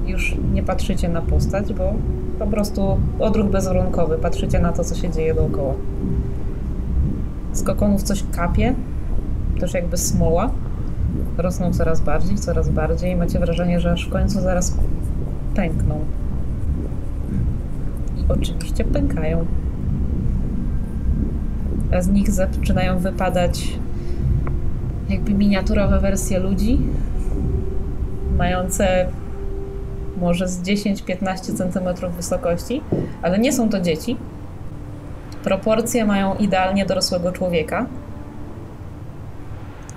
już 0.07 0.35
nie 0.53 0.63
patrzycie 0.63 1.09
na 1.09 1.21
postać, 1.21 1.73
bo 1.73 1.93
po 2.39 2.47
prostu 2.47 2.99
odruch 3.19 3.49
bezwarunkowy. 3.49 4.17
Patrzycie 4.17 4.59
na 4.59 4.71
to, 4.71 4.83
co 4.83 4.95
się 4.95 5.09
dzieje 5.09 5.33
dookoła. 5.33 5.73
Z 7.53 7.63
kokonów 7.63 8.03
coś 8.03 8.23
kapie, 8.35 8.75
też 9.59 9.73
jakby 9.73 9.97
smoła. 9.97 10.51
Rosną 11.37 11.73
coraz 11.73 12.01
bardziej, 12.01 12.37
coraz 12.37 12.69
bardziej 12.69 13.15
macie 13.15 13.39
wrażenie, 13.39 13.79
że 13.79 13.91
aż 13.91 14.07
w 14.07 14.09
końcu 14.09 14.41
zaraz 14.41 14.77
pękną. 15.55 15.99
Oczywiście 18.29 18.83
pękają. 18.83 19.45
A 21.97 22.01
z 22.01 22.07
nich 22.07 22.31
zaczynają 22.31 22.99
wypadać 22.99 23.67
jakby 25.09 25.33
miniaturowe 25.33 25.99
wersje 25.99 26.39
ludzi, 26.39 26.79
mające 28.37 29.07
może 30.17 30.47
z 30.47 30.61
10-15 30.61 31.57
cm 31.57 32.11
wysokości, 32.11 32.81
ale 33.21 33.39
nie 33.39 33.53
są 33.53 33.69
to 33.69 33.79
dzieci. 33.79 34.17
Proporcje 35.43 36.05
mają 36.05 36.35
idealnie 36.35 36.85
dorosłego 36.85 37.31
człowieka. 37.31 37.85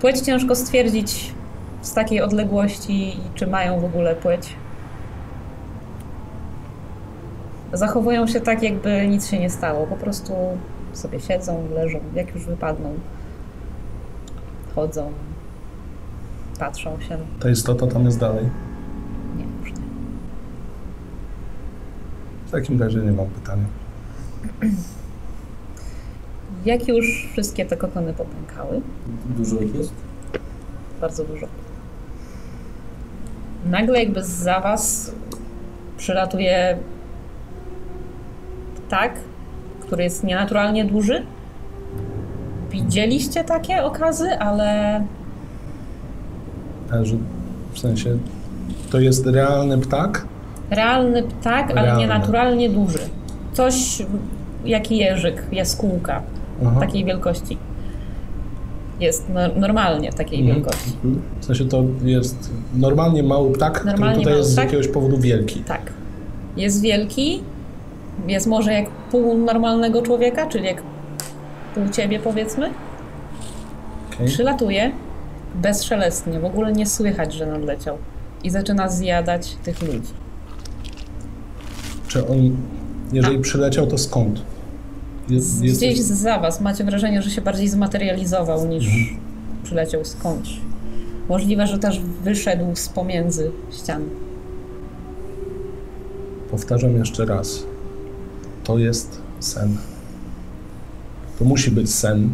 Płeć 0.01 0.21
ciężko 0.21 0.55
stwierdzić 0.55 1.35
z 1.83 1.95
takiej 1.95 2.21
odległości, 2.21 3.17
czy 3.35 3.47
mają 3.47 3.81
w 3.81 3.85
ogóle 3.85 4.15
płeć. 4.15 4.49
Zachowują 7.73 8.27
się 8.27 8.41
tak, 8.41 8.63
jakby 8.63 9.07
nic 9.09 9.27
się 9.27 9.39
nie 9.41 9.51
stało. 9.51 9.87
Po 9.87 9.97
prostu 9.97 10.33
sobie 10.93 11.21
siedzą, 11.21 11.69
leżą, 11.75 11.99
jak 12.15 12.35
już 12.35 12.45
wypadną. 12.47 12.95
Chodzą, 14.75 15.13
patrzą 16.59 17.01
się. 17.01 17.19
Ta 17.41 17.51
istota 17.51 17.87
tam 17.87 18.05
jest 18.05 18.19
dalej. 18.21 18.45
Nie, 19.37 19.45
już 19.61 19.73
nie. 19.73 19.85
W 22.47 22.51
takim 22.51 22.83
razie 22.83 22.99
nie 22.99 23.13
mam 23.13 23.27
pytania. 23.27 23.65
Jak 26.65 26.89
już 26.89 27.29
wszystkie 27.33 27.67
te 27.67 27.77
kokony 27.77 28.15
popękały, 28.15 28.81
Dużo 29.37 29.57
ich 29.61 29.75
jest? 29.75 29.93
bardzo 31.01 31.25
dużo. 31.25 31.47
Nagle 33.67 33.99
jakby 34.05 34.25
za 34.25 34.61
was 34.61 35.13
przylatuje 35.97 36.79
ptak, 38.89 39.13
który 39.81 40.03
jest 40.05 40.25
nienaturalnie 40.25 40.85
duży. 40.85 41.23
Widzieliście 42.71 43.45
takie 43.45 43.85
okazy, 43.85 44.39
ale 44.39 45.05
w 47.73 47.79
sensie 47.79 48.19
to 48.91 49.01
jest 49.01 49.27
realny 49.27 49.79
ptak? 49.79 50.27
realny 50.71 51.23
ptak, 51.23 51.71
ale 51.71 51.83
Realny. 51.83 52.01
nienaturalnie 52.03 52.71
duży. 52.71 52.99
Coś 53.53 54.03
jak 54.65 54.91
jeżyk, 54.91 55.43
jaskółka, 55.53 56.23
Aha. 56.67 56.81
takiej 56.81 57.05
wielkości. 57.05 57.59
Jest 59.01 59.27
no, 59.35 59.41
normalnie 59.57 60.13
takiej 60.13 60.41
Mhm. 60.41 60.57
wielkości. 60.57 60.93
W 61.41 61.45
sensie 61.45 61.65
to 61.65 61.85
jest 62.03 62.51
normalnie 62.75 63.23
mały 63.23 63.53
ptak, 63.53 63.85
Normalnie 63.85 64.15
który 64.15 64.25
tutaj 64.25 64.39
jest 64.39 64.51
z 64.51 64.53
ptak. 64.53 64.65
jakiegoś 64.65 64.89
powodu 64.89 65.19
wielki. 65.19 65.61
Tak. 65.61 65.81
Jest 66.57 66.83
wielki, 66.83 67.41
jest 68.27 68.47
może 68.47 68.73
jak 68.73 68.91
pół 68.91 69.39
normalnego 69.39 70.03
człowieka, 70.03 70.47
czyli 70.47 70.65
jak 70.65 70.83
pół 71.75 71.89
ciebie 71.89 72.19
powiedzmy. 72.19 72.71
Okej. 74.15 74.27
Przylatuje 74.27 74.93
bezszelestnie, 75.55 76.41
w 76.41 76.45
ogóle 76.45 76.73
nie 76.73 76.87
słychać, 76.87 77.35
że 77.35 77.47
nadleciał. 77.47 77.99
I 78.45 78.51
zaczyna 78.51 78.89
zjadać 78.89 79.57
tych 79.65 79.83
ludzi. 79.83 80.13
Czy 82.09 82.27
on, 82.27 82.57
jeżeli 83.13 83.39
przyleciał, 83.39 83.87
to 83.87 83.99
skąd? 83.99 84.43
Jest, 85.29 85.63
jest 85.63 85.77
Gdzieś 85.77 85.99
za 86.01 86.39
was 86.39 86.61
macie 86.61 86.85
wrażenie, 86.85 87.23
że 87.23 87.31
się 87.31 87.41
bardziej 87.41 87.69
zmaterializował 87.69 88.67
niż 88.67 88.87
przyleciał 89.63 90.05
skądś. 90.05 90.61
Możliwe, 91.29 91.67
że 91.67 91.79
też 91.79 92.01
wyszedł 92.01 92.65
z 92.75 92.89
pomiędzy 92.89 93.51
ścian. 93.73 94.03
Powtarzam 96.51 96.97
jeszcze 96.97 97.27
raz. 97.27 97.63
To 98.69 98.79
jest 98.79 99.21
sen. 99.41 99.77
To 101.39 101.45
musi 101.45 101.71
być 101.71 101.91
sen, 101.95 102.29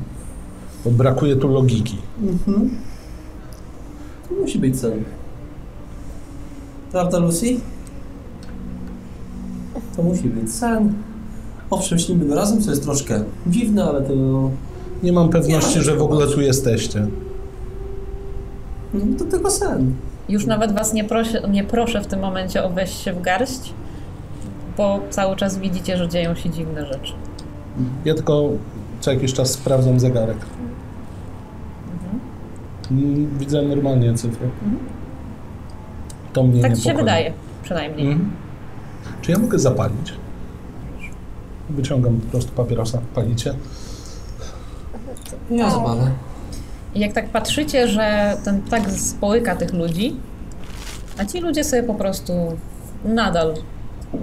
bo 0.84 0.90
brakuje 0.90 1.36
tu 1.36 1.48
logiki. 1.48 1.98
Mhm. 2.22 2.70
To 4.28 4.34
musi 4.34 4.58
być 4.58 4.80
sen. 4.80 5.04
Prawda, 6.92 7.18
Lucy? 7.18 7.60
To 9.96 10.02
musi 10.02 10.28
być 10.28 10.52
sen. 10.52 10.94
Owszem, 11.70 11.98
śnimy 11.98 12.24
go 12.26 12.34
razem, 12.34 12.62
co 12.62 12.70
jest 12.70 12.82
troszkę 12.82 13.24
dziwne, 13.46 13.84
ale 13.84 14.02
to... 14.02 14.14
Nie 15.02 15.12
mam 15.12 15.28
pewności, 15.28 15.80
że 15.80 15.96
w 15.96 16.02
ogóle 16.02 16.26
tu 16.26 16.40
jesteście. 16.40 17.06
No, 18.94 19.00
to 19.18 19.24
tylko 19.24 19.50
sen. 19.50 19.94
Już 20.28 20.46
nawet 20.46 20.72
was 20.72 20.92
nie, 20.92 21.04
proszę, 21.04 21.48
nie 21.48 21.64
proszę 21.64 22.00
w 22.00 22.06
tym 22.06 22.20
momencie 22.20 22.64
o 22.64 22.70
wejść 22.70 23.00
się 23.00 23.12
w 23.12 23.22
garść, 23.22 23.74
bo 24.76 25.00
cały 25.10 25.36
czas 25.36 25.58
widzicie, 25.58 25.96
że 25.96 26.08
dzieją 26.08 26.34
się 26.34 26.50
dziwne 26.50 26.86
rzeczy. 26.86 27.12
Ja 28.04 28.14
tylko 28.14 28.48
co 29.00 29.12
jakiś 29.12 29.32
czas 29.32 29.50
sprawdzam 29.50 30.00
zegarek. 30.00 30.36
Mm, 32.90 33.38
Widzę 33.38 33.62
normalnie 33.62 34.14
cyfry. 34.14 34.48
To 36.32 36.42
mnie 36.42 36.62
Tak 36.62 36.76
ci 36.76 36.82
się 36.82 36.94
wydaje, 36.94 37.32
przynajmniej. 37.62 38.06
Mhm. 38.06 38.30
Czy 39.22 39.32
ja 39.32 39.38
mogę 39.38 39.58
zapalić? 39.58 40.14
Wyciągam 41.70 42.20
po 42.20 42.30
prostu 42.30 42.52
papierosa. 42.52 42.98
Palicie? 43.14 43.54
Ja 45.50 45.70
zapalę. 45.70 46.10
I 46.94 47.00
jak 47.00 47.12
tak 47.12 47.28
patrzycie, 47.28 47.88
że 47.88 48.36
ten 48.44 48.62
ptak 48.62 48.90
społyka 48.90 49.56
tych 49.56 49.72
ludzi, 49.72 50.16
a 51.18 51.24
ci 51.24 51.40
ludzie 51.40 51.64
sobie 51.64 51.82
po 51.82 51.94
prostu 51.94 52.32
nadal 53.04 53.54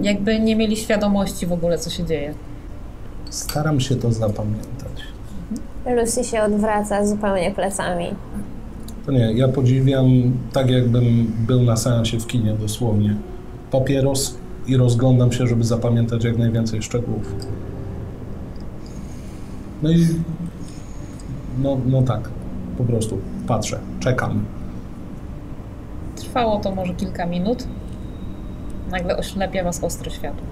jakby 0.02 0.40
nie 0.40 0.56
mieli 0.56 0.76
świadomości 0.76 1.46
w 1.46 1.52
ogóle, 1.52 1.78
co 1.78 1.90
się 1.90 2.04
dzieje. 2.04 2.34
Staram 3.30 3.80
się 3.80 3.96
to 3.96 4.12
zapamiętać. 4.12 4.92
Lucy 5.96 6.24
się 6.24 6.42
odwraca 6.42 7.06
zupełnie 7.06 7.50
plecami. 7.50 8.06
To 9.06 9.12
nie, 9.12 9.32
ja 9.32 9.48
podziwiam 9.48 10.08
tak, 10.52 10.70
jakbym 10.70 11.32
był 11.46 11.62
na 11.62 11.76
seansie 11.76 12.20
w 12.20 12.26
kinie 12.26 12.52
dosłownie. 12.52 13.16
Papieros 13.70 14.34
i 14.66 14.76
rozglądam 14.76 15.32
się, 15.32 15.46
żeby 15.46 15.64
zapamiętać 15.64 16.24
jak 16.24 16.38
najwięcej 16.38 16.82
szczegółów. 16.82 17.34
No 19.82 19.90
i 19.90 20.06
no, 21.58 21.78
no 21.86 22.02
tak, 22.02 22.28
po 22.78 22.84
prostu 22.84 23.18
patrzę, 23.46 23.78
czekam. 24.00 24.44
Trwało 26.16 26.60
to 26.60 26.74
może 26.74 26.94
kilka 26.94 27.26
minut. 27.26 27.66
Nagle 28.92 29.16
oślepia 29.16 29.64
was 29.64 29.84
ostre 29.84 30.10
światło. 30.10 30.46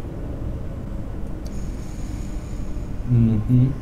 Mhm. 3.11 3.72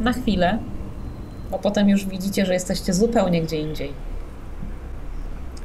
Na 0.00 0.12
chwilę, 0.12 0.58
bo 1.50 1.58
potem 1.58 1.88
już 1.88 2.06
widzicie, 2.06 2.46
że 2.46 2.52
jesteście 2.52 2.94
zupełnie 2.94 3.42
gdzie 3.42 3.60
indziej. 3.60 3.92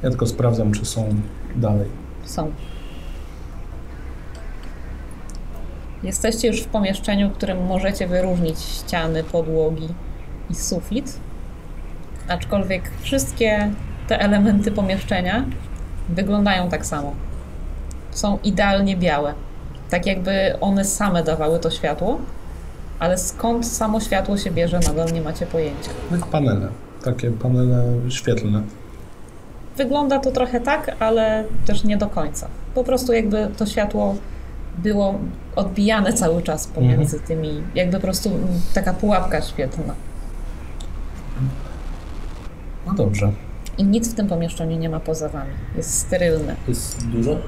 Ja 0.02 0.10
tylko 0.10 0.26
sprawdzam, 0.26 0.72
czy 0.72 0.84
są 0.84 1.14
dalej. 1.56 1.88
Są. 2.24 2.52
Jesteście 6.02 6.48
już 6.48 6.60
w 6.60 6.66
pomieszczeniu, 6.66 7.30
w 7.30 7.32
którym 7.32 7.66
możecie 7.66 8.06
wyróżnić 8.06 8.58
ściany, 8.60 9.24
podłogi 9.24 9.88
i 10.50 10.54
sufit. 10.54 11.18
Aczkolwiek 12.28 12.90
wszystkie 13.00 13.70
te 14.08 14.20
elementy 14.20 14.70
pomieszczenia 14.70 15.44
wyglądają 16.08 16.68
tak 16.68 16.86
samo. 16.86 17.14
Są 18.10 18.38
idealnie 18.44 18.96
białe. 18.96 19.34
Tak 19.90 20.06
jakby 20.06 20.56
one 20.60 20.84
same 20.84 21.22
dawały 21.22 21.58
to 21.58 21.70
światło, 21.70 22.18
ale 22.98 23.18
skąd 23.18 23.66
samo 23.66 24.00
światło 24.00 24.36
się 24.36 24.50
bierze, 24.50 24.80
nadal 24.80 25.12
nie 25.12 25.22
macie 25.22 25.46
pojęcia. 25.46 25.90
Jak 26.10 26.26
panele, 26.26 26.68
takie 27.04 27.30
panele 27.30 27.84
świetlne. 28.08 28.62
Wygląda 29.76 30.18
to 30.18 30.30
trochę 30.30 30.60
tak, 30.60 30.96
ale 31.00 31.44
też 31.66 31.84
nie 31.84 31.96
do 31.96 32.06
końca. 32.06 32.48
Po 32.74 32.84
prostu 32.84 33.12
jakby 33.12 33.48
to 33.56 33.66
światło 33.66 34.16
było 34.78 35.18
odbijane 35.56 36.12
cały 36.12 36.42
czas 36.42 36.66
pomiędzy 36.66 37.20
tymi, 37.20 37.62
jakby 37.74 37.96
po 37.96 38.02
prostu 38.02 38.30
taka 38.74 38.92
pułapka 38.94 39.42
świetlna. 39.42 39.94
No 42.86 42.94
dobrze. 42.94 43.32
I 43.78 43.84
nic 43.84 44.12
w 44.12 44.14
tym 44.14 44.28
pomieszczeniu 44.28 44.78
nie 44.78 44.88
ma 44.88 45.00
poza 45.00 45.28
wami. 45.28 45.50
Jest 45.76 45.98
sterylne. 45.98 46.56
Jest 46.68 47.06
dużo? 47.06 47.38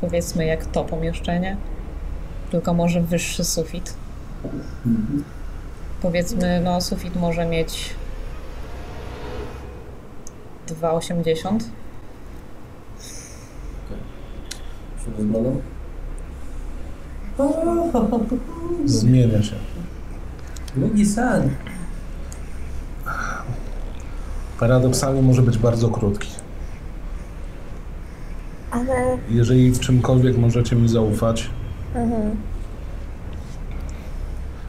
Powiedzmy 0.00 0.46
jak 0.46 0.66
to 0.66 0.84
pomieszczenie, 0.84 1.56
tylko 2.50 2.74
może 2.74 3.00
wyższy 3.02 3.44
sufit. 3.44 3.94
Powiedzmy, 6.02 6.60
no 6.64 6.80
sufit 6.80 7.16
może 7.16 7.46
mieć 7.46 7.94
2,80. 10.68 11.60
Się 15.04 15.10
rozglądam. 15.18 15.58
Zmienia 18.84 19.42
się. 19.42 19.54
Długi 20.76 21.06
sen. 21.06 21.50
Paradoksalnie 24.62 25.22
może 25.22 25.42
być 25.42 25.58
bardzo 25.58 25.88
krótki. 25.88 26.28
Ale 28.70 29.18
Jeżeli 29.30 29.70
w 29.70 29.80
czymkolwiek 29.80 30.38
możecie 30.38 30.76
mi 30.76 30.88
zaufać, 30.88 31.50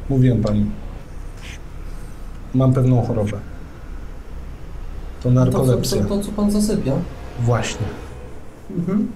mówiłem 0.10 0.42
pani, 0.42 0.66
mam 2.54 2.74
pewną 2.74 3.02
chorobę. 3.02 3.32
To 3.32 3.40
To, 5.20 5.24
co, 5.24 5.32
narkolepsja. 5.32 6.04
to, 6.04 6.18
to 6.18 6.24
co 6.24 6.32
pan 6.32 6.52
zasypia? 6.52 6.94
Właśnie. 7.42 7.86
Mhm. 8.78 9.12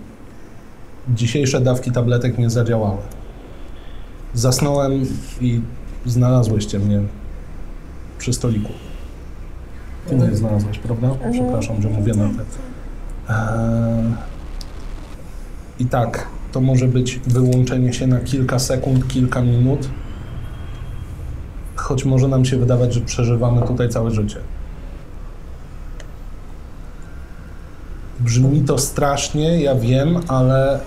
Dzisiejsze 1.10 1.62
dawki 1.62 1.92
tabletek 1.92 2.38
nie 2.38 2.50
zadziałały. 2.50 2.98
Zasnąłem 4.34 4.92
i 5.42 5.62
znalazłyście 6.06 6.80
mnie 6.80 7.02
przy 8.18 8.34
stoliku. 8.34 8.70
Ty 10.08 10.16
mnie 10.16 10.36
znalazłeś, 10.36 10.80
prawda? 10.80 11.10
Przepraszam, 11.32 11.82
że 11.82 11.90
mówię 11.90 12.14
na 12.14 12.24
te. 12.24 12.44
Eee, 13.34 14.14
I 15.80 15.86
tak, 15.86 16.28
to 16.52 16.62
może 16.62 16.88
być 16.88 17.20
wyłączenie 17.20 17.94
się 17.94 18.08
na 18.08 18.20
kilka 18.20 18.60
sekund, 18.60 19.08
kilka 19.08 19.42
minut. 19.42 19.90
Choć 21.76 22.06
może 22.06 22.28
nam 22.28 22.46
się 22.46 22.58
wydawać, 22.58 22.94
że 22.94 23.02
przeżywamy 23.02 23.68
tutaj 23.68 23.90
całe 23.90 24.12
życie. 24.12 24.40
Brzmi 28.20 28.62
to 28.62 28.78
strasznie, 28.78 29.62
ja 29.62 29.76
wiem, 29.76 30.20
ale, 30.28 30.80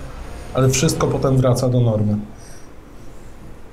ale 0.53 0.69
wszystko 0.69 1.07
potem 1.07 1.37
wraca 1.37 1.69
do 1.69 1.81
normy. 1.81 2.17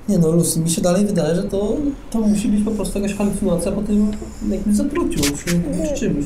Nie 0.09 0.17
no, 0.17 0.31
Lucy, 0.31 0.59
mi 0.59 0.69
się 0.69 0.81
dalej 0.81 1.05
wydaje, 1.05 1.35
że 1.35 1.43
to, 1.43 1.75
to 2.11 2.19
musi 2.19 2.47
być 2.47 2.65
po 2.65 2.71
prostu 2.71 2.99
jakaś 2.99 3.17
halucynacja 3.17 3.71
po 3.71 3.81
tym 3.81 4.11
jakimś 4.49 4.75
zatruciu, 4.75 5.19
czy, 5.23 5.61
czy 5.87 5.93
czymś. 5.99 6.25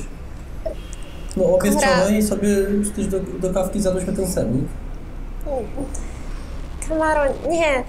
No 1.38 1.46
obie 1.46 1.72
Kora. 1.72 1.88
wczoraj 1.88 2.24
sobie 2.24 2.48
przecież 2.82 3.08
do, 3.08 3.20
do 3.20 3.54
kawki 3.54 3.82
zjadłyśmy 3.82 4.14
ten 4.14 4.28
sernik. 4.28 4.66
Tamaro, 6.90 7.22
nie. 7.50 7.84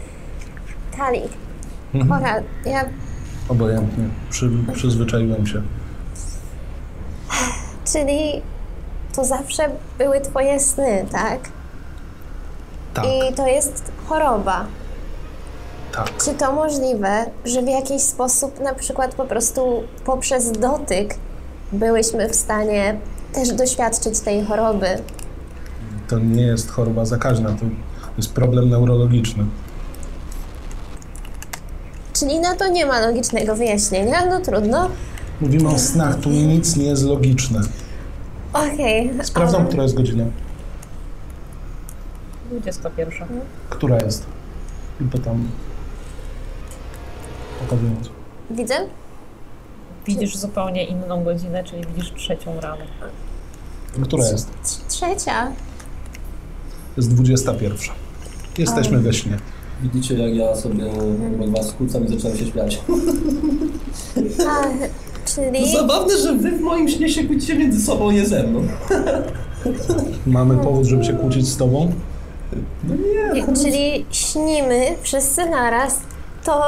Kali. 0.96 1.20
Kora, 2.08 2.42
ja 2.66 2.84
Obojętnie. 3.48 4.04
Przy, 4.30 4.50
przyzwyczaiłem 4.72 5.46
się. 5.46 5.62
Czyli 7.92 8.42
to 9.16 9.24
zawsze 9.24 9.70
były 9.98 10.20
twoje 10.20 10.60
sny, 10.60 11.06
tak? 11.12 11.40
Tak, 12.94 13.04
I 13.04 13.34
to 13.34 13.46
jest 13.46 13.92
choroba. 14.06 14.66
Tak. 15.96 16.24
Czy 16.24 16.34
to 16.34 16.52
możliwe, 16.52 17.26
że 17.44 17.62
w 17.62 17.68
jakiś 17.68 18.02
sposób, 18.02 18.60
na 18.60 18.74
przykład 18.74 19.14
po 19.14 19.24
prostu 19.24 19.82
poprzez 20.04 20.52
dotyk, 20.52 21.14
byłyśmy 21.72 22.28
w 22.28 22.34
stanie 22.34 22.96
też 23.32 23.52
doświadczyć 23.52 24.20
tej 24.20 24.44
choroby? 24.44 24.86
To 26.08 26.18
nie 26.18 26.42
jest 26.42 26.70
choroba 26.70 27.04
zakaźna, 27.04 27.48
to 27.48 27.66
jest 28.16 28.32
problem 28.32 28.70
neurologiczny. 28.70 29.44
Czyli 32.12 32.40
na 32.40 32.54
to 32.56 32.68
nie 32.68 32.86
ma 32.86 33.00
logicznego 33.00 33.56
wyjaśnienia? 33.56 34.26
No 34.26 34.40
trudno. 34.40 34.90
Mówimy 35.40 35.68
o 35.68 35.78
snach, 35.78 36.20
tu 36.20 36.30
nic 36.30 36.76
nie 36.76 36.84
jest 36.84 37.04
logiczne. 37.04 37.60
Okej. 38.52 39.10
Sprawdzam, 39.22 39.60
ale- 39.60 39.68
która 39.68 39.82
jest 39.82 39.94
godzina. 39.94 40.24
21. 42.50 43.28
Która 43.70 43.96
jest? 43.96 44.26
I 45.00 45.04
pytam. 45.04 45.48
Pokazując. 47.68 48.10
Widzę? 48.50 48.74
Widzisz 50.06 50.36
zupełnie 50.36 50.84
inną 50.84 51.24
godzinę, 51.24 51.64
czyli 51.64 51.82
widzisz 51.94 52.12
trzecią 52.16 52.60
rano. 52.60 52.84
Która 54.02 54.28
jest? 54.28 54.48
Trz- 54.64 54.86
Trzecia. 54.88 55.52
Jest 56.96 57.14
21. 57.14 57.78
Jesteśmy 58.58 58.98
we 58.98 59.12
śnie. 59.12 59.36
Widzicie, 59.82 60.14
jak 60.14 60.34
ja 60.34 60.56
sobie 60.56 60.84
jak 61.40 61.50
was 61.50 61.68
skłócam 61.68 62.04
i 62.04 62.08
zaczynam 62.08 62.38
się 62.38 62.46
śmiać. 62.46 62.80
A, 64.48 64.62
To 64.62 64.68
czyli... 65.34 65.72
zabawne, 65.72 66.18
że 66.18 66.34
wy 66.34 66.50
w 66.50 66.60
moim 66.60 66.88
śnie 66.88 67.08
się 67.08 67.24
kłócicie 67.24 67.54
między 67.58 67.86
sobą, 67.86 68.10
nie 68.10 68.26
ze 68.26 68.42
mną. 68.42 68.62
Mamy 70.26 70.56
powód, 70.56 70.84
żeby 70.86 71.04
się 71.04 71.12
kłócić 71.12 71.48
z 71.48 71.56
tobą? 71.56 71.92
Czyli 73.62 74.04
śnimy 74.10 74.86
wszyscy 75.02 75.50
naraz. 75.50 76.00
To 76.44 76.62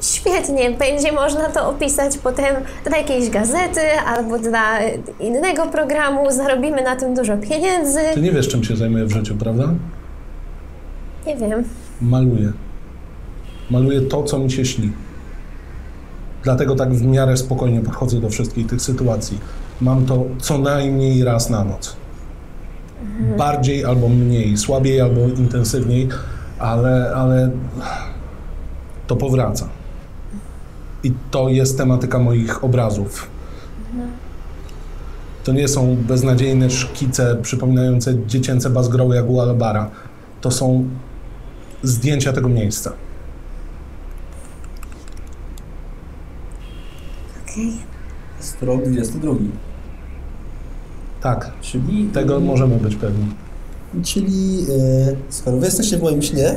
świetnie, 0.00 0.70
będzie 0.70 1.12
można 1.12 1.48
to 1.48 1.68
opisać 1.68 2.18
potem 2.18 2.56
dla 2.84 2.98
jakiejś 2.98 3.30
gazety 3.30 3.80
albo 4.06 4.38
dla 4.38 4.78
innego 5.20 5.66
programu. 5.66 6.30
Zarobimy 6.30 6.82
na 6.82 6.96
tym 6.96 7.14
dużo 7.14 7.36
pieniędzy. 7.36 8.00
Ty 8.14 8.20
nie 8.20 8.32
wiesz, 8.32 8.48
czym 8.48 8.64
się 8.64 8.76
zajmuję 8.76 9.04
w 9.04 9.12
życiu, 9.12 9.36
prawda? 9.36 9.64
Nie 11.26 11.36
wiem. 11.36 11.64
Maluję. 12.00 12.52
Maluję 13.70 14.00
to, 14.00 14.22
co 14.22 14.38
mi 14.38 14.50
się 14.50 14.64
śni. 14.64 14.92
Dlatego 16.42 16.74
tak 16.74 16.94
w 16.94 17.06
miarę 17.06 17.36
spokojnie 17.36 17.80
podchodzę 17.80 18.20
do 18.20 18.28
wszystkich 18.28 18.66
tych 18.66 18.82
sytuacji. 18.82 19.38
Mam 19.80 20.06
to 20.06 20.24
co 20.40 20.58
najmniej 20.58 21.24
raz 21.24 21.50
na 21.50 21.64
noc. 21.64 21.96
Bardziej 23.38 23.84
albo 23.84 24.08
mniej, 24.08 24.56
słabiej 24.56 25.00
albo 25.00 25.20
intensywniej, 25.20 26.08
ale, 26.58 27.12
ale 27.14 27.50
to 29.06 29.16
powraca. 29.16 29.68
I 31.04 31.12
to 31.30 31.48
jest 31.48 31.78
tematyka 31.78 32.18
moich 32.18 32.64
obrazów. 32.64 33.26
To 35.44 35.52
nie 35.52 35.68
są 35.68 35.96
beznadziejne 35.96 36.70
szkice 36.70 37.36
przypominające 37.42 38.26
dziecięce 38.26 38.70
bazgroły 38.70 39.16
jak 39.16 39.28
u 39.30 39.40
Albara. 39.40 39.90
To 40.40 40.50
są 40.50 40.88
zdjęcia 41.82 42.32
tego 42.32 42.48
miejsca. 42.48 42.92
Okej. 47.44 47.72
Jest 48.38 48.62
rok 48.62 48.82
22. 48.84 49.32
Tak, 51.20 51.52
Czyli... 51.60 52.06
tego 52.06 52.40
możemy 52.40 52.76
być 52.76 52.96
pewni. 52.96 53.26
Czyli 54.04 54.58
e, 54.62 55.16
skoro 55.28 55.56
wy 55.56 55.64
jesteście 55.64 55.98
w 55.98 56.02
moim 56.02 56.22
śnie, 56.22 56.54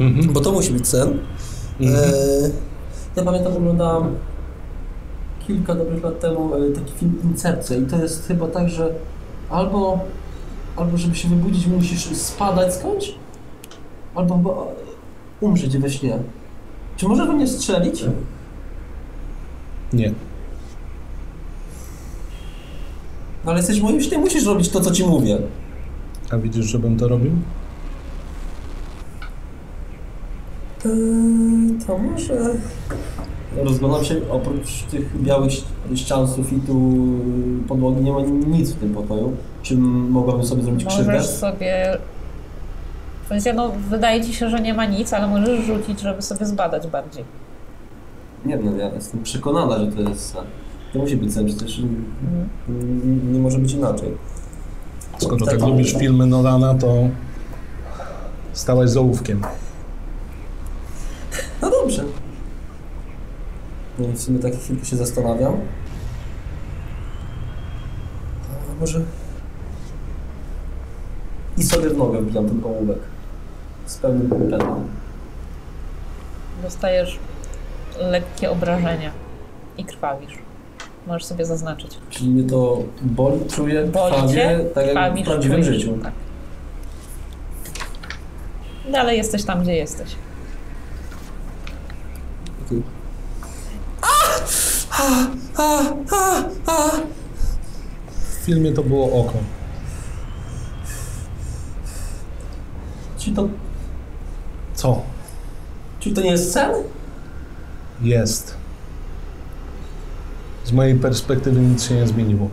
Mhm. 0.00 0.32
bo 0.32 0.40
to 0.40 0.52
musi 0.52 0.72
być 0.72 0.88
sen, 0.88 1.18
Mhm. 1.80 2.04
e, 2.04 2.50
Ja 3.16 3.22
pamiętam, 3.24 3.56
oglądałem 3.56 4.14
kilka 5.46 5.74
dobrych 5.74 6.04
lat 6.04 6.20
temu 6.20 6.54
e, 6.54 6.70
taki 6.72 6.92
film 6.92 7.18
Incepcja 7.24 7.76
i 7.76 7.86
to 7.86 7.96
jest 7.96 8.28
chyba 8.28 8.46
tak, 8.48 8.68
że 8.68 8.94
albo, 9.50 9.98
albo 10.76 10.98
żeby 10.98 11.14
się 11.16 11.28
wybudzić 11.28 11.66
musisz 11.66 12.16
spadać 12.16 12.74
skądś, 12.74 13.14
albo 14.14 14.36
chyba 14.36 14.50
umrzeć 15.40 15.78
we 15.78 15.90
śnie. 15.90 16.18
Czy 16.96 17.08
może 17.08 17.26
we 17.26 17.32
mnie 17.32 17.46
strzelić? 17.48 18.04
Nie. 19.92 20.12
No 23.44 23.50
ale 23.50 23.56
jesteś 23.56 23.80
moim 23.80 24.00
śnie, 24.00 24.18
musisz 24.18 24.46
robić 24.46 24.68
to, 24.68 24.80
co 24.80 24.90
ci 24.90 25.04
mówię. 25.06 25.38
A 26.30 26.36
widzisz, 26.38 26.66
żebym 26.66 26.96
to 26.96 27.08
robił? 27.08 27.32
To 31.86 31.98
może... 31.98 32.34
Rozglądam 33.64 34.04
się, 34.04 34.14
oprócz 34.30 34.82
tych 34.82 35.22
białych 35.22 35.52
ścian, 35.94 36.28
sufitu, 36.28 36.92
podłogi, 37.68 38.00
nie 38.04 38.12
ma 38.12 38.20
nic 38.46 38.72
w 38.72 38.76
tym 38.78 38.94
pokoju. 38.94 39.32
Czy 39.62 39.76
mogłabym 39.78 40.44
sobie 40.46 40.62
zrobić 40.62 40.84
krzywdę? 40.84 41.12
Możesz 41.12 41.26
sobie... 41.26 41.98
W 43.24 43.28
sensie, 43.28 43.52
no, 43.52 43.72
wydaje 43.90 44.24
ci 44.24 44.34
się, 44.34 44.50
że 44.50 44.60
nie 44.60 44.74
ma 44.74 44.84
nic, 44.86 45.12
ale 45.12 45.26
możesz 45.26 45.64
rzucić, 45.64 46.00
żeby 46.00 46.22
sobie 46.22 46.46
zbadać 46.46 46.86
bardziej. 46.86 47.24
Nie 48.46 48.56
no, 48.56 48.76
ja 48.76 48.88
jestem 48.94 49.22
przekonana, 49.22 49.78
że 49.78 49.86
to 49.86 50.00
jest 50.00 50.32
sen. 50.32 50.44
To 50.92 50.98
musi 50.98 51.16
być 51.16 51.34
sen, 51.34 51.46
przecież 51.46 51.78
n- 51.78 53.32
nie 53.32 53.38
może 53.40 53.58
być 53.58 53.72
inaczej. 53.72 54.08
Skoro 55.18 55.46
Tak, 55.46 55.60
lubisz 55.60 55.94
filmy 55.98 56.26
Nolana, 56.26 56.74
to 56.74 56.94
stałeś 58.52 58.90
z 58.90 58.96
ołówkiem. 58.96 59.40
No 61.64 61.70
dobrze. 61.70 62.04
No 63.98 64.08
i 64.08 64.12
w 64.12 64.20
sumie 64.20 64.38
tak 64.38 64.54
chwilkę 64.54 64.84
się 64.84 64.96
zastanawiam. 64.96 65.60
A 68.50 68.80
może... 68.80 69.00
I 71.58 71.62
sobie 71.62 71.90
w 71.90 71.96
nogę 71.96 72.20
wbijam 72.20 72.48
ten 72.48 72.64
ołówek. 72.64 72.98
Z 73.86 73.96
pełnym 73.96 74.28
kompletem. 74.28 74.88
Dostajesz 76.62 77.18
lekkie 78.00 78.50
obrażenia 78.50 79.10
i 79.78 79.84
krwawisz. 79.84 80.38
Możesz 81.06 81.24
sobie 81.24 81.44
zaznaczyć. 81.44 81.98
Czyli 82.10 82.30
mnie 82.30 82.50
to 82.50 82.82
boli, 83.02 83.40
czuję, 83.50 83.84
Boli 83.84 84.14
krwawie, 84.14 84.34
cię, 84.34 84.60
tak 84.74 84.86
jak 84.86 85.18
w 85.18 85.24
prawdziwym 85.24 85.62
życiu. 85.62 85.98
Tak. 86.02 86.12
Dalej 88.92 89.18
jesteś 89.18 89.44
tam, 89.44 89.62
gdzie 89.62 89.74
jesteś. 89.74 90.16
W 98.30 98.44
filmie 98.46 98.72
to 98.72 98.82
było 98.82 99.20
oko. 99.20 99.38
Czy 103.18 103.32
to, 103.34 103.48
Co? 104.74 105.02
czy 106.00 106.12
to 106.14 106.20
nie 106.20 106.30
jest 106.30 106.52
sen? 106.52 106.70
Jest. 108.02 108.54
Z 110.64 110.72
mojej 110.72 110.94
perspektywy 110.94 111.60
nic 111.60 111.82
się 111.84 111.94
nie 111.94 112.06
zmieniło. 112.06 112.48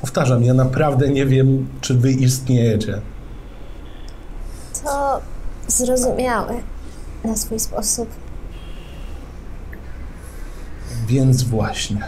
Powtarzam, 0.00 0.44
ja 0.44 0.54
naprawdę 0.54 1.08
nie 1.08 1.26
wiem, 1.26 1.68
czy 1.80 1.94
wy 1.94 2.12
istniejecie. 2.12 3.00
To 4.84 5.20
zrozumiałe 5.68 6.54
na 7.24 7.36
swój 7.36 7.60
sposób. 7.60 8.08
Więc 11.08 11.42
właśnie. 11.42 12.00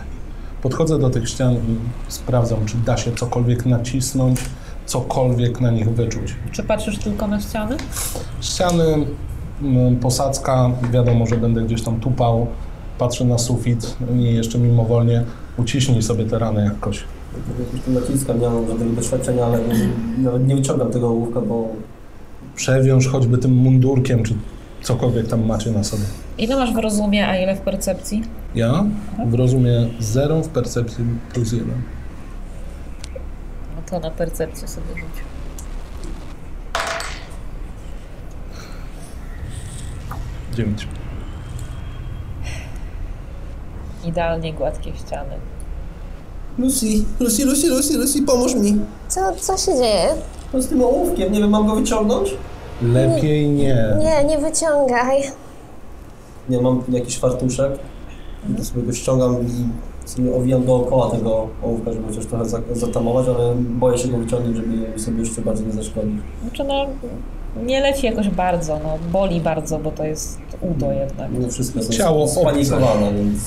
Podchodzę 0.62 0.98
do 0.98 1.10
tych 1.10 1.28
ścian 1.28 1.54
i 1.54 1.78
sprawdzam, 2.08 2.66
czy 2.66 2.76
da 2.76 2.96
się 2.96 3.12
cokolwiek 3.12 3.66
nacisnąć, 3.66 4.40
cokolwiek 4.86 5.60
na 5.60 5.70
nich 5.70 5.90
wyczuć. 5.90 6.34
Czy 6.52 6.62
patrzysz 6.62 6.98
tylko 6.98 7.26
na 7.26 7.40
ściany? 7.40 7.76
Ściany, 8.40 9.06
mm, 9.62 9.96
posadzka, 9.96 10.70
wiadomo, 10.92 11.26
że 11.26 11.36
będę 11.36 11.62
gdzieś 11.62 11.82
tam 11.82 12.00
tupał, 12.00 12.46
patrzę 12.98 13.24
na 13.24 13.38
sufit 13.38 13.96
i 14.18 14.34
jeszcze 14.34 14.58
mimowolnie 14.58 15.24
uciśnij 15.56 16.02
sobie 16.02 16.24
te 16.24 16.38
rany 16.38 16.64
jakoś. 16.64 17.04
Jakoś 17.58 17.84
tu 17.84 17.90
naciskam, 17.90 18.40
nie 18.40 18.50
mam 18.50 18.68
żadnego 18.68 18.92
doświadczenia, 18.92 19.44
ale 19.44 19.58
nawet 20.18 20.46
nie 20.46 20.56
wyciągam 20.56 20.90
tego 20.90 21.08
ołówka, 21.08 21.40
bo 21.40 21.68
Przewiąż 22.58 23.08
choćby 23.08 23.38
tym 23.38 23.52
mundurkiem, 23.52 24.22
czy 24.22 24.34
cokolwiek 24.82 25.28
tam 25.28 25.46
macie 25.46 25.70
na 25.70 25.84
sobie. 25.84 26.04
Ile 26.38 26.56
masz 26.56 26.72
w 26.74 26.76
rozumie, 26.76 27.28
a 27.28 27.36
ile 27.38 27.56
w 27.56 27.60
percepcji? 27.60 28.22
Ja 28.54 28.84
w 29.26 29.34
rozumie 29.34 29.88
0, 30.00 30.42
w 30.42 30.48
percepcji 30.48 31.04
plus 31.32 31.52
1. 31.52 31.68
No 33.76 33.82
to 33.90 34.00
na 34.00 34.10
percepcję 34.10 34.68
sobie 34.68 34.86
rzuć. 34.96 35.24
Dziewięć. 40.56 40.88
Idealnie 44.04 44.52
gładkie 44.52 44.92
ściany. 44.96 45.34
Lucy, 46.58 46.86
Lucy, 47.20 47.44
Lucy, 47.44 47.68
Lucy, 47.68 47.98
Lucy, 47.98 48.22
pomóż 48.22 48.54
mi. 48.54 48.80
Co, 49.08 49.20
co 49.36 49.56
się 49.56 49.78
dzieje? 49.78 50.08
no 50.54 50.62
z 50.62 50.68
tym 50.68 50.82
ołówkiem, 50.82 51.32
nie 51.32 51.40
wiem, 51.40 51.50
mam 51.50 51.66
go 51.66 51.74
wyciągnąć? 51.74 52.28
Lepiej 52.82 53.48
nie. 53.48 53.96
Nie, 53.98 54.24
nie 54.24 54.38
wyciągaj. 54.38 55.22
Nie, 56.48 56.60
mam 56.60 56.82
jakiś 56.88 57.18
fartuszek. 57.18 57.72
To 58.56 58.64
sobie 58.64 58.82
go 58.82 58.92
ściągam 58.92 59.36
i 59.42 59.48
sobie 60.08 60.34
owijam 60.36 60.64
dookoła 60.66 61.10
tego 61.10 61.48
ołówka, 61.62 61.92
żeby 61.92 62.08
chociaż 62.08 62.26
trochę 62.26 62.44
za- 62.44 62.60
zatamować, 62.72 63.26
ale 63.28 63.54
boję 63.56 63.98
się 63.98 64.08
go 64.08 64.18
wyciągnąć, 64.18 64.56
żeby 64.56 64.98
sobie 65.00 65.18
jeszcze 65.18 65.42
bardziej 65.42 65.66
nie 65.66 65.72
zaszkodzić. 65.72 66.20
Znaczy 66.42 66.64
no, 66.64 66.86
nie 67.66 67.80
leci 67.80 68.06
jakoś 68.06 68.28
bardzo, 68.28 68.80
no 68.84 68.98
boli 69.12 69.40
bardzo, 69.40 69.78
bo 69.78 69.90
to 69.90 70.04
jest 70.04 70.38
udo 70.60 70.92
jednak. 70.92 71.30
Mimo 71.32 71.48
wszystko 71.48 71.78
jestem 71.78 71.96
Ciało 71.98 72.24
obce. 72.24 72.40
spanikowana, 72.40 73.12
więc... 73.12 73.40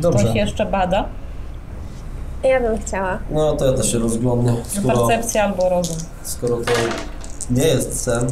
Dobrze. 0.00 0.18
Ktoś 0.24 0.34
jeszcze 0.36 0.66
bada? 0.66 1.04
Ja 2.44 2.60
bym 2.60 2.78
chciała. 2.78 3.18
No 3.30 3.52
to 3.52 3.66
ja 3.66 3.72
też 3.72 3.92
się 3.92 3.98
rozglądnę, 3.98 4.52
No, 4.52 4.58
skoro, 4.82 5.06
Percepcja 5.06 5.44
albo 5.44 5.68
rozum. 5.68 5.96
skoro 6.22 6.56
to 6.56 6.72
nie 7.50 7.66
jest 7.66 8.02
sen. 8.02 8.26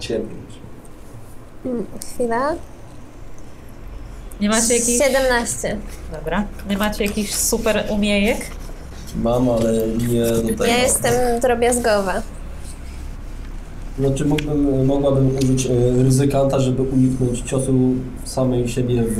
Dziewięć. 0.00 0.30
Mm, 1.66 1.86
Chwila. 2.14 2.52
Nie 4.40 4.48
macie 4.48 4.74
jakichś... 4.74 4.98
17. 5.04 5.76
Dobra. 6.12 6.44
Nie 6.70 6.78
macie 6.78 7.04
jakichś 7.04 7.34
super 7.34 7.84
umiejek? 7.90 8.38
Mam, 9.16 9.48
ale 9.50 9.72
nie 9.88 10.24
do 10.26 10.42
tego. 10.48 10.64
Ja 10.64 10.78
jestem 10.82 11.40
drobiazgowa. 11.40 12.22
Znaczy 13.98 14.24
mógłbym, 14.24 14.86
mogłabym 14.86 15.36
użyć 15.36 15.66
e, 15.66 15.70
ryzykanta, 16.02 16.58
żeby 16.60 16.82
uniknąć 16.82 17.40
ciosu 17.40 17.72
samej 18.24 18.68
siebie 18.68 19.02
w 19.02 19.18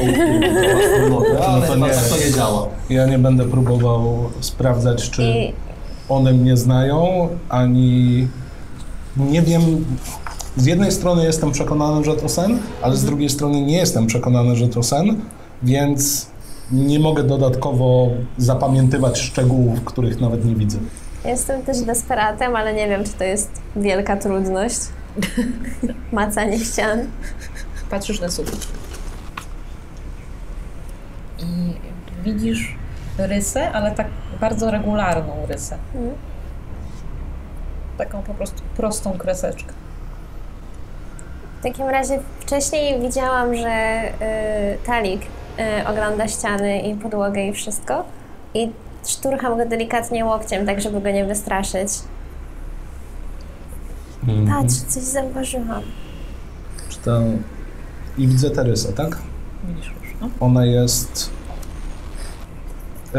ołówku 0.00 0.40
na 0.40 0.72
własną 0.72 1.08
nogę, 1.08 1.46
ale 1.46 1.60
No 1.60 1.66
to 1.66 1.76
nie. 1.76 1.92
to 2.10 2.16
nie 2.26 2.32
działa. 2.32 2.68
Ja 2.90 3.06
nie 3.06 3.18
będę 3.18 3.44
próbował 3.44 4.30
sprawdzać, 4.40 5.10
czy 5.10 5.22
I 5.22 5.52
one 6.08 6.32
mnie 6.32 6.56
znają, 6.56 7.28
ani 7.48 8.28
nie 9.16 9.42
wiem. 9.42 9.84
Z 10.56 10.66
jednej 10.66 10.92
strony 10.92 11.24
jestem 11.24 11.52
przekonany, 11.52 12.04
że 12.04 12.14
to 12.14 12.28
sen, 12.28 12.58
ale 12.82 12.96
z 12.96 13.04
drugiej 13.04 13.28
strony 13.28 13.60
nie 13.60 13.76
jestem 13.76 14.06
przekonany, 14.06 14.56
że 14.56 14.68
to 14.68 14.82
sen, 14.82 15.20
więc 15.62 16.26
nie 16.72 16.98
mogę 17.00 17.22
dodatkowo 17.24 18.08
zapamiętywać 18.38 19.18
szczegółów, 19.18 19.84
których 19.84 20.20
nawet 20.20 20.44
nie 20.44 20.54
widzę. 20.54 20.78
jestem 21.24 21.62
też 21.62 21.80
desperatem, 21.80 22.56
ale 22.56 22.74
nie 22.74 22.88
wiem, 22.88 23.04
czy 23.04 23.12
to 23.12 23.24
jest 23.24 23.50
wielka 23.76 24.16
trudność. 24.16 24.78
Macanie 26.12 26.58
ścian. 26.58 26.98
Patrzysz 27.90 28.20
na 28.20 28.30
sufit. 28.30 28.66
I 31.38 31.74
widzisz 32.24 32.76
rysę, 33.18 33.72
ale 33.72 33.90
tak 33.90 34.06
bardzo 34.40 34.70
regularną 34.70 35.46
rysę. 35.48 35.78
Mhm. 35.94 36.14
Taką 37.98 38.22
po 38.22 38.34
prostu 38.34 38.62
prostą 38.76 39.18
kreseczkę. 39.18 39.72
takim 41.62 41.88
razie 41.88 42.18
wcześniej 42.40 43.00
widziałam, 43.00 43.54
że 43.54 44.02
y, 44.04 44.86
Talik 44.86 45.22
y, 45.22 45.88
ogląda 45.88 46.28
ściany 46.28 46.80
i 46.80 46.94
podłogę 46.94 47.46
i 47.46 47.52
wszystko. 47.52 48.04
I 48.54 48.70
szturcham 49.06 49.56
go 49.56 49.66
delikatnie 49.66 50.24
łokciem, 50.24 50.66
tak 50.66 50.80
żeby 50.80 51.00
go 51.00 51.10
nie 51.10 51.24
wystraszyć. 51.24 51.88
Mhm. 54.28 54.46
Patrz, 54.46 54.74
coś 54.74 55.02
zauważyłam. 55.02 55.82
Czy 56.88 56.98
to... 56.98 57.20
I 58.18 58.28
widzę 58.28 58.50
Terysę, 58.50 58.92
tak? 58.92 59.18
Widzisz 59.64 59.92
już, 60.02 60.14
no. 60.20 60.28
Ona 60.40 60.64
jest 60.64 61.30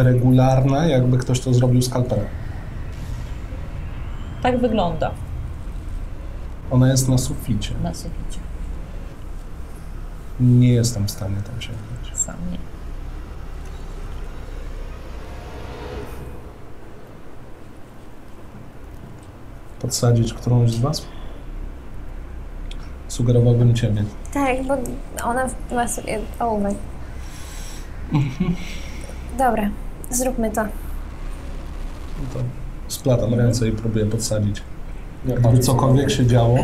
regularna, 0.04 0.86
jakby 0.86 1.18
ktoś 1.18 1.40
to 1.40 1.54
zrobił 1.54 1.82
skalpelem. 1.82 2.26
Tak 4.42 4.60
wygląda 4.60 5.12
Ona 6.72 6.88
jest 6.92 7.10
na 7.10 7.18
suficie. 7.18 7.74
na 7.84 7.94
suficie. 7.94 8.40
Nie 10.40 10.70
jestem 10.74 11.08
w 11.08 11.12
stanie 11.12 11.36
tam 11.36 11.62
sięgnąć. 11.62 12.18
Sam 12.18 12.36
nie. 12.52 12.58
Podsadzić 19.80 20.34
którąś 20.34 20.72
z 20.72 20.80
was? 20.80 21.06
Sugerowałbym 23.08 23.76
ciebie. 23.76 24.04
Tak, 24.34 24.64
bo 24.68 24.74
ona 25.24 25.46
ma 25.72 25.88
sobie 25.88 26.20
ołówek. 26.40 26.76
Dobra, 29.38 29.70
zróbmy 30.12 30.52
to. 30.52 30.64
No 30.64 30.70
to 32.34 32.40
splatam 32.88 33.34
ręce 33.34 33.68
i 33.68 33.72
próbuję 33.72 34.06
podsadzić. 34.06 34.58
Ja 35.26 35.34
Gdyby 35.34 35.42
patrzę, 35.42 35.60
cokolwiek 35.64 36.12
się 36.12 36.26
działo, 36.26 36.58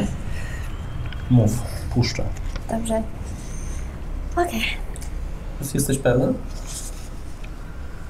mów, 1.29 1.51
puszczę. 1.93 2.23
Dobrze. 2.71 3.03
Okej, 4.33 4.61
Lucy, 5.61 5.71
Jesteś 5.77 5.97
pewna? 5.97 6.27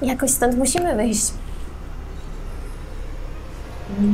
jakoś 0.02 0.30
stąd 0.30 0.58
musimy 0.58 0.96
wyjść. 0.96 1.32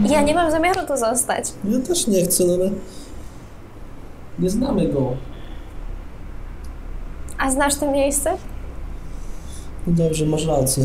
Ja 0.08 0.22
nie 0.22 0.34
mam 0.34 0.50
zamiaru 0.50 0.86
tu 0.86 0.96
zostać. 0.96 1.44
Ja 1.64 1.78
też 1.80 2.06
nie 2.06 2.24
chcę, 2.24 2.44
no 2.44 2.54
ale... 2.54 2.70
Nie 4.38 4.50
znamy 4.50 4.88
go. 4.88 5.16
A 7.38 7.50
znasz 7.50 7.74
to 7.74 7.92
miejsce? 7.92 8.36
No 9.86 9.92
dobrze, 9.92 10.26
masz 10.26 10.46
rację. 10.46 10.84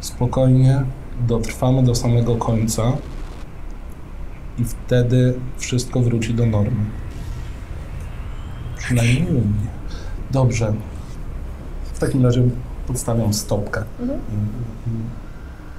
Spokojnie, 0.00 0.84
dotrwamy 1.20 1.82
do 1.82 1.94
samego 1.94 2.36
końca 2.36 2.92
i 4.58 4.64
wtedy 4.64 5.34
wszystko 5.58 6.00
wróci 6.00 6.34
do 6.34 6.46
normy. 6.46 6.84
Przynajmniej 8.76 9.26
u 9.26 9.32
mnie. 9.32 9.68
Dobrze. 10.30 10.74
W 11.94 11.98
takim 11.98 12.24
razie 12.24 12.42
podstawiam 12.86 13.34
stopkę 13.34 13.84
i, 14.00 14.04
i 14.90 14.92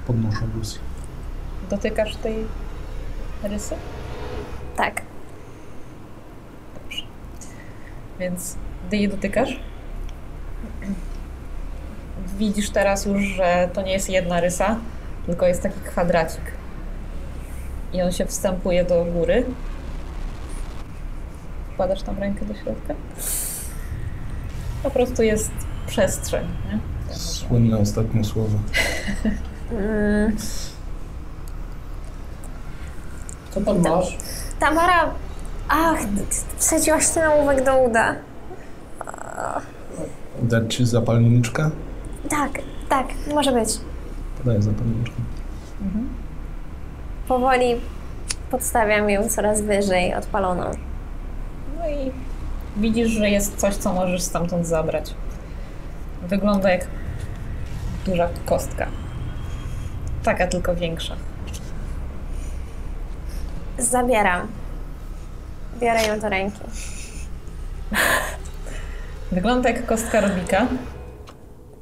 podnoszę 0.06 0.46
Lucy. 0.56 0.78
Dotykasz 1.70 2.16
tej 2.16 2.36
rysy? 3.42 3.74
Tak. 4.76 5.02
Więc 8.20 8.56
gdy 8.88 8.96
je 8.96 9.08
dotykasz, 9.08 9.60
widzisz 12.38 12.70
teraz 12.70 13.06
już, 13.06 13.22
że 13.22 13.68
to 13.72 13.82
nie 13.82 13.92
jest 13.92 14.10
jedna 14.10 14.40
rysa, 14.40 14.76
tylko 15.26 15.46
jest 15.46 15.62
taki 15.62 15.80
kwadracik. 15.80 16.40
I 17.92 18.02
on 18.02 18.12
się 18.12 18.26
wstępuje 18.26 18.84
do 18.84 19.04
góry. 19.04 19.44
Wkładasz 21.72 22.02
tam 22.02 22.18
rękę 22.18 22.44
do 22.44 22.54
środka. 22.54 22.94
Po 24.82 24.90
prostu 24.90 25.22
jest 25.22 25.50
przestrzeń. 25.86 26.46
Nie? 26.72 26.78
Słynne 27.16 27.78
ostatnie 27.78 28.24
słowo. 28.24 28.58
Co 33.50 33.60
tam 33.60 33.80
masz? 33.80 34.18
Tamara! 34.60 35.14
Ach, 35.68 35.98
wsadziłaś 36.56 37.08
ten 37.08 37.24
ołówek 37.30 37.64
do 37.64 37.78
uda. 37.78 38.14
Dać 40.42 40.74
ci 40.74 40.86
zapalniczkę? 40.86 41.70
Tak, 42.34 42.50
tak, 42.88 43.06
może 43.34 43.52
być. 43.52 43.68
Podaję 44.38 44.62
zapalniczkę. 44.62 45.16
Powoli 47.28 47.80
podstawiam 48.50 49.10
ją 49.10 49.28
coraz 49.28 49.60
wyżej, 49.60 50.14
odpaloną. 50.14 50.70
No 51.78 51.88
i 51.88 52.12
widzisz, 52.76 53.08
że 53.08 53.30
jest 53.30 53.56
coś, 53.56 53.74
co 53.74 53.92
możesz 53.92 54.22
stamtąd 54.22 54.66
zabrać. 54.66 55.14
Wygląda 56.22 56.70
jak 56.70 56.86
duża 58.06 58.28
kostka. 58.46 58.86
Taka 60.22 60.46
tylko 60.46 60.74
większa. 60.74 61.16
Zabieram. 63.78 64.46
Biorę 65.80 66.06
ją 66.06 66.20
do 66.20 66.28
ręki. 66.28 66.60
Wygląda 69.32 69.70
jak 69.70 69.86
kostka 69.86 70.20
Rubika, 70.20 70.66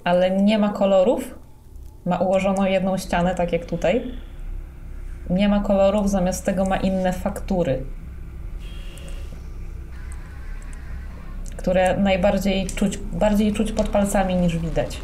ale 0.04 0.30
nie 0.30 0.58
ma 0.58 0.68
kolorów. 0.68 1.38
Ma 2.06 2.18
ułożoną 2.18 2.64
jedną 2.64 2.98
ścianę, 2.98 3.34
tak 3.34 3.52
jak 3.52 3.66
tutaj. 3.66 4.12
Nie 5.30 5.48
ma 5.48 5.60
kolorów, 5.60 6.10
zamiast 6.10 6.46
tego 6.46 6.64
ma 6.64 6.76
inne 6.76 7.12
faktury. 7.12 7.84
Które 11.56 11.96
najbardziej 11.96 12.66
czuć, 12.66 12.98
bardziej 12.98 13.52
czuć 13.52 13.72
pod 13.72 13.88
palcami 13.88 14.34
niż 14.34 14.58
widać. 14.58 15.00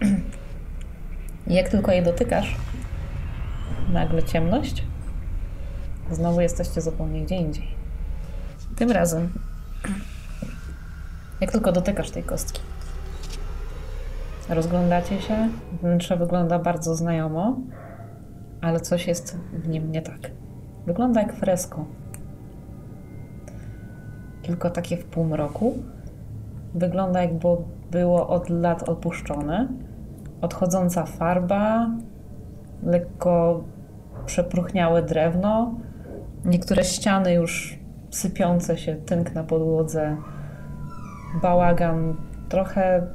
Jak 1.46 1.68
tylko 1.68 1.92
je 1.92 2.02
dotykasz, 2.02 2.56
nagle 3.92 4.22
ciemność. 4.22 4.84
Znowu 6.10 6.40
jesteście 6.40 6.80
zupełnie 6.80 7.24
gdzie 7.24 7.36
indziej. 7.36 7.68
Tym 8.76 8.90
razem 8.90 9.32
jak 11.40 11.52
tylko 11.52 11.72
dotykasz 11.72 12.10
tej 12.10 12.22
kostki. 12.22 12.60
Rozglądacie 14.48 15.20
się, 15.20 15.48
wnętrze 15.82 16.16
wygląda 16.16 16.58
bardzo 16.58 16.94
znajomo, 16.94 17.56
ale 18.60 18.80
coś 18.80 19.06
jest 19.06 19.38
w 19.52 19.68
nim 19.68 19.92
nie 19.92 20.02
tak. 20.02 20.30
Wygląda 20.86 21.20
jak 21.20 21.32
fresko. 21.32 21.84
Tylko 24.42 24.70
takie 24.70 24.96
w 24.96 25.04
półmroku. 25.04 25.78
Wygląda 26.74 27.22
jakby 27.22 27.48
było 27.90 28.28
od 28.28 28.48
lat 28.48 28.88
opuszczone. 28.88 29.68
Odchodząca 30.40 31.04
farba, 31.06 31.90
lekko 32.82 33.64
przepruchniałe 34.26 35.02
drewno, 35.02 35.74
niektóre 36.44 36.84
ściany 36.84 37.34
już 37.34 37.78
sypiące 38.10 38.78
się, 38.78 38.96
tynk 38.96 39.34
na 39.34 39.44
podłodze, 39.44 40.16
bałagan, 41.42 42.16
trochę 42.48 43.06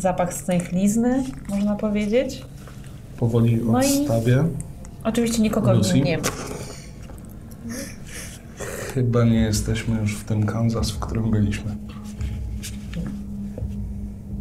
zapach 0.00 0.34
stęchlizny, 0.34 1.22
można 1.48 1.76
powiedzieć. 1.76 2.44
Powoli 3.16 3.60
No 3.64 3.82
i- 3.82 3.86
odstawię. 3.86 4.44
Oczywiście 5.04 5.42
nikogo 5.42 5.74
w 5.74 5.76
Lucy? 5.76 5.94
nim 5.94 6.04
nie 6.04 6.18
ma. 6.18 6.24
Chyba 8.94 9.24
nie 9.24 9.40
jesteśmy 9.40 10.00
już 10.00 10.16
w 10.16 10.24
tym 10.24 10.46
Kansas, 10.46 10.90
w 10.90 10.98
którym 10.98 11.30
byliśmy. 11.30 11.76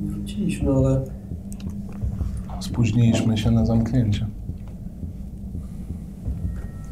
Wróciliśmy, 0.05 0.71
ale 0.71 1.01
Spóźniliśmy 2.59 3.37
się 3.37 3.51
na 3.51 3.65
zamknięcie. 3.65 4.27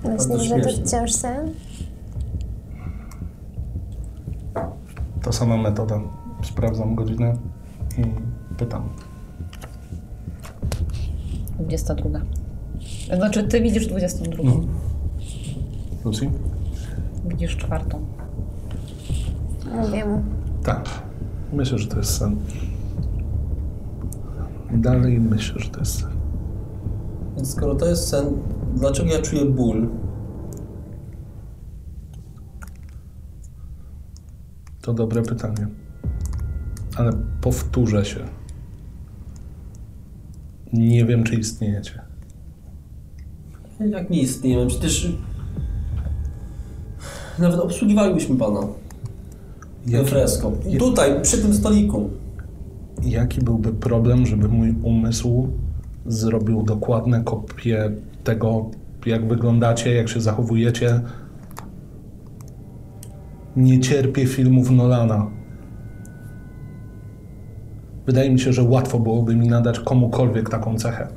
Myślisz, 0.03 0.41
że 0.49 0.59
to 0.59 0.69
wciąż 0.69 1.11
sen? 1.11 1.49
Ta 5.23 5.31
sama 5.31 5.57
metoda. 5.57 6.01
Sprawdzam 6.43 6.95
godzinę 6.95 7.37
i 7.97 8.01
pytam. 8.59 8.89
22. 11.59 12.19
Znaczy, 13.15 13.43
ty 13.43 13.61
widzisz 13.61 13.87
22. 13.87 14.43
Mhm. 14.43 14.67
Lucy? 16.05 16.29
Widzisz 17.25 17.57
czwartą. 17.57 18.05
Mówię 19.75 20.05
mu. 20.05 20.23
Tak. 20.63 20.89
Myślę, 21.53 21.77
że 21.77 21.87
to 21.87 21.97
jest 21.97 22.17
sen. 22.17 22.35
Dalej 24.71 25.19
myślę, 25.19 25.59
że 25.59 25.69
to 25.69 25.79
jest 25.79 25.99
sen. 25.99 26.09
więc 27.35 27.51
skoro 27.51 27.75
to 27.75 27.85
jest 27.85 28.07
sen, 28.07 28.25
dlaczego 28.75 29.09
ja 29.09 29.21
czuję 29.21 29.45
ból? 29.45 29.89
To 34.81 34.93
dobre 34.93 35.21
pytanie. 35.21 35.67
Ale 36.97 37.11
powtórzę 37.41 38.05
się. 38.05 38.38
Nie 40.73 41.05
wiem, 41.05 41.23
czy 41.23 41.35
istniejecie. 41.35 42.01
Jak 43.79 44.09
nie 44.09 44.21
istniejemy? 44.21 44.67
Przecież 44.67 45.11
Nawet 47.39 47.59
obsługiwalibyśmy 47.59 48.35
pana. 48.35 48.59
Jaki, 49.87 50.05
fresko. 50.09 50.51
I 50.69 50.77
tutaj, 50.77 51.21
przy 51.21 51.37
tym 51.37 51.53
stoliku. 51.53 52.09
jaki 53.03 53.41
byłby 53.41 53.73
problem, 53.73 54.25
żeby 54.25 54.47
mój 54.47 54.75
umysł 54.83 55.47
zrobił 56.05 56.63
dokładne 56.63 57.23
kopie 57.23 57.91
tego, 58.23 58.71
jak 59.05 59.27
wyglądacie, 59.27 59.93
jak 59.93 60.09
się 60.09 60.21
zachowujecie? 60.21 61.01
Nie 63.55 63.79
cierpię 63.79 64.27
filmów 64.27 64.71
Nolana. 64.71 65.27
Wydaje 68.09 68.31
mi 68.31 68.39
się, 68.39 68.53
że 68.53 68.63
łatwo 68.63 68.99
byłoby 68.99 69.35
mi 69.35 69.47
nadać 69.47 69.79
komukolwiek 69.79 70.49
taką 70.49 70.75
cechę. 70.75 71.07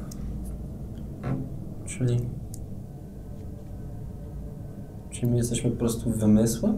Czyli... 1.87 2.17
Czyli 5.11 5.33
my 5.33 5.37
jesteśmy 5.37 5.71
po 5.71 5.77
prostu 5.77 6.11
wymysłem? 6.11 6.75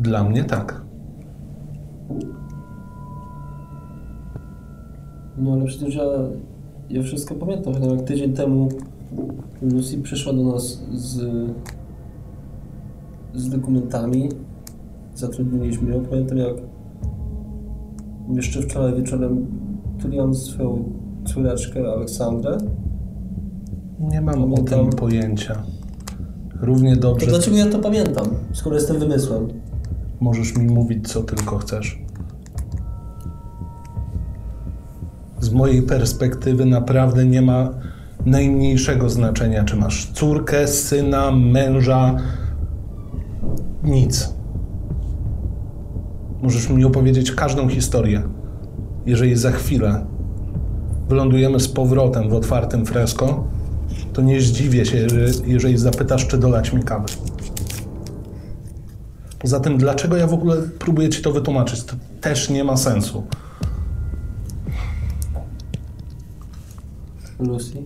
Dla 0.00 0.24
mnie 0.24 0.44
tak. 0.44 0.82
No 5.38 5.52
ale 5.52 5.64
przecież 5.64 5.94
ja, 5.94 6.04
ja 6.90 7.02
wszystko 7.02 7.34
pamiętam. 7.34 7.74
Pamiętam, 7.74 7.98
Jak 7.98 8.06
tydzień 8.08 8.32
temu 8.32 8.68
Lucy 9.62 10.02
przyszła 10.02 10.32
do 10.32 10.42
nas 10.42 10.82
z, 10.92 11.20
z 13.34 13.48
dokumentami. 13.48 14.28
Zatrudniliśmy 15.14 15.90
ją. 15.90 16.04
Pamiętam 16.04 16.38
jak 16.38 16.73
jeszcze 18.32 18.62
wczoraj 18.62 18.94
wieczorem 18.94 19.46
tuliłam 20.02 20.34
swoją 20.34 20.84
córeczkę 21.24 21.92
Aleksandrę. 21.92 22.58
Nie 24.00 24.20
mam 24.20 24.54
o 24.54 24.58
tym 24.58 24.90
pojęcia. 24.90 25.62
Równie 26.60 26.96
To 26.96 27.02
dobrze 27.02 27.26
dlaczego 27.26 27.56
ja 27.56 27.66
to 27.66 27.78
pamiętam, 27.78 28.26
skoro 28.52 28.76
jestem 28.76 28.98
wymysłem? 28.98 29.48
możesz 30.20 30.56
mi 30.56 30.66
mówić, 30.66 31.08
co 31.08 31.22
tylko 31.22 31.58
chcesz. 31.58 31.98
Z 35.40 35.50
mojej 35.50 35.82
perspektywy 35.82 36.64
naprawdę 36.64 37.24
nie 37.24 37.42
ma 37.42 37.70
najmniejszego 38.26 39.10
znaczenia, 39.10 39.64
czy 39.64 39.76
masz 39.76 40.12
córkę, 40.12 40.66
syna, 40.68 41.30
męża. 41.30 42.16
Nic. 43.82 44.33
Możesz 46.44 46.68
mi 46.68 46.84
opowiedzieć 46.84 47.32
każdą 47.32 47.68
historię. 47.68 48.22
Jeżeli 49.06 49.36
za 49.36 49.52
chwilę 49.52 50.06
wylądujemy 51.08 51.60
z 51.60 51.68
powrotem 51.68 52.28
w 52.28 52.34
otwartym 52.34 52.86
fresko, 52.86 53.44
to 54.12 54.22
nie 54.22 54.40
zdziwię 54.40 54.86
się, 54.86 55.06
jeżeli- 55.46 55.78
zapytasz, 55.78 56.26
czy 56.26 56.38
dolać 56.38 56.72
mi 56.72 56.82
kawy. 56.82 57.06
Poza 59.38 59.60
tym, 59.60 59.78
dlaczego 59.78 60.16
ja 60.16 60.26
w 60.26 60.32
ogóle 60.34 60.56
próbuję 60.78 61.08
ci 61.08 61.22
to 61.22 61.32
wytłumaczyć? 61.32 61.84
To 61.84 61.96
też 62.20 62.50
nie 62.50 62.64
ma 62.64 62.76
sensu. 62.76 63.22
Lucy, 67.40 67.82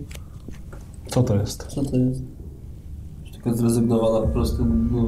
Co 1.07 1.23
to 1.23 1.35
jest? 1.35 1.63
co 1.63 1.83
to 1.83 1.97
jest? 1.97 2.21
Już 3.25 3.31
Tylko 3.31 3.53
zrezygnowana 3.57 4.27
po 4.27 4.33
prostu. 4.33 4.65
No, 4.91 5.07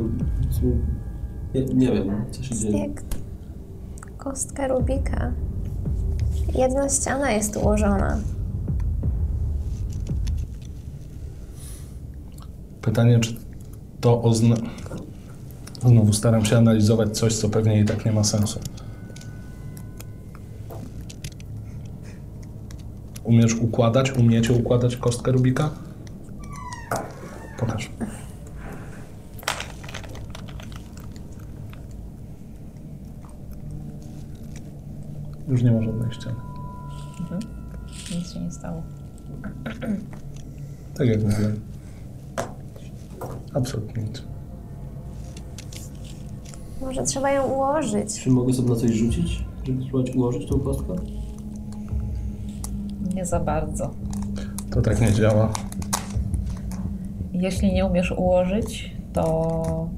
nie, 1.55 1.65
nie 1.65 1.91
wiem, 1.93 2.25
co 2.31 2.43
się 2.43 2.55
dzieje. 2.55 2.89
Kostka 4.23 4.67
Rubika. 4.67 5.31
Jedna 6.55 6.89
ściana 6.89 7.31
jest 7.31 7.57
ułożona. 7.57 8.19
Pytanie, 12.81 13.19
czy 13.19 13.35
to 14.01 14.21
oznacza. 14.21 14.61
Znowu 15.81 16.13
staram 16.13 16.45
się 16.45 16.57
analizować 16.57 17.17
coś, 17.17 17.35
co 17.35 17.49
pewnie 17.49 17.79
i 17.79 17.85
tak 17.85 18.05
nie 18.05 18.11
ma 18.11 18.23
sensu. 18.23 18.59
Umiesz 23.23 23.55
układać? 23.55 24.11
Umiecie 24.11 24.53
układać 24.53 24.97
kostkę 24.97 25.31
Rubika? 25.31 25.69
Pokaż. 27.59 27.91
Już 35.51 35.63
nie 35.63 35.71
ma 35.71 35.81
żadnej 35.81 36.13
ściany. 36.13 36.35
Nic 38.15 38.33
się 38.33 38.39
nie 38.39 38.51
stało. 38.51 38.81
Tak 40.97 41.07
jak 41.07 41.23
mówiłem. 41.23 41.59
Absolutnie 43.53 44.03
nic. 44.03 44.23
Może 46.81 47.03
trzeba 47.03 47.31
ją 47.31 47.43
ułożyć. 47.43 48.23
Czy 48.23 48.29
mogę 48.29 48.53
sobie 48.53 48.69
na 48.69 48.75
coś 48.75 48.91
rzucić, 48.91 49.45
żeby 49.63 49.83
spróbować 49.83 50.15
ułożyć 50.15 50.49
tą 50.49 50.59
kostkę? 50.59 50.95
Nie 53.15 53.25
za 53.25 53.39
bardzo. 53.39 53.91
To 54.71 54.81
tak 54.81 55.01
nie 55.01 55.13
działa. 55.13 55.53
Jeśli 57.33 57.73
nie 57.73 57.85
umiesz 57.85 58.11
ułożyć, 58.11 58.95
to 59.13 59.89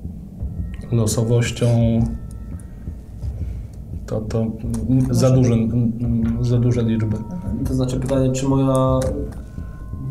losowością 0.91 1.67
to, 4.21 4.45
to 5.09 5.13
za, 5.13 5.31
duże, 5.31 5.55
za 6.41 6.59
duże 6.59 6.83
liczby. 6.83 7.17
To 7.67 7.73
znaczy 7.73 7.99
pytanie, 7.99 8.31
czy 8.31 8.47
moja... 8.47 8.99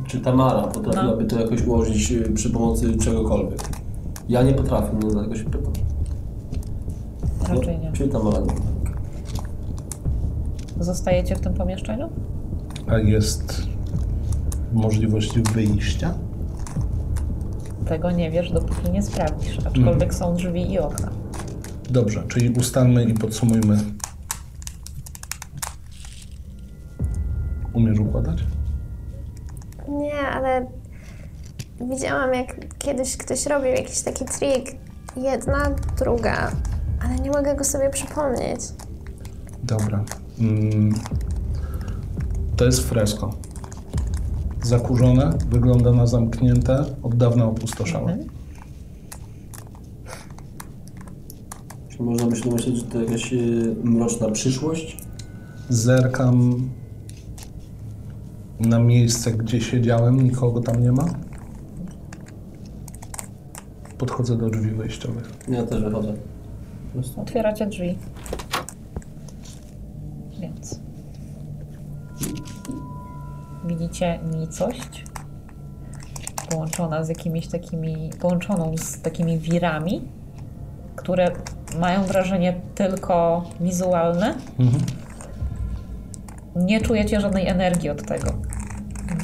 Czy 0.07 0.21
Tamara 0.21 0.63
potrafiłaby 0.63 1.25
to 1.25 1.41
jakoś 1.41 1.67
ułożyć 1.67 2.13
y, 2.13 2.33
przy 2.35 2.51
pomocy 2.51 2.97
czegokolwiek? 2.97 3.61
Ja 4.29 4.43
nie 4.43 4.53
potrafię, 4.55 4.93
no 5.03 5.09
dlatego 5.11 5.37
się 5.37 5.45
pytam. 5.45 5.73
raczej 7.49 7.79
nie. 7.79 7.93
Czy 7.93 8.09
Tamara 8.09 8.39
nie? 8.41 8.53
Zostajecie 10.85 11.37
w 11.37 11.41
tym 11.41 11.55
pomieszczeniu? 11.55 12.09
A 12.87 12.99
jest 12.99 13.63
możliwość 14.73 15.39
wyjścia? 15.39 16.15
Tego 17.87 18.11
nie 18.11 18.31
wiesz, 18.31 18.53
dopóki 18.53 18.91
nie 18.93 19.03
sprawdzisz. 19.03 19.59
Aczkolwiek 19.67 20.15
są 20.15 20.35
drzwi 20.35 20.73
i 20.73 20.79
okna. 20.79 21.22
Dobrze, 21.93 22.23
czyli 22.29 22.51
ustalmy 22.51 23.05
i 23.05 23.15
podsumujmy. 23.15 23.79
Umiesz 27.73 27.99
układać? 27.99 28.39
Nie, 29.89 30.19
ale 30.19 30.67
widziałam, 31.81 32.35
jak 32.35 32.79
kiedyś 32.79 33.17
ktoś 33.17 33.47
robił 33.47 33.71
jakiś 33.71 34.01
taki 34.01 34.25
trik. 34.25 34.77
Jedna, 35.17 35.71
druga, 35.99 36.53
ale 37.05 37.15
nie 37.17 37.31
mogę 37.31 37.57
go 37.57 37.65
sobie 37.65 37.91
przypomnieć. 37.91 38.61
Dobra. 39.63 40.05
Mm. 40.41 40.95
To 42.57 42.65
jest 42.65 42.89
fresko. 42.89 43.31
Zakurzone, 44.63 45.31
wygląda 45.49 45.93
na 45.93 46.07
zamknięte, 46.07 46.85
od 47.03 47.17
dawna 47.17 47.45
opustoszałe. 47.45 48.19
Czy 51.93 52.03
można 52.03 52.27
by 52.27 52.37
się 52.37 52.45
domyśleć, 52.45 52.77
że 52.77 52.83
to 52.83 53.01
jakaś 53.03 53.33
y, 53.33 53.77
mroczna 53.85 54.31
przyszłość? 54.31 54.97
Zerkam 55.69 56.71
na 58.61 58.79
miejsce, 58.79 59.33
gdzie 59.33 59.61
siedziałem, 59.61 60.21
nikogo 60.21 60.61
tam 60.61 60.83
nie 60.83 60.93
ma. 60.93 61.05
Podchodzę 63.99 64.37
do 64.37 64.51
drzwi 64.51 64.71
wejściowych. 64.71 65.33
Ja 65.49 65.67
też 65.67 65.83
wychodzę. 65.83 66.13
Po 66.87 66.93
prostu. 66.93 67.21
Otwieracie 67.21 67.67
drzwi. 67.67 67.99
Więc 70.41 70.81
widzicie 73.67 74.21
nicość 74.35 75.05
połączona 76.51 77.05
z 77.05 77.09
jakimiś 77.09 77.47
takimi, 77.47 78.11
połączoną 78.21 78.77
z 78.77 79.01
takimi 79.01 79.39
wirami, 79.39 80.03
które 80.97 81.33
mają 81.81 82.03
wrażenie 82.03 82.61
tylko 82.75 83.45
wizualne. 83.61 84.35
Nie 86.57 86.81
czujecie 86.81 87.21
żadnej 87.21 87.49
energii 87.49 87.91
od 87.91 88.07
tego. 88.07 88.33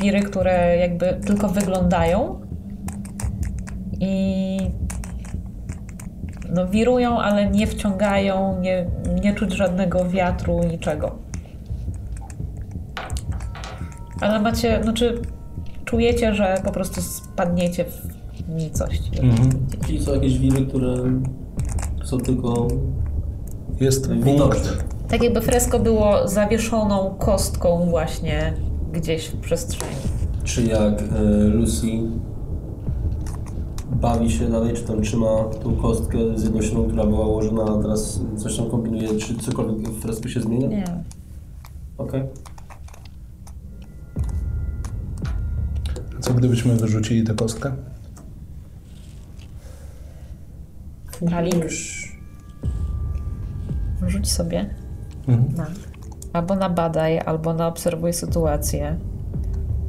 Wiry, 0.00 0.20
które 0.20 0.76
jakby 0.76 1.20
tylko 1.26 1.48
wyglądają 1.48 2.40
i 4.00 4.58
no, 6.54 6.68
wirują, 6.68 7.18
ale 7.18 7.50
nie 7.50 7.66
wciągają, 7.66 8.60
nie, 8.60 8.86
nie 9.22 9.34
czuć 9.34 9.52
żadnego 9.52 10.08
wiatru, 10.08 10.62
niczego. 10.62 11.18
Ale 14.20 14.40
macie, 14.40 14.82
znaczy 14.82 15.22
czujecie, 15.84 16.34
że 16.34 16.54
po 16.64 16.70
prostu 16.70 17.02
spadniecie 17.02 17.84
w 17.84 18.18
nicość. 18.48 19.10
Czyli 19.86 20.02
są 20.02 20.14
jakieś 20.14 20.38
wiry, 20.38 20.66
które 20.66 20.94
są 22.08 22.18
tylko 22.18 22.68
Jest 23.80 24.12
widoczne. 24.12 24.34
punkt, 24.70 24.84
Tak 25.08 25.22
jakby 25.22 25.40
fresko 25.40 25.78
było 25.78 26.28
zawieszoną 26.28 27.14
kostką 27.18 27.86
właśnie 27.90 28.54
gdzieś 28.92 29.26
w 29.28 29.36
przestrzeni. 29.40 29.92
Czy 30.44 30.62
jak 30.62 31.02
y, 31.02 31.04
Lucy 31.48 31.86
bawi 33.92 34.30
się 34.30 34.48
dalej, 34.50 34.74
czy 34.74 34.82
tam 34.82 35.02
trzyma 35.02 35.44
tą 35.62 35.76
kostkę 35.76 36.18
zjednoczoną, 36.36 36.84
która 36.86 37.06
była 37.06 37.26
ułożona, 37.26 37.62
a 37.64 37.82
teraz 37.82 38.20
coś 38.36 38.56
tam 38.56 38.70
kombinuje, 38.70 39.18
czy 39.18 39.34
cokolwiek 39.38 39.88
w 39.88 40.00
fresku 40.02 40.28
się 40.28 40.40
zmienia? 40.40 40.68
Nie. 40.68 40.84
Okej. 41.98 42.22
Co 46.20 46.34
gdybyśmy 46.34 46.76
wyrzucili 46.76 47.24
tę 47.24 47.34
kostkę? 47.34 47.72
Talik, 51.30 51.54
Już 51.54 52.08
rzuć 54.06 54.30
sobie 54.32 54.70
Mhm. 55.28 55.54
na 55.56 55.66
albo 56.32 56.56
na 56.56 56.70
badaj, 56.70 57.18
albo 57.26 57.54
na 57.54 57.66
obserwuj 57.66 58.12
sytuację. 58.12 58.96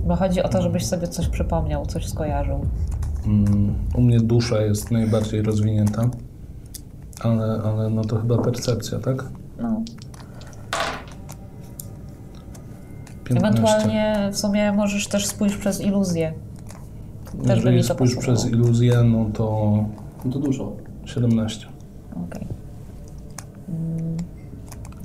Bo 0.08 0.16
chodzi 0.16 0.44
o 0.44 0.50
to, 0.50 0.62
żebyś 0.62 0.86
sobie 0.86 1.08
coś 1.08 1.28
przypomniał, 1.28 1.86
coś 1.86 2.08
skojarzył. 2.08 2.60
Mm, 3.26 3.76
U 3.96 4.02
mnie 4.02 4.20
dusza 4.20 4.62
jest 4.62 4.92
najbardziej 4.92 5.42
rozwinięta, 5.42 6.10
ale, 7.22 7.62
ale 7.64 7.90
no 7.90 8.02
to 8.04 8.18
chyba 8.20 8.38
percepcja, 8.38 9.00
tak? 9.00 9.24
No. 9.62 9.82
15. 13.24 13.48
Ewentualnie 13.50 14.30
w 14.32 14.38
sumie 14.38 14.72
możesz 14.72 15.08
też 15.08 15.28
spójrz 15.28 15.58
przez 15.58 15.82
iluzję. 15.82 16.34
Też 17.32 17.42
by 17.48 17.54
Jeżeli 17.56 17.76
mi 17.78 17.84
to 17.84 17.94
spójrz 17.94 18.16
pasowało. 18.16 18.38
przez 18.38 18.52
iluzję, 18.52 19.04
no 19.04 19.26
to 19.34 19.76
no 20.26 20.32
to 20.32 20.40
dużo. 20.40 20.72
17. 21.10 21.68
Okej. 22.26 22.48
Mm, 23.70 24.18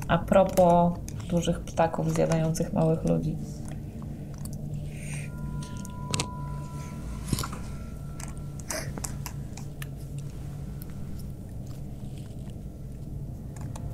A 0.09 0.18
propos 0.18 0.93
dużych 1.28 1.60
ptaków 1.60 2.14
zjadających 2.14 2.72
małych 2.72 3.09
ludzi. 3.09 3.36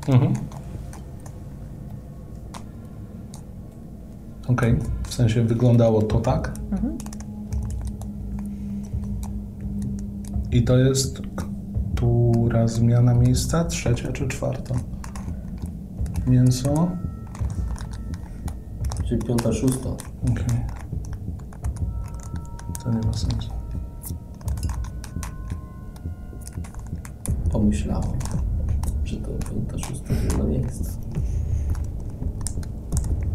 Mhm. 0.09 0.35
Okej, 4.49 4.77
w 5.03 5.15
sensie 5.15 5.43
wyglądało 5.43 6.03
to 6.03 6.21
tak. 6.21 6.53
I 10.53 10.63
to 10.63 10.79
jest 10.79 11.23
która 12.01 12.69
zmiana 12.69 13.15
miejsca? 13.15 13.65
Trzecia 13.65 14.13
czy 14.13 14.29
czwarta? 14.29 14.75
Mięso. 16.27 16.89
Czyli 19.09 19.23
piąta, 19.23 19.53
szósta. 19.53 19.89
Okej. 20.23 20.65
To 22.85 22.91
nie 22.91 23.07
ma 23.07 23.13
sensu. 23.13 23.51
Pomyślałem, 27.53 28.19
że 29.05 29.17
to 29.17 29.31
piąta, 29.31 29.79
szósta 29.79 30.15
zmiana 30.15 30.45
miejsca. 30.45 30.91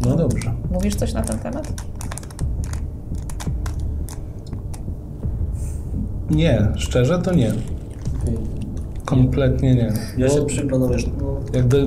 No 0.00 0.16
dobrze. 0.16 0.54
Mówisz 0.70 0.94
coś 0.94 1.12
na 1.12 1.22
ten 1.22 1.38
temat? 1.38 1.84
Nie, 6.30 6.68
szczerze 6.76 7.18
to 7.18 7.34
nie. 7.34 7.52
Okej. 8.22 8.55
Kompletnie 9.06 9.74
nie. 9.74 9.92
Ja 10.18 10.28
się 10.28 10.46
przyglądam, 10.46 10.92
wiesz, 10.92 11.06
no, 11.20 11.36
jakby 11.54 11.86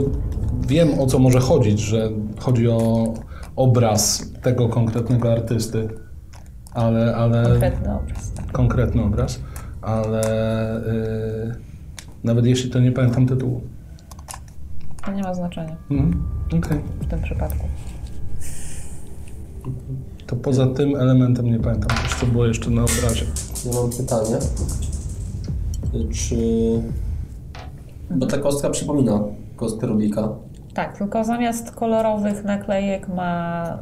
wiem 0.67 0.99
o 0.99 1.05
co 1.07 1.19
może 1.19 1.39
chodzić, 1.39 1.79
że 1.79 2.09
chodzi 2.39 2.67
o 2.69 3.13
obraz 3.55 4.31
tego 4.41 4.69
konkretnego 4.69 5.31
artysty, 5.31 5.89
ale, 6.73 7.15
ale 7.15 7.43
Konkretny 7.43 7.93
obraz. 7.95 8.31
Tak. 8.31 8.51
konkretny 8.51 9.03
obraz, 9.03 9.39
ale 9.81 10.21
yy, 11.47 11.55
nawet 12.23 12.45
jeśli 12.45 12.69
to 12.69 12.79
nie 12.79 12.91
pamiętam 12.91 13.25
tytułu. 13.27 13.61
To 15.05 15.11
nie 15.11 15.23
ma 15.23 15.33
znaczenia 15.33 15.75
Mhm. 15.91 16.23
Okej. 16.47 16.79
w 17.01 17.07
tym 17.07 17.21
przypadku. 17.21 17.67
To 20.27 20.35
poza 20.35 20.67
tym 20.67 20.95
elementem 20.95 21.45
nie 21.45 21.59
pamiętam, 21.59 21.97
co 22.19 22.25
było 22.25 22.45
jeszcze 22.45 22.69
na 22.69 22.81
obrazie. 22.81 23.25
ja 23.65 23.71
mam 23.81 23.89
pytanie. 23.89 24.37
Czy... 26.13 26.35
Bo 28.09 28.25
ta 28.25 28.37
kostka 28.37 28.69
przypomina 28.69 29.23
kostkę 29.55 29.87
Rubika. 29.87 30.29
Tak, 30.73 30.97
tylko 30.97 31.23
zamiast 31.23 31.71
kolorowych 31.71 32.43
naklejek 32.43 33.07
ma. 33.09 33.77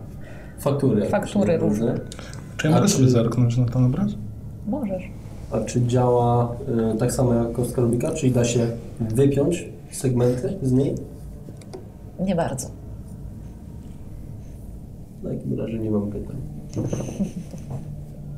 Faktury. 0.60 1.06
Faktury 1.10 1.58
różne. 1.58 2.00
Czy 2.58 2.68
ja 2.68 2.76
mogę 2.76 2.88
sobie 2.88 3.10
zerknąć 3.10 3.58
na 3.58 3.66
ten 3.66 3.86
obraz? 3.86 4.12
Możesz. 4.68 5.04
A 5.52 5.60
czy 5.60 5.82
działa 5.88 6.56
y, 6.96 6.98
tak 6.98 7.12
samo 7.12 7.34
jak 7.34 7.52
kostka 7.52 7.82
Rubika? 7.82 8.12
Czyli 8.12 8.32
da 8.32 8.46
się 8.46 8.68
wypiąć 9.00 9.70
segmenty 9.92 10.58
z 10.62 10.72
niej? 10.72 10.96
Nie 12.20 12.36
bardzo. 12.36 12.68
W 15.24 15.30
takim 15.30 15.60
razie 15.60 15.80
nie 15.80 15.92
mam 15.92 16.12
pytań. 16.12 16.36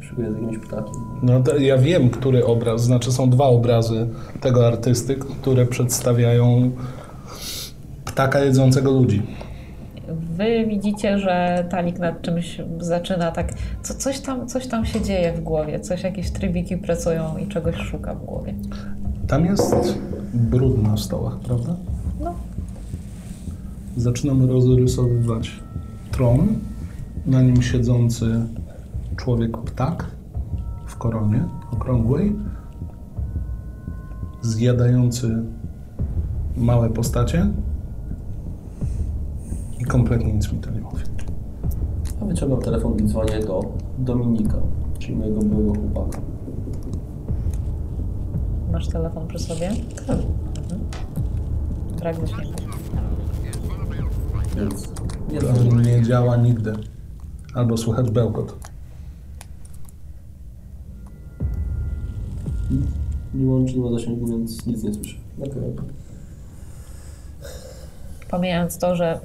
Szykuję 0.09 0.31
z 0.31 0.33
jakimś 0.33 0.57
ptakiem. 0.57 0.93
No 1.23 1.43
to 1.43 1.57
ja 1.57 1.77
wiem, 1.77 2.09
który 2.09 2.45
obraz, 2.45 2.83
znaczy 2.83 3.11
są 3.11 3.29
dwa 3.29 3.45
obrazy 3.45 4.07
tego 4.41 4.67
artysty, 4.67 5.15
które 5.15 5.65
przedstawiają 5.65 6.71
ptaka 8.05 8.39
jedzącego 8.39 8.91
ludzi. 8.91 9.21
Wy 10.37 10.65
widzicie, 10.67 11.19
że 11.19 11.65
Talik 11.69 11.99
nad 11.99 12.21
czymś 12.21 12.61
zaczyna 12.79 13.31
tak. 13.31 13.53
Co, 13.83 13.93
coś, 13.93 14.19
tam, 14.19 14.47
coś 14.47 14.67
tam 14.67 14.85
się 14.85 15.01
dzieje 15.01 15.33
w 15.33 15.41
głowie, 15.41 15.79
coś, 15.79 16.03
jakieś 16.03 16.31
trybiki 16.31 16.77
pracują 16.77 17.37
i 17.37 17.47
czegoś 17.47 17.75
szuka 17.75 18.15
w 18.15 18.25
głowie. 18.25 18.53
Tam 19.27 19.45
jest 19.45 19.75
brud 20.33 20.83
na 20.83 20.97
stołach, 20.97 21.39
prawda? 21.39 21.75
No. 22.21 22.33
Zaczynamy 23.97 24.47
rozrysowywać 24.47 25.51
tron, 26.11 26.47
na 27.25 27.41
nim 27.41 27.61
siedzący 27.61 28.45
człowiek-ptak 29.19 30.05
w 30.85 30.95
koronie 30.97 31.45
okrągłej, 31.71 32.35
zjadający 34.41 35.43
małe 36.57 36.89
postacie 36.89 37.47
i 39.79 39.85
kompletnie 39.85 40.33
nic 40.33 40.51
mi 40.53 40.59
to 40.59 40.71
nie 40.71 40.81
mówi. 40.81 41.03
Ja 42.21 42.27
wyciągam 42.27 42.59
telefon 42.59 42.99
i 42.99 43.03
dzwonię 43.03 43.39
do 43.39 43.73
Dominika, 43.97 44.57
czyli 44.99 45.15
mojego 45.15 45.41
byłego 45.41 45.73
chłopaka. 45.73 46.21
Masz 48.71 48.87
telefon 48.87 49.27
przy 49.27 49.39
sobie? 49.39 49.69
Mhm. 49.69 50.19
Brak 51.99 52.15
zasięgu. 52.15 52.53
Więc 54.55 54.89
nie. 55.31 55.83
Nie 55.83 56.03
działa 56.03 56.37
nigdy. 56.37 56.73
Albo 57.55 57.77
słychać 57.77 58.11
bełkot. 58.11 58.68
Nie 63.33 63.47
łączy, 63.47 63.75
nie 63.79 63.81
ma 63.81 63.91
zasięgu, 63.99 64.27
więc 64.27 64.65
nic 64.65 64.83
nie 64.83 64.93
słyszę. 64.93 65.15
Okej. 65.39 65.73
Pomijając 68.31 68.77
to, 68.77 68.95
że 68.95 69.19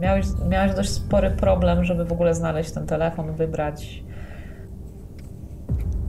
miałeś, 0.00 0.26
miałeś 0.50 0.74
dość 0.74 0.90
spory 0.90 1.30
problem, 1.30 1.84
żeby 1.84 2.04
w 2.04 2.12
ogóle 2.12 2.34
znaleźć 2.34 2.70
ten 2.70 2.86
telefon, 2.86 3.32
wybrać. 3.34 4.04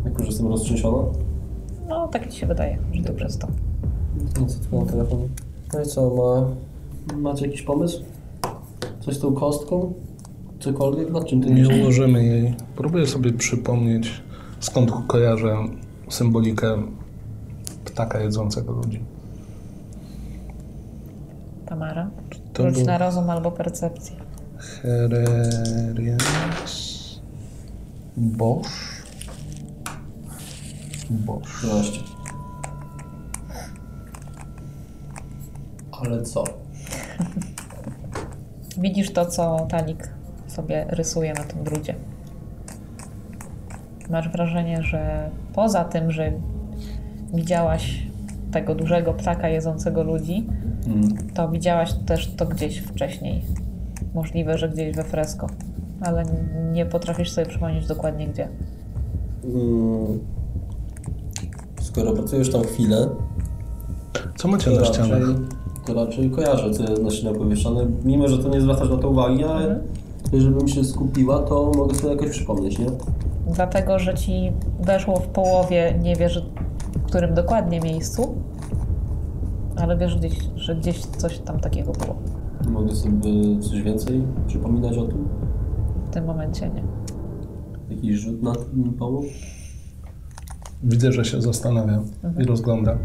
Jako, 0.06 0.20
że 0.20 0.26
jestem 0.30 0.48
roztrzęsiona, 0.48 1.04
No, 1.90 2.08
tak 2.08 2.28
ci 2.32 2.40
się 2.40 2.48
wydaje, 2.48 2.78
że 2.94 3.04
to 3.04 3.14
przez 3.14 3.38
to. 3.38 3.48
no 4.40 4.46
co 4.48 4.78
mam 4.78 4.88
telefon. 4.88 5.20
No 5.74 5.82
i 5.82 5.86
co, 5.86 6.10
ma... 6.16 7.18
macie 7.18 7.46
jakiś 7.46 7.62
pomysł? 7.62 8.04
Coś 9.00 9.16
z 9.16 9.20
tą 9.20 9.34
kostką? 9.34 9.94
Cokolwiek? 10.60 11.10
Nad 11.12 11.26
czym 11.26 11.42
ty 11.42 11.50
Nie 11.54 11.82
ułożymy 11.82 12.24
jej. 12.26 12.54
Próbuję 12.76 13.08
sobie 13.08 13.34
przypomnieć, 13.34 14.22
skąd 14.60 14.92
kojarzę 15.08 15.56
symbolikę 16.10 16.84
ptaka 17.86 18.20
jedzącego 18.20 18.72
ludzi. 18.72 19.04
Tamara. 21.66 22.10
To 22.54 22.64
Rzuć 22.64 22.76
był 22.76 22.86
na 22.86 22.98
rozum 22.98 23.30
albo 23.30 23.52
percepcję. 23.52 24.16
Hererians 24.58 26.18
Bosch. 28.18 29.06
Bosch. 31.10 31.62
12. 31.64 32.00
Ale 35.92 36.24
co? 36.24 36.44
Widzisz 38.84 39.14
to, 39.14 39.26
co 39.26 39.68
Talik 39.70 40.10
sobie 40.48 40.86
rysuje 40.90 41.34
na 41.34 41.44
tym 41.44 41.64
brudzie. 41.64 41.96
Masz 44.10 44.30
wrażenie, 44.30 44.84
że 44.84 45.30
poza 45.54 45.84
tym, 45.84 46.12
że 46.12 46.32
widziałaś 47.34 48.08
tego 48.52 48.76
dużego 48.76 49.14
ptaka 49.14 49.50
jedzącego 49.50 50.04
ludzi, 50.04 50.48
Mm. 50.88 51.10
to 51.34 51.50
widziałaś 51.50 51.94
też 52.06 52.28
to 52.36 52.46
gdzieś 52.46 52.78
wcześniej. 52.80 53.42
Możliwe, 54.16 54.58
że 54.58 54.70
gdzieś 54.70 54.96
we 54.96 55.04
fresko, 55.04 55.48
ale 56.02 56.24
nie 56.72 56.86
potrafisz 56.86 57.32
sobie 57.32 57.48
przypomnieć 57.48 57.88
dokładnie 57.88 58.28
gdzie. 58.28 58.48
Mm. 59.44 60.20
skoro 61.82 62.14
pracujesz 62.14 62.52
tam 62.52 62.64
chwilę, 62.64 63.10
Co 64.38 64.48
macie 64.48 64.66
to 64.66 64.72
na 64.72 64.82
raczej, 64.82 64.94
ścianach? 65.06 65.22
to 65.88 65.94
raczej 65.94 66.30
kojarzę, 66.32 66.72
co 66.72 66.84
jest 66.84 67.04
na 67.04 67.10
ścianach 67.12 67.38
powieszone. 67.38 67.86
Mimo, 68.06 68.28
że 68.28 68.38
to 68.38 68.50
nie 68.50 68.62
zwracasz 68.62 68.90
na 68.90 68.98
to 68.98 69.10
uwagi, 69.10 69.44
ale 69.44 69.80
żebym 70.34 70.68
się 70.68 70.84
skupiła, 70.84 71.40
to 71.40 71.72
mogę 71.78 71.96
sobie 71.96 72.10
jakoś 72.14 72.30
przypomnieć, 72.30 72.80
nie? 72.80 72.86
Dlatego, 73.48 74.00
że 74.00 74.14
ci 74.14 74.52
weszło 74.80 75.20
w 75.20 75.28
połowie, 75.28 76.00
nie 76.02 76.16
wiesz 76.16 76.44
w 76.94 77.04
którym 77.04 77.34
dokładnie 77.34 77.80
miejscu, 77.80 78.36
ale 79.76 79.98
wiesz, 79.98 80.18
gdzieś, 80.18 80.40
że 80.56 80.76
gdzieś 80.76 81.00
coś 81.06 81.40
tam 81.40 81.60
takiego 81.60 81.92
było. 81.92 82.16
Mogę 82.70 82.96
sobie 82.96 83.60
coś 83.60 83.82
więcej 83.82 84.24
przypominać 84.48 84.98
o 84.98 85.06
tym? 85.08 85.28
W 86.08 86.10
tym 86.10 86.26
momencie 86.26 86.70
nie. 86.70 86.84
Jakiś 87.96 88.16
rzut 88.16 88.44
na 88.44 88.56
tym 88.56 88.84
mi 88.84 88.92
pomógł? 88.92 89.28
Widzę, 90.84 91.12
że 91.12 91.26
się 91.26 91.42
zastanawia 91.42 92.02
i 92.38 92.44
rozgląda. 92.44 92.98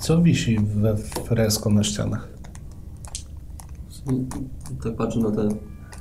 Co 0.00 0.22
wisi 0.22 0.58
we 0.58 0.96
fresko 0.96 1.70
na 1.70 1.82
ścianach? 1.82 2.28
Tak 4.84 4.96
patrzę 4.96 5.20
na 5.20 5.30
te 5.30 5.48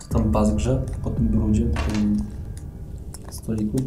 tam 0.10 0.32
bazgrze 0.32 0.82
po 1.04 1.10
tym 1.10 1.28
brudzie, 1.28 1.66
po 1.66 1.92
tym 1.92 2.18
stoliku. 3.32 3.78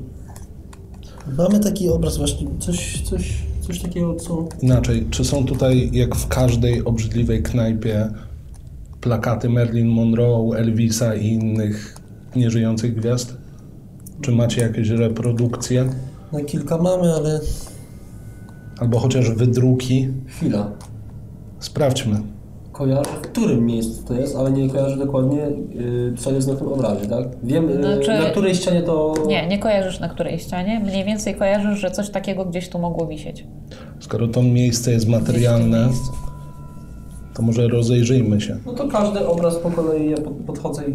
Mamy 1.39 1.61
taki 1.61 1.89
obraz 1.89 2.17
właśnie, 2.17 2.47
coś, 2.59 3.03
coś, 3.03 3.43
coś 3.61 3.81
takiego, 3.83 4.15
co... 4.15 4.49
Inaczej, 4.63 5.07
czy 5.11 5.25
są 5.25 5.45
tutaj, 5.45 5.91
jak 5.93 6.17
w 6.17 6.29
każdej 6.29 6.85
obrzydliwej 6.85 7.43
knajpie, 7.43 8.11
plakaty 9.01 9.49
Marilyn 9.49 9.89
Monroe, 9.89 10.57
Elvisa 10.59 11.15
i 11.15 11.27
innych 11.27 11.97
nieżyjących 12.37 12.95
gwiazd? 12.97 13.37
Czy 14.21 14.33
macie 14.33 14.61
jakieś 14.63 14.89
reprodukcje? 14.89 15.91
No 16.33 16.41
kilka 16.41 16.79
mamy, 16.79 17.15
ale 17.15 17.41
Albo 18.79 18.99
chociaż 18.99 19.31
wydruki? 19.31 20.09
chwila. 20.27 20.71
Sprawdźmy. 21.61 22.21
Kojarzę, 22.81 23.11
w 23.11 23.21
którym 23.21 23.67
miejscu 23.67 24.05
to 24.07 24.15
jest, 24.15 24.37
ale 24.37 24.53
nie 24.53 24.69
kojarzę 24.71 24.97
dokładnie, 24.97 25.47
y, 25.49 26.15
co 26.19 26.33
jest 26.33 26.49
na 26.49 26.55
tym 26.55 26.69
obrazie, 26.69 27.07
tak? 27.07 27.25
Wiem, 27.43 27.69
y, 27.69 27.77
Znaczy- 27.77 28.19
na 28.19 28.31
której 28.31 28.55
ścianie 28.55 28.83
to... 28.83 29.15
Nie, 29.27 29.47
nie 29.49 29.59
kojarzysz 29.59 30.01
na 30.01 30.09
której 30.09 30.39
ścianie. 30.39 30.81
Mniej 30.81 31.05
więcej 31.05 31.35
kojarzysz, 31.35 31.79
że 31.81 31.91
coś 31.91 32.11
takiego 32.11 32.45
gdzieś 32.45 32.69
tu 32.69 32.79
mogło 32.79 33.07
wisieć. 33.07 33.47
Skoro 33.99 34.29
to 34.29 34.43
miejsce 34.43 34.93
jest 34.93 35.09
materialne, 35.09 35.89
to 37.35 37.43
może 37.43 37.69
rozejrzyjmy 37.69 38.41
się. 38.41 38.57
No 38.67 38.73
to 38.73 38.89
każdy 38.89 39.27
obraz 39.29 39.57
po 39.57 39.71
kolei, 39.71 40.11
ja 40.11 40.17
pod- 40.17 40.33
podchodzę 40.47 40.83
i 40.89 40.95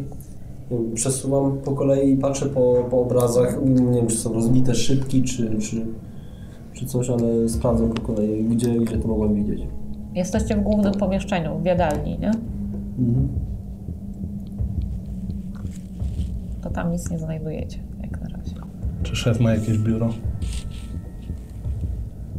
wiem, 0.72 0.92
przesuwam 0.96 1.58
po 1.58 1.72
kolei 1.72 2.12
i 2.12 2.18
patrzę 2.18 2.46
po, 2.46 2.88
po 2.92 3.02
obrazach. 3.02 3.58
Nie 3.66 3.96
wiem, 3.98 4.08
czy 4.08 4.18
są 4.18 4.34
rozbite 4.34 4.76
szybki, 4.76 5.24
czy, 5.24 5.58
czy, 5.60 5.86
czy 6.74 6.86
coś, 6.86 7.10
ale 7.10 7.50
sprawdzam 7.50 7.90
po 7.90 8.02
kolei, 8.02 8.44
gdzie, 8.44 8.70
gdzie 8.80 8.98
to 8.98 9.08
mogłem 9.08 9.36
widzieć. 9.36 9.62
Jesteście 10.16 10.56
w 10.56 10.62
głównym 10.62 10.94
pomieszczeniu, 10.94 11.60
w 11.60 11.66
jadalni, 11.66 12.20
nie? 12.20 12.32
To 16.62 16.70
tam 16.70 16.92
nic 16.92 17.12
nie 17.12 17.20
znajdujecie, 17.20 17.80
jak 18.02 18.22
na 18.22 18.28
razie. 18.38 18.56
Czy 19.04 19.16
szef 19.16 19.40
ma 19.40 19.54
jakieś 19.54 19.78
biuro? 19.78 20.10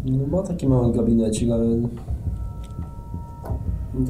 No 0.05 0.27
ma 0.27 0.43
taki 0.43 0.69
mały 0.69 0.93
gabinecik, 0.93 1.51
ale... 1.51 1.65
no, 1.67 1.89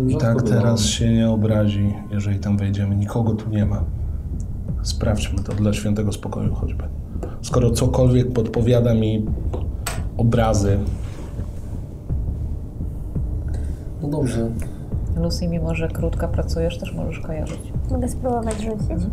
I 0.09 0.17
tak 0.17 0.43
teraz 0.43 0.85
się 0.85 1.13
nie 1.15 1.31
obrazi, 1.31 1.95
jeżeli 2.11 2.39
tam 2.39 2.57
wejdziemy. 2.57 2.97
Nikogo 2.97 3.35
tu 3.35 3.51
nie 3.51 3.67
ma. 3.67 3.85
Sprawdźmy 4.83 5.43
to 5.43 5.53
dla 5.53 5.73
świętego 5.73 6.13
spokoju 6.13 6.55
choćby. 6.55 6.85
Skoro 7.43 7.71
cokolwiek 7.71 8.33
podpowiada 8.33 8.95
mi 8.95 9.27
obrazy, 10.17 10.79
No 14.02 14.09
dobrze. 14.09 14.51
Lucy, 15.16 15.48
mimo 15.48 15.74
że 15.74 15.89
krótko 15.89 16.28
pracujesz, 16.28 16.78
też 16.78 16.94
możesz 16.94 17.20
kojarzyć. 17.20 17.73
Mogę 17.90 18.09
spróbować 18.09 18.60
rzucić? 18.60 19.06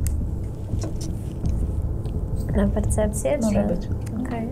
Na 2.55 2.68
percepcję? 2.68 3.38
Może 3.41 3.68
czy... 3.68 3.76
być. 3.76 3.89
Okej. 4.22 4.49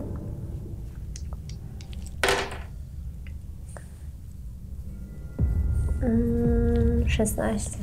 Mm, 6.02 7.10
16. 7.10 7.78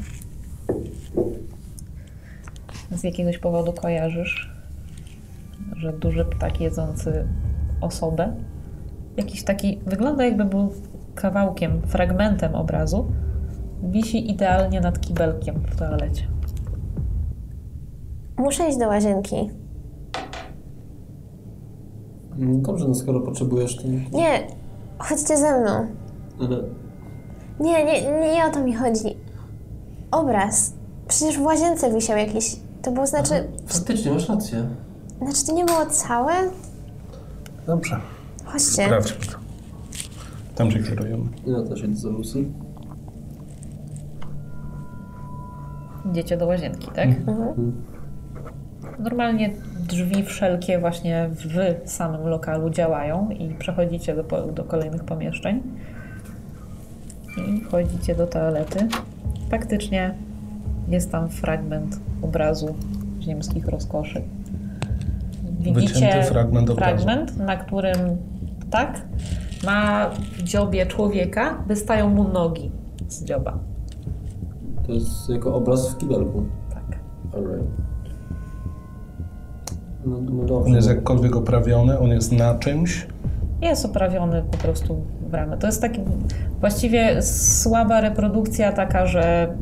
Z 2.90 3.04
jakiegoś 3.04 3.38
powodu 3.38 3.72
kojarzysz, 3.72 4.52
że 5.76 5.92
duży 5.92 6.24
ptak 6.24 6.60
jedzący 6.60 7.26
osobę, 7.80 8.32
jakiś 9.16 9.44
taki, 9.44 9.78
wygląda 9.86 10.24
jakby 10.24 10.44
był 10.44 10.72
kawałkiem, 11.20 11.82
fragmentem 11.86 12.55
obrazu, 12.55 13.07
wisi 13.82 14.31
idealnie 14.31 14.81
nad 14.81 15.01
kibelkiem 15.01 15.55
w 15.70 15.77
toalecie. 15.77 16.23
Muszę 18.36 18.69
iść 18.69 18.78
do 18.78 18.86
łazienki. 18.89 19.51
Dobrze, 22.39 22.89
no 22.89 22.95
skoro 22.95 23.20
potrzebujesz, 23.20 23.77
to... 23.77 23.82
Nie, 24.12 24.47
chodźcie 24.99 25.36
ze 25.36 25.61
mną. 25.61 25.86
Ale 26.40 26.57
Nie, 27.61 27.85
nie, 27.85 28.03
nie 28.35 28.45
o 28.47 28.51
to 28.51 28.61
mi 28.65 28.74
chodzi. 28.74 29.16
Obraz. 30.11 30.73
Przecież 31.09 31.39
w 31.39 31.43
łazience 31.43 31.93
wisiał 31.93 32.16
jakiś. 32.16 32.57
To 32.82 32.90
było 32.90 33.07
znaczy. 33.07 33.49
faktycznie, 33.66 34.12
masz 34.12 34.28
rację. 34.28 34.69
Znaczy 35.23 35.47
to 35.47 35.53
nie 35.53 35.65
było 35.65 35.86
całe? 35.86 36.32
dobrze, 37.66 38.01
Chodźcie. 38.45 38.85
sprawdźmy 38.85 39.27
to. 39.27 39.38
Tam 40.59 40.70
się 40.70 40.82
kierujemy. 40.82 41.24
Ja 41.47 41.62
też 41.62 41.85
idę 41.85 41.97
za 41.97 42.09
Lucy. 42.09 42.44
Idziecie 46.10 46.36
do 46.36 46.47
łazienki, 46.47 46.89
tak? 46.94 47.09
Normalnie 48.98 49.51
drzwi 49.89 50.22
wszelkie 50.22 50.78
właśnie 50.78 51.30
w 51.85 51.90
samym 51.90 52.26
lokalu 52.26 52.70
działają 52.70 53.30
i 53.30 53.55
przechodzicie 53.55 54.14
do, 54.14 54.43
do 54.52 54.64
kolejnych 54.64 55.05
pomieszczeń 55.05 55.62
i 57.36 57.60
wchodzicie 57.60 58.14
do 58.14 58.26
toalety. 58.26 58.89
Faktycznie 59.51 60.14
jest 60.89 61.12
tam 61.12 61.28
fragment 61.28 62.01
obrazu 62.22 62.74
ziemskich 63.20 63.68
rozkoszy. 63.68 64.22
Wycięty 65.60 66.22
fragment 66.22 66.70
obrazu. 66.70 67.05
fragment, 67.05 67.36
na 67.36 67.56
którym 67.56 67.97
ptak 68.60 69.01
ma 69.64 70.10
w 70.10 70.43
dziobie 70.43 70.86
człowieka, 70.86 71.59
wystają 71.66 72.09
mu 72.09 72.28
nogi 72.28 72.70
z 73.09 73.24
dzioba. 73.24 73.59
To 74.86 74.93
jest 74.93 75.28
jako 75.30 75.55
obraz 75.55 75.89
w 75.94 75.98
kibelku. 75.98 76.43
Tak. 76.74 76.98
Alright. 77.35 77.70
No, 80.06 80.16
no 80.20 80.44
dobrze. 80.44 80.55
On 80.70 80.74
jest 80.74 80.89
jakkolwiek 80.89 81.36
oprawiony, 81.36 81.98
on 81.98 82.09
jest 82.10 82.32
na 82.32 82.55
czymś. 82.59 83.06
Jest 83.62 83.85
oprawiony 83.85 84.43
po 84.51 84.56
prostu 84.59 85.02
w 85.30 85.35
ramę. 85.35 85.59
To 85.59 85.66
jest 85.66 85.80
taki 85.82 86.01
właściwie 86.60 87.22
słaba 87.22 88.01
reprodukcja 88.01 88.72
taka, 88.72 89.06
że 89.06 89.55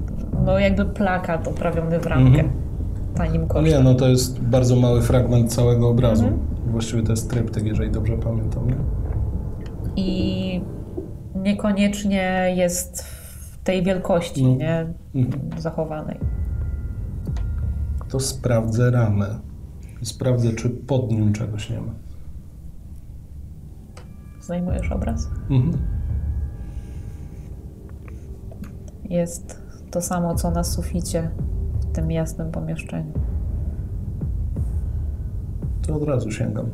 no 0.44 0.58
jakby 0.58 0.84
plakat 0.84 1.48
oprawiony 1.48 1.98
w 2.00 2.06
ramkę. 2.06 2.28
Mhm. 2.28 2.50
Tanim 3.14 3.42
No 3.42 3.48
kosztem. 3.48 3.64
nie, 3.64 3.78
no 3.80 3.94
to 3.94 4.08
jest 4.08 4.40
bardzo 4.40 4.76
mały 4.76 5.02
fragment 5.02 5.52
całego 5.54 5.88
obrazu. 5.88 6.24
Właściwie 6.66 7.02
to 7.02 7.12
jest 7.12 7.30
tryptyk, 7.30 7.64
jeżeli 7.66 7.90
dobrze 7.90 8.12
pamiętam. 8.16 8.66
Nie? 8.66 8.76
I 9.96 10.60
niekoniecznie 11.34 12.52
jest 12.56 13.02
w 13.02 13.58
tej 13.64 13.82
wielkości, 13.82 14.44
No. 14.46 14.56
nie? 14.56 14.86
Mhm. 15.14 15.60
Zachowanej. 15.60 16.18
To 18.08 18.20
sprawdzę 18.20 18.90
ramę. 18.90 19.38
I 20.02 20.06
sprawdzę, 20.06 20.52
czy 20.52 20.70
pod 20.70 21.10
nim 21.10 21.32
czegoś 21.32 21.70
nie 21.70 21.80
ma. 21.80 21.92
Zdejmujesz 24.40 24.92
obraz? 24.92 25.28
Mhm. 25.50 25.72
Jest 29.10 29.62
to 29.90 30.02
samo, 30.02 30.34
co 30.34 30.50
na 30.50 30.64
suficie 30.64 31.30
w 31.80 31.92
tym 31.92 32.10
jasnym 32.10 32.50
pomieszczeniu. 32.50 33.12
To 35.86 35.94
od 35.94 36.02
razu 36.02 36.30
sięgam. 36.30 36.66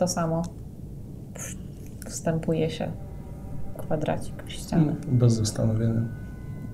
To 0.00 0.08
samo 0.08 0.42
wstępuje 2.06 2.70
się 2.70 2.92
kwadracik 3.78 4.44
w 4.46 4.52
ścianę. 4.52 4.96
Bez 5.12 5.32
zastanowienia. 5.32 6.02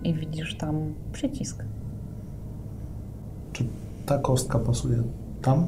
i 0.05 0.15
widzisz 0.15 0.57
tam 0.57 0.94
przycisk. 1.12 1.65
Czy 3.53 3.65
ta 4.07 4.19
kostka 4.19 4.59
pasuje 4.59 5.03
tam? 5.43 5.66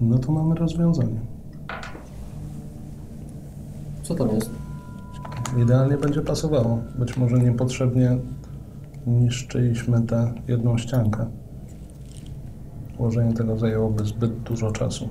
No 0.00 0.18
to 0.18 0.32
mamy 0.32 0.54
rozwiązanie. 0.54 1.20
Co 4.02 4.14
tam 4.14 4.28
jest? 4.28 4.50
Idealnie 5.62 5.96
będzie 5.96 6.20
pasowało. 6.20 6.78
Być 6.98 7.16
może 7.16 7.38
niepotrzebnie 7.38 8.18
niszczyliśmy 9.06 10.02
tę 10.02 10.32
jedną 10.48 10.78
ściankę. 10.78 11.26
Ułożenie 12.98 13.32
tego 13.32 13.58
zajęłoby 13.58 14.04
zbyt 14.04 14.32
dużo 14.42 14.72
czasu. 14.72 15.08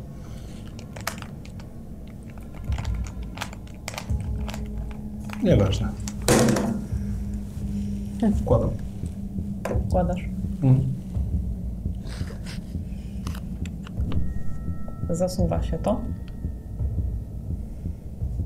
Nieważne. 5.44 5.90
Wkładam. 8.41 8.70
Wkładasz. 9.88 10.30
Mm. 10.64 10.94
Zasuwa 15.10 15.64
się 15.64 15.78
to. 15.78 16.02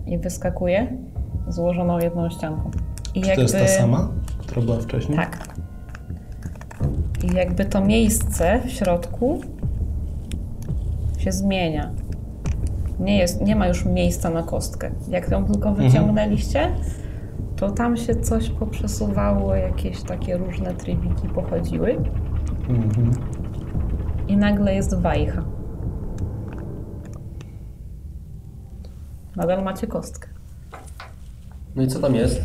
I 0.05 0.17
wyskakuje 0.17 0.97
złożoną 1.47 1.99
jedną 1.99 2.29
ścianką. 2.29 2.71
I 3.15 3.21
Czy 3.21 3.35
to 3.35 3.41
jest 3.41 3.53
ta 3.53 3.67
sama, 3.67 4.09
która 4.39 4.61
była 4.61 4.79
wcześniej? 4.79 5.17
Tak. 5.17 5.48
I 7.23 7.35
jakby 7.35 7.65
to 7.65 7.81
miejsce 7.85 8.61
w 8.65 8.69
środku 8.71 9.41
się 11.17 11.31
zmienia. 11.31 11.91
Nie, 12.99 13.17
jest, 13.17 13.41
nie 13.41 13.55
ma 13.55 13.67
już 13.67 13.85
miejsca 13.85 14.29
na 14.29 14.43
kostkę. 14.43 14.91
Jak 15.09 15.31
ją 15.31 15.45
tylko 15.45 15.73
wyciągnęliście, 15.73 16.75
to 17.55 17.71
tam 17.71 17.97
się 17.97 18.15
coś 18.15 18.49
poprzesuwało, 18.49 19.55
jakieś 19.55 20.01
takie 20.03 20.37
różne 20.37 20.73
trybiki 20.73 21.29
pochodziły 21.29 21.97
Mhm. 22.69 23.11
i 24.27 24.37
nagle 24.37 24.75
jest 24.75 24.95
wajcha. 25.01 25.43
Nadal 29.35 29.63
macie 29.63 29.87
kostkę. 29.87 30.27
No 31.75 31.81
i 31.83 31.87
co 31.87 31.99
tam 31.99 32.15
jest? 32.15 32.41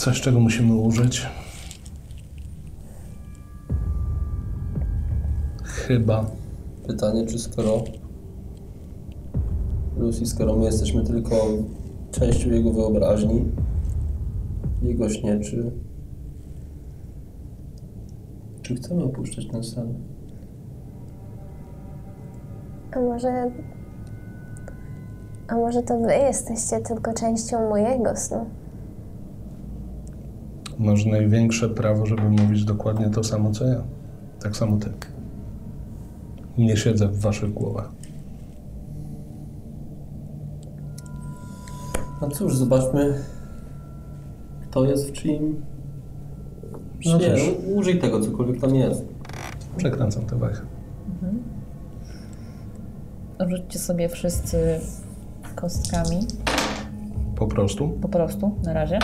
Coś, 0.00 0.20
czego 0.20 0.40
musimy 0.40 0.74
użyć. 0.74 1.26
Chyba. 5.64 6.30
Pytanie, 6.86 7.26
czy 7.26 7.38
skoro 7.38 7.84
Lucy, 9.96 10.26
skoro 10.26 10.56
my 10.56 10.64
jesteśmy 10.64 11.04
tylko 11.04 11.36
częścią 12.10 12.50
jego 12.50 12.72
wyobraźni, 12.72 13.44
jego 14.82 15.08
śnie, 15.08 15.40
czy 15.40 15.70
czy 18.62 18.74
chcemy 18.74 19.04
opuszczać 19.04 19.46
ten 19.46 19.64
sen? 19.64 19.94
A 22.92 23.00
może... 23.00 23.50
A 25.48 25.54
może 25.54 25.82
to 25.82 26.00
wy 26.00 26.12
jesteście 26.12 26.80
tylko 26.80 27.12
częścią 27.12 27.68
mojego 27.68 28.16
snu? 28.16 28.59
Masz 30.80 31.04
największe 31.06 31.68
prawo, 31.68 32.06
żeby 32.06 32.22
mówić 32.22 32.64
dokładnie 32.64 33.10
to 33.10 33.24
samo, 33.24 33.50
co 33.50 33.64
ja. 33.64 33.82
Tak 34.42 34.56
samo 34.56 34.76
ty. 34.76 34.90
Nie 36.58 36.76
siedzę 36.76 37.08
w 37.08 37.20
waszych 37.20 37.52
głowach. 37.52 37.90
No 42.20 42.28
cóż, 42.28 42.56
zobaczmy, 42.56 43.24
kto 44.62 44.84
jest 44.84 45.08
w 45.08 45.12
czyim 45.12 45.62
No 47.06 47.18
śnie. 47.18 47.34
cóż. 47.34 47.42
Użyj 47.74 47.98
tego, 47.98 48.20
cokolwiek 48.20 48.60
tam 48.60 48.74
jest. 48.74 49.04
Przekręcam 49.76 50.26
tę 50.26 50.36
wajchę. 50.38 50.62
Rzućcie 53.48 53.78
sobie 53.78 54.08
wszyscy 54.08 54.80
kostkami. 55.54 56.18
Po 57.36 57.46
prostu. 57.46 57.88
Po 57.88 58.08
prostu, 58.08 58.54
na 58.64 58.72
razie. 58.72 58.98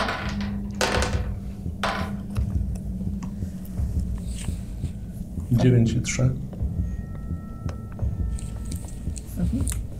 Dziewięć 5.57 5.93
i 5.93 6.01
trzy. 6.01 6.29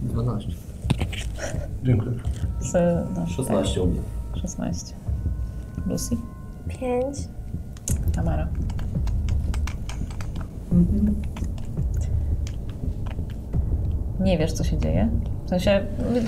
12. 0.02 0.50
Dziękuję. 1.84 2.12
Z, 2.60 2.74
no, 3.16 3.28
16 3.28 3.82
u 3.82 3.88
mnie. 3.88 4.00
Tak, 4.34 4.42
16. 4.42 4.96
Lucy? 5.88 6.16
Pięć. 6.68 7.18
Tamara. 8.14 8.48
Nie 14.20 14.38
wiesz, 14.38 14.54
co 14.54 14.64
się 14.64 14.78
dzieje. 14.78 15.10
W 15.46 15.50
sensie, 15.50 15.86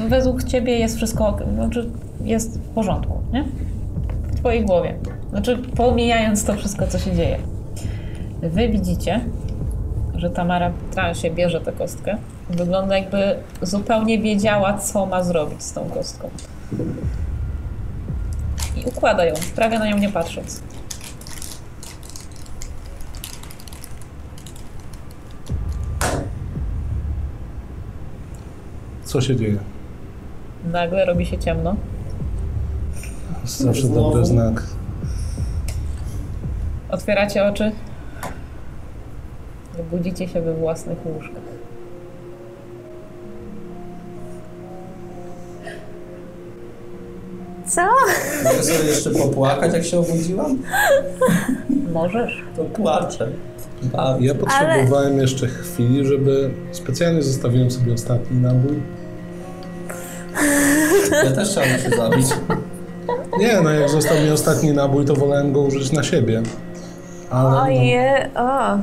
według 0.09 0.43
ciebie 0.43 0.79
jest 0.79 0.95
wszystko, 0.95 1.27
ok- 1.27 1.43
znaczy 1.53 1.89
jest 2.23 2.59
w 2.59 2.69
porządku, 2.69 3.13
nie? 3.33 3.43
W 4.31 4.35
twojej 4.35 4.65
głowie. 4.65 4.95
Znaczy, 5.29 5.57
pomijając 5.57 6.43
to 6.45 6.53
wszystko, 6.53 6.87
co 6.87 6.99
się 6.99 7.15
dzieje. 7.15 7.37
Wy 8.41 8.69
widzicie, 8.69 9.21
że 10.15 10.29
Tamara 10.29 10.71
transie 10.91 11.31
bierze 11.31 11.61
tę 11.61 11.71
kostkę. 11.71 12.17
Wygląda 12.49 12.97
jakby 12.97 13.35
zupełnie 13.61 14.19
wiedziała, 14.19 14.77
co 14.77 15.05
ma 15.05 15.23
zrobić 15.23 15.63
z 15.63 15.73
tą 15.73 15.89
kostką. 15.89 16.29
I 18.77 18.85
układa 18.85 19.25
ją, 19.25 19.33
prawie 19.55 19.79
na 19.79 19.87
nią 19.87 19.97
nie 19.97 20.09
patrząc. 20.09 20.61
Co 29.03 29.21
się 29.21 29.35
dzieje? 29.35 29.57
Nagle 30.71 31.05
robi 31.05 31.25
się 31.25 31.37
ciemno. 31.37 31.75
Zawsze 33.45 33.87
dobry 33.87 34.25
znak. 34.25 34.63
Otwieracie 36.89 37.45
oczy. 37.45 37.71
I 39.79 39.83
Budzicie 39.83 40.27
się 40.27 40.41
we 40.41 40.53
własnych 40.53 40.97
łóżkach. 41.05 41.43
Co? 47.67 47.81
Mogę 48.43 48.63
sobie 48.63 48.89
jeszcze 48.89 49.09
popłakać, 49.11 49.73
jak 49.73 49.83
się 49.83 49.99
obudziłam? 49.99 50.57
Możesz? 51.93 52.43
To 52.55 52.63
płaczę. 52.63 53.27
A, 53.97 54.15
Ja 54.19 54.35
potrzebowałem 54.35 55.17
jeszcze 55.17 55.47
chwili, 55.47 56.05
żeby... 56.05 56.49
Specjalnie 56.71 57.23
zostawiłem 57.23 57.71
sobie 57.71 57.93
ostatni 57.93 58.37
nabój. 58.41 58.81
ja 61.23 61.31
też 61.31 61.51
chciałem 61.51 61.79
się 61.79 61.89
zabić. 61.89 62.25
Nie, 63.39 63.61
no 63.61 63.69
jak 63.69 63.89
został 63.89 64.17
mi 64.17 64.31
ostatni 64.31 64.73
nabój, 64.73 65.05
to 65.05 65.15
wolałem 65.15 65.53
go 65.53 65.61
użyć 65.61 65.91
na 65.91 66.03
siebie. 66.03 66.41
Ale 67.29 67.49
no, 67.49 67.61
Oje, 67.61 68.29
o. 68.35 68.77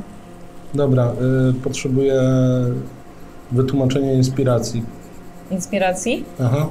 dobra, 0.77 1.11
y, 1.49 1.53
potrzebuję 1.53 2.21
wytłumaczenia 3.51 4.13
inspiracji. 4.13 4.83
Inspiracji? 5.51 6.25
Aha. 6.43 6.67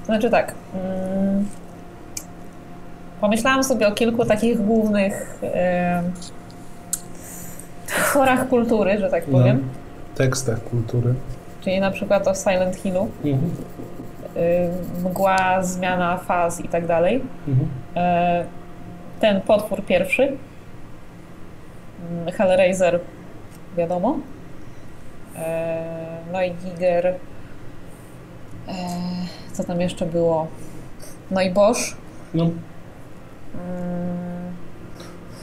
To 0.00 0.06
znaczy 0.06 0.30
tak. 0.30 0.54
Mm, 0.74 1.44
pomyślałam 3.20 3.64
sobie 3.64 3.88
o 3.88 3.92
kilku 3.92 4.24
takich 4.24 4.60
głównych 4.64 5.38
e, 5.42 6.02
tworach 7.86 8.48
kultury, 8.48 8.98
że 8.98 9.10
tak 9.10 9.28
No. 9.28 9.38
powiem. 9.38 9.62
Tekstach 10.14 10.64
kultury. 10.64 11.14
Czyli 11.60 11.80
na 11.80 11.90
przykład 11.90 12.28
o 12.28 12.34
Silent 12.34 12.76
Hillu. 12.76 13.08
Mhm. 13.24 13.50
y, 14.36 14.68
mgła, 15.08 15.62
zmiana 15.62 16.16
faz 16.18 16.60
i 16.60 16.68
tak 16.68 16.86
dalej. 16.86 17.22
Mhm. 17.48 17.68
E, 17.96 18.44
Ten 19.20 19.40
potwór 19.40 19.82
pierwszy, 19.84 20.32
Hellraiser, 22.38 23.00
wiadomo. 23.76 24.18
E, 25.36 25.84
No 26.32 26.42
i 26.42 26.50
Giger. 26.50 27.06
E, 27.06 27.14
Co 29.52 29.64
tam 29.64 29.80
jeszcze 29.80 30.06
było? 30.06 30.46
No 31.30 31.40
i 31.42 31.50
Bosch. 31.50 31.96
No, 32.34 32.44
Mm, 33.54 34.52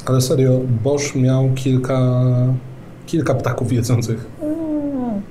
ale 0.06 0.22
serio, 0.22 0.60
Bosch 0.84 1.16
miał 1.16 1.50
kilka, 1.56 2.00
kilka 3.06 3.34
ptaków 3.36 3.72
jedzących. 3.74 4.26
mm. 4.42 5.22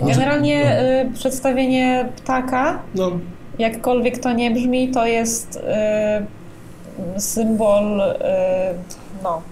No, 0.00 0.06
Generalnie 0.06 0.80
y, 1.10 1.12
przedstawienie 1.14 2.08
ptaka 2.16 2.78
No, 2.94 3.10
jakkolwiek 3.58 4.18
to 4.18 4.32
nie 4.32 4.50
brzmi, 4.50 4.90
to 4.90 5.06
jest 5.06 5.60
symbol 7.18 8.02
no, 9.22 9.42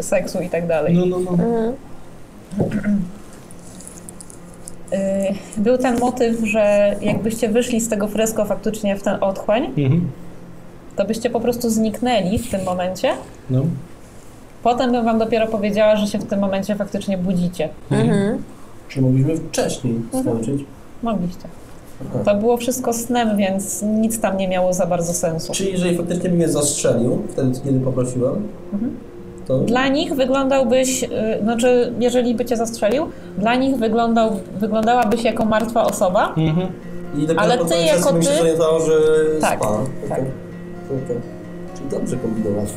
seksu 0.00 0.38
i 0.40 0.48
tak 0.48 0.66
dalej. 0.66 0.94
no, 0.94 1.06
no, 1.06 1.18
no. 1.20 1.32
Mhm. 1.32 1.72
Y, 4.92 5.60
był 5.60 5.78
ten 5.78 5.98
motyw, 6.00 6.36
że 6.48 6.94
jakbyście 7.00 7.48
wyszli 7.48 7.80
z 7.80 7.88
tego 7.88 8.08
fresko 8.08 8.44
faktycznie 8.44 8.96
w 8.96 9.02
ten 9.02 9.16
otchłań, 9.20 9.64
Mhm. 9.64 10.10
to 10.96 11.04
byście 11.04 11.30
po 11.30 11.40
prostu 11.40 11.70
zniknęli 11.70 12.38
w 12.38 12.50
tym 12.50 12.64
momencie. 12.64 13.08
no. 13.50 13.62
Potem 14.62 14.92
bym 14.92 15.04
wam 15.04 15.18
dopiero 15.18 15.46
powiedziała, 15.46 15.96
że 15.96 16.06
się 16.06 16.18
w 16.18 16.24
tym 16.24 16.40
momencie 16.40 16.74
faktycznie 16.76 17.18
budzicie. 17.18 17.68
Mhm. 17.90 18.42
Czy 18.88 19.02
mogliśmy 19.02 19.36
wcześniej 19.36 19.94
skończyć? 20.20 20.64
Mogliście. 21.02 21.44
To 22.24 22.34
było 22.34 22.56
wszystko 22.56 22.92
snem, 22.92 23.36
więc 23.36 23.82
nic 23.82 24.20
tam 24.20 24.36
nie 24.36 24.48
miało 24.48 24.72
za 24.72 24.86
bardzo 24.86 25.12
sensu. 25.12 25.52
Czyli 25.52 25.72
jeżeli 25.72 25.96
faktycznie 25.96 26.30
by 26.30 26.36
mnie 26.36 26.48
zastrzelił, 26.48 27.22
wtedy 27.32 27.60
kiedy 27.64 27.80
poprosiłem, 27.80 28.48
to... 29.50 29.58
Dla 29.58 29.88
nich 29.88 30.14
wyglądałbyś, 30.14 31.02
y, 31.02 31.08
znaczy 31.42 31.92
jeżeli 32.00 32.34
by 32.34 32.44
cię 32.44 32.56
zastrzelił, 32.56 33.08
dla 33.38 33.54
nich 33.54 33.76
wyglądał, 33.76 34.30
wyglądałabyś 34.60 35.24
jako 35.24 35.44
martwa 35.44 35.82
osoba, 35.84 36.34
I 37.18 37.20
dopiero 37.20 37.40
Ale 37.40 37.58
ty 37.58 37.74
jako 37.78 38.22
się 38.22 38.28
ty- 38.28 38.56
że 38.86 39.00
Tak, 39.40 39.58
spałem. 39.58 39.86
tak. 40.08 40.20
Czyli 41.76 41.88
dobrze 41.90 42.16
kombinować. 42.16 42.68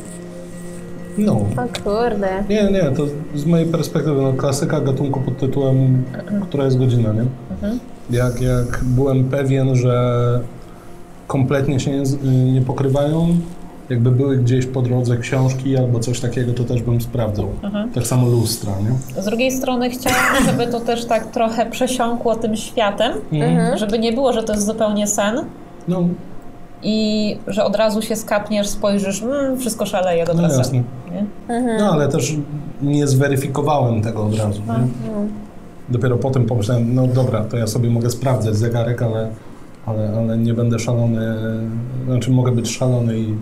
No. 1.18 1.32
O 1.32 1.82
kurde. 1.84 2.44
Nie, 2.48 2.70
nie, 2.70 2.82
to 2.96 3.02
z 3.34 3.46
mojej 3.46 3.66
perspektywy 3.66 4.22
no, 4.22 4.32
klasyka 4.32 4.80
gatunku 4.80 5.20
pod 5.20 5.38
tytułem 5.38 6.04
Która 6.42 6.64
jest 6.64 6.78
godzina, 6.78 7.12
nie? 7.12 7.24
Jak, 8.10 8.40
jak 8.40 8.84
byłem 8.84 9.24
pewien, 9.24 9.76
że 9.76 10.40
kompletnie 11.26 11.80
się 11.80 11.90
nie, 12.22 12.52
nie 12.52 12.60
pokrywają, 12.62 13.28
jakby 13.90 14.10
były 14.10 14.36
gdzieś 14.36 14.66
po 14.66 14.82
drodze 14.82 15.16
książki 15.16 15.76
albo 15.76 16.00
coś 16.00 16.20
takiego, 16.20 16.52
to 16.52 16.64
też 16.64 16.82
bym 16.82 17.00
sprawdzał. 17.00 17.48
Tak 17.94 18.06
samo 18.06 18.26
lustra, 18.28 18.72
nie? 18.80 19.22
Z 19.22 19.24
drugiej 19.24 19.52
strony 19.52 19.90
chciałam, 19.90 20.44
żeby 20.46 20.66
to 20.66 20.80
też 20.80 21.04
tak 21.04 21.30
trochę 21.30 21.70
przesiąkło 21.70 22.36
tym 22.36 22.56
światem, 22.56 23.12
żeby 23.76 23.98
nie 23.98 24.12
było, 24.12 24.32
że 24.32 24.42
to 24.42 24.52
jest 24.52 24.66
zupełnie 24.66 25.06
sen 25.06 25.44
No, 25.88 26.02
i 26.82 27.38
że 27.46 27.64
od 27.64 27.76
razu 27.76 28.02
się 28.02 28.16
skapniesz, 28.16 28.68
spojrzysz, 28.68 29.22
mm, 29.22 29.58
wszystko 29.58 29.86
szaleje, 29.86 30.24
dobra, 30.24 30.48
no 30.48 30.54
jasne. 30.54 30.82
Nie? 31.12 31.26
No 31.78 31.92
ale 31.92 32.08
też 32.08 32.36
nie 32.82 33.06
zweryfikowałem 33.06 34.02
tego 34.02 34.24
od 34.24 34.38
razu, 34.38 34.60
nie? 34.60 34.88
Dopiero 35.88 36.16
potem 36.16 36.46
pomyślałem, 36.46 36.94
no 36.94 37.06
dobra, 37.06 37.44
to 37.44 37.56
ja 37.56 37.66
sobie 37.66 37.90
mogę 37.90 38.10
sprawdzać 38.10 38.56
zegarek, 38.56 39.02
ale, 39.02 39.28
ale, 39.86 40.12
ale 40.18 40.38
nie 40.38 40.54
będę 40.54 40.78
szalony, 40.78 41.34
znaczy 42.06 42.30
mogę 42.30 42.52
być 42.52 42.76
szalony 42.76 43.18
i 43.18 43.34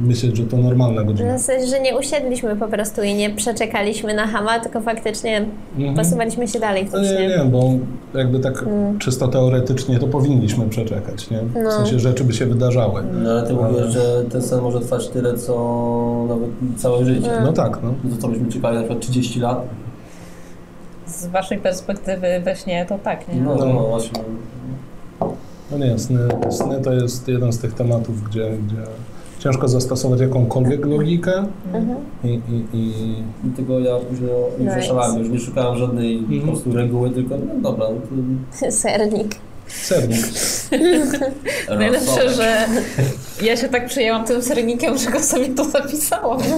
myśleć, 0.00 0.36
że 0.36 0.44
to 0.44 0.56
normalna 0.56 1.04
godzina. 1.04 1.38
W 1.38 1.40
sensie, 1.40 1.66
że 1.66 1.80
nie 1.80 1.98
usiedliśmy 1.98 2.56
po 2.56 2.68
prostu 2.68 3.02
i 3.02 3.14
nie 3.14 3.30
przeczekaliśmy 3.30 4.14
na 4.14 4.26
hama, 4.26 4.60
tylko 4.60 4.80
faktycznie 4.80 5.44
Mhm. 5.78 5.96
posuwaliśmy 5.96 6.48
się 6.48 6.60
dalej 6.60 6.86
w 6.88 6.92
No 6.92 7.00
nie, 7.02 7.28
nie, 7.28 7.44
bo 7.44 7.70
jakby 8.14 8.38
tak 8.40 8.64
czysto 8.98 9.28
teoretycznie 9.28 9.98
to 9.98 10.06
powinniśmy 10.06 10.68
przeczekać, 10.68 11.30
nie? 11.30 11.38
W 11.38 11.54
No. 11.64 11.70
sensie 11.72 11.98
rzeczy 11.98 12.24
by 12.24 12.32
się 12.32 12.46
wydarzały. 12.46 13.02
No 13.22 13.30
ale 13.30 13.42
ty 13.42 13.52
Ale- 13.54 13.72
mówisz, 13.72 13.86
że 13.86 14.24
ten 14.32 14.42
sen 14.42 14.60
może 14.60 14.80
trwać 14.80 15.08
tyle, 15.08 15.34
co 15.38 15.54
nawet 16.28 16.50
całe 16.76 17.04
życie. 17.04 17.30
No 17.42 17.52
tak, 17.52 17.78
no. 17.82 17.94
No 18.04 18.16
to 18.16 18.22
co 18.22 18.28
byśmy 18.28 18.52
czekali 18.52 18.74
na 18.76 18.82
przykład 18.82 19.00
30 19.00 19.40
lat? 19.40 19.62
Z 21.06 21.26
waszej 21.26 21.58
perspektywy 21.58 22.26
we 22.44 22.56
śnie 22.56 22.86
to 22.88 22.98
tak, 22.98 23.28
nie? 23.28 23.40
No, 23.40 23.54
No. 23.54 23.66
no, 23.66 23.80
właśnie. 23.80 24.20
No 25.70 25.78
nie, 25.78 25.98
sny, 25.98 26.18
sny 26.50 26.80
to 26.82 26.92
jest 26.92 27.28
jeden 27.28 27.52
z 27.52 27.58
tych 27.58 27.74
tematów, 27.74 28.22
gdzie, 28.24 28.50
gdzie 28.66 28.76
ciężko 29.38 29.68
zastosować 29.68 30.20
jakąkolwiek 30.20 30.86
logikę 30.86 31.46
i, 32.24 32.28
i, 32.28 32.64
i 32.76 32.90
I 33.46 33.50
tego 33.56 33.80
ja 33.80 33.96
później 33.96 34.30
już 34.30 34.60
Nice. 34.60 34.74
zaszalałem, 34.80 35.18
już 35.18 35.28
nie 35.28 35.38
szukałem 35.40 35.78
żadnej 35.78 36.16
Mhm. 36.18 36.40
po 36.40 36.46
prostu 36.46 36.72
reguły, 36.72 37.10
tylko 37.10 37.34
no 37.36 37.60
dobra, 37.70 37.86
no 37.90 38.00
to 38.60 38.70
Sernik. 38.72 39.34
sernik. 39.68 40.24
Najlepsze, 41.78 42.30
że 42.34 42.66
ja 43.42 43.56
się 43.56 43.68
tak 43.68 43.86
przyjęłam 43.86 44.24
tym 44.24 44.42
sernikiem, 44.42 44.98
że 44.98 45.10
go 45.10 45.20
sobie 45.20 45.48
to 45.48 45.64
zapisałam. 45.64 46.38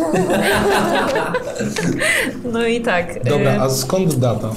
No 2.52 2.66
i 2.66 2.80
tak. 2.80 3.24
Dobra, 3.24 3.54
y, 3.54 3.60
a 3.60 3.70
skąd 3.70 4.14
data? 4.14 4.50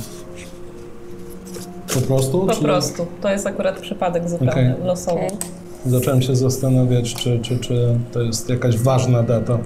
Po 1.94 2.02
prostu? 2.02 2.46
Po 2.48 2.54
czy- 2.54 2.62
prostu. 2.62 3.06
To 3.22 3.30
jest 3.30 3.48
akurat 3.48 3.80
przypadek 3.80 4.30
zupełnie 4.30 4.52
Okej. 4.52 4.86
losowy. 4.88 5.18
Okej. 5.26 5.38
Zacząłem 5.86 6.22
się 6.22 6.36
zastanawiać, 6.36 7.16
czy, 7.16 7.40
czy, 7.40 7.60
czy 7.60 7.96
to 8.12 8.22
jest 8.22 8.50
jakaś 8.50 8.78
ważna 8.78 9.24
data. 9.24 9.58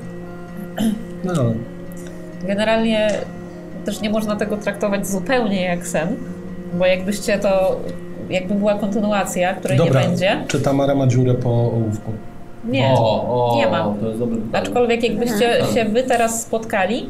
No 1.24 1.34
ale 1.34 1.54
Generalnie 2.48 3.10
też 3.86 4.02
nie 4.02 4.10
można 4.10 4.36
tego 4.36 4.58
traktować 4.58 5.08
zupełnie 5.08 5.62
jak 5.62 5.88
sen, 5.88 6.16
bo 6.74 6.86
jakbyście 6.86 7.40
to, 7.40 7.80
jakby 8.30 8.56
była 8.56 8.78
kontynuacja, 8.78 9.54
której 9.54 9.78
Dobra, 9.78 10.02
nie 10.02 10.08
będzie. 10.08 10.38
czy 10.48 10.62
Tamara 10.62 10.96
ma 10.96 11.08
dziurę 11.08 11.34
po 11.34 11.50
ołówku? 11.50 12.12
Nie. 12.66 12.88
o, 12.88 13.52
o, 13.52 13.58
nie 13.58 13.68
ma. 13.68 13.94
To 14.02 14.08
jest 14.08 14.20
dobre 14.20 14.38
pytanie. 14.38 14.64
Aczkolwiek 14.68 15.04
jakbyście 15.04 15.66
się 15.74 15.86
wy 15.86 16.04
teraz 16.04 16.42
spotkali, 16.42 17.10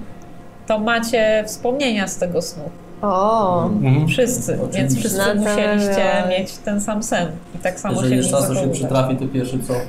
to 0.68 0.80
macie 0.80 1.44
wspomnienia 1.48 2.08
z 2.08 2.18
tego 2.18 2.42
snu. 2.42 2.64
O, 3.02 3.66
Mhm. 3.66 4.08
Wszyscy, 4.08 4.54
Oczywiście. 4.54 4.80
więc 4.82 4.98
wszyscy 4.98 5.18
No 5.18 5.36
musieliście 5.36 6.24
mieć 6.30 6.58
ten 6.58 6.82
sam 6.82 7.04
sen. 7.04 7.28
I 7.56 7.58
tak 7.60 7.80
samo 7.80 8.02
Jeżeli 8.04 8.24
się 8.24 8.32
to 8.32 8.56
się 8.56 8.70
przytrafi, 8.70 9.16
to 9.18 9.28
pierwszy 9.28 9.60
co? 9.60 9.74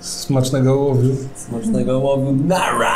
Smacznego 0.00 0.76
łowiu. 0.76 1.16
Smacznego 1.34 1.98
łowu. 1.98 2.32
Nara! 2.32 2.94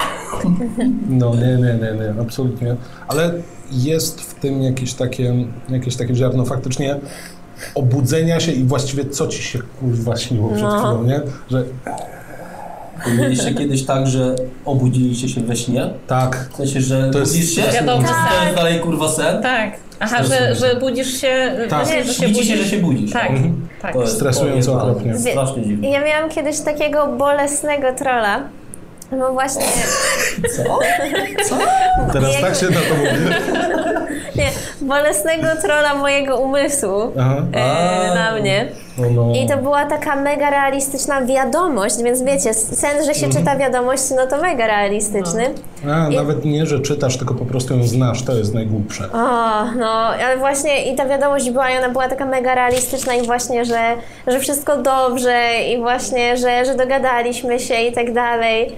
No 1.09 1.35
nie, 1.35 1.41
nie, 1.41 1.57
nie, 1.75 2.15
nie, 2.15 2.23
absolutnie. 2.23 2.77
Ale 3.09 3.33
jest 3.73 4.21
w 4.21 4.35
tym 4.35 4.63
jakieś 4.63 4.95
takie, 4.95 5.35
jakieś 5.69 5.97
takie 5.97 6.15
ziarno 6.15 6.45
faktycznie 6.45 6.97
obudzenia 7.75 8.41
się 8.41 8.53
i 8.53 8.65
właściwie 8.65 9.05
co 9.11 9.27
ci 9.27 9.43
się 9.43 9.59
kurwa 9.81 10.17
śniło 10.17 10.49
przed 10.49 10.63
No. 10.63 10.79
chwilą, 10.79 11.05
nie? 11.05 11.21
Że 11.51 11.65
Mieliście 13.19 13.55
kiedyś 13.55 13.85
tak, 13.87 14.07
że 14.07 14.35
obudziliście 14.65 15.29
się 15.29 15.41
we 15.41 15.57
śnie? 15.57 15.91
tak, 16.07 16.49
W 16.53 16.57
sensie, 16.57 16.81
że 16.81 17.11
To 17.11 17.19
jest- 17.19 17.33
budzisz 17.33 17.51
się? 17.55 17.63
Wiadomo, 17.73 18.03
to 18.03 18.09
tak. 18.09 18.45
jest 18.45 18.57
dalej 18.57 18.81
kurwa 18.81 19.09
sen? 19.09 19.43
Tak. 19.43 19.71
Aha, 20.01 20.23
że, 20.25 20.55
że 20.55 20.77
budzisz 20.81 21.21
się, 21.21 21.53
Tak. 21.71 21.85
właśnie, 21.85 22.05
że 22.05 22.15
się 22.15 22.27
Widzicie, 22.27 22.53
budzisz. 22.55 22.65
że 22.71 22.77
się 22.77 22.83
budzisz. 22.83 23.13
Tak, 23.13 23.31
Mhm. 23.31 23.69
tak. 23.83 23.93
To 23.93 24.01
jest 24.01 24.15
Stresująco 24.15 24.75
okropnie. 24.75 25.19
Strasznie 25.19 25.63
dziwne. 25.67 25.89
ja 25.89 26.05
miałam 26.05 26.31
kiedyś 26.31 26.61
takiego 26.61 27.07
bolesnego 27.07 27.93
trolla. 27.99 28.41
No 29.13 29.33
właśnie, 29.33 29.65
Co? 31.49 31.59
teraz 32.13 32.33
Jak- 32.33 32.41
tak 32.43 32.55
się 32.57 32.67
na 32.67 32.81
to 32.81 32.95
mówi. 32.97 33.35
nie, 34.37 34.51
bolesnego 34.81 35.47
trolla 35.63 35.95
mojego 35.95 36.39
umysłu 36.39 37.13
e, 37.53 38.15
na 38.15 38.41
mnie. 38.41 38.69
No. 38.99 39.33
I 39.35 39.47
to 39.49 39.57
była 39.57 39.87
taka 39.87 40.17
mega 40.17 40.51
realistyczna 40.51 41.23
wiadomość, 41.23 42.03
więc 42.03 42.23
wiecie, 42.23 42.55
sen, 42.55 43.05
że 43.05 43.15
się 43.15 43.29
czyta 43.29 43.57
wiadomość, 43.57 44.03
no 44.17 44.27
to 44.27 44.43
mega 44.43 44.67
realistyczny. 44.67 45.45
A, 45.91 46.09
nawet 46.11 46.45
nie, 46.45 46.67
że 46.67 46.81
czytasz, 46.81 47.17
tylko 47.17 47.35
po 47.35 47.45
prostu 47.45 47.77
ją 47.77 47.87
znasz, 47.87 48.23
to 48.23 48.33
jest 48.33 48.55
najgłupsze. 48.55 49.05
O, 49.13 49.65
no, 49.77 49.91
ale 50.27 50.37
właśnie 50.37 50.93
i 50.93 50.97
ta 50.97 51.07
wiadomość 51.07 51.51
była, 51.51 51.71
i 51.71 51.79
ona 51.79 51.89
była 51.89 52.09
taka 52.09 52.27
mega 52.27 52.55
realistyczna 52.55 53.15
i 53.15 53.27
właśnie, 53.27 53.65
że, 53.65 53.97
że 54.27 54.41
wszystko 54.41 54.77
dobrze 54.77 55.41
i 55.73 55.79
właśnie, 55.79 56.37
że, 56.37 56.65
że 56.65 56.75
dogadaliśmy 56.75 57.61
się 57.61 57.75
i 57.75 57.93
tak 57.93 58.13
dalej. 58.13 58.77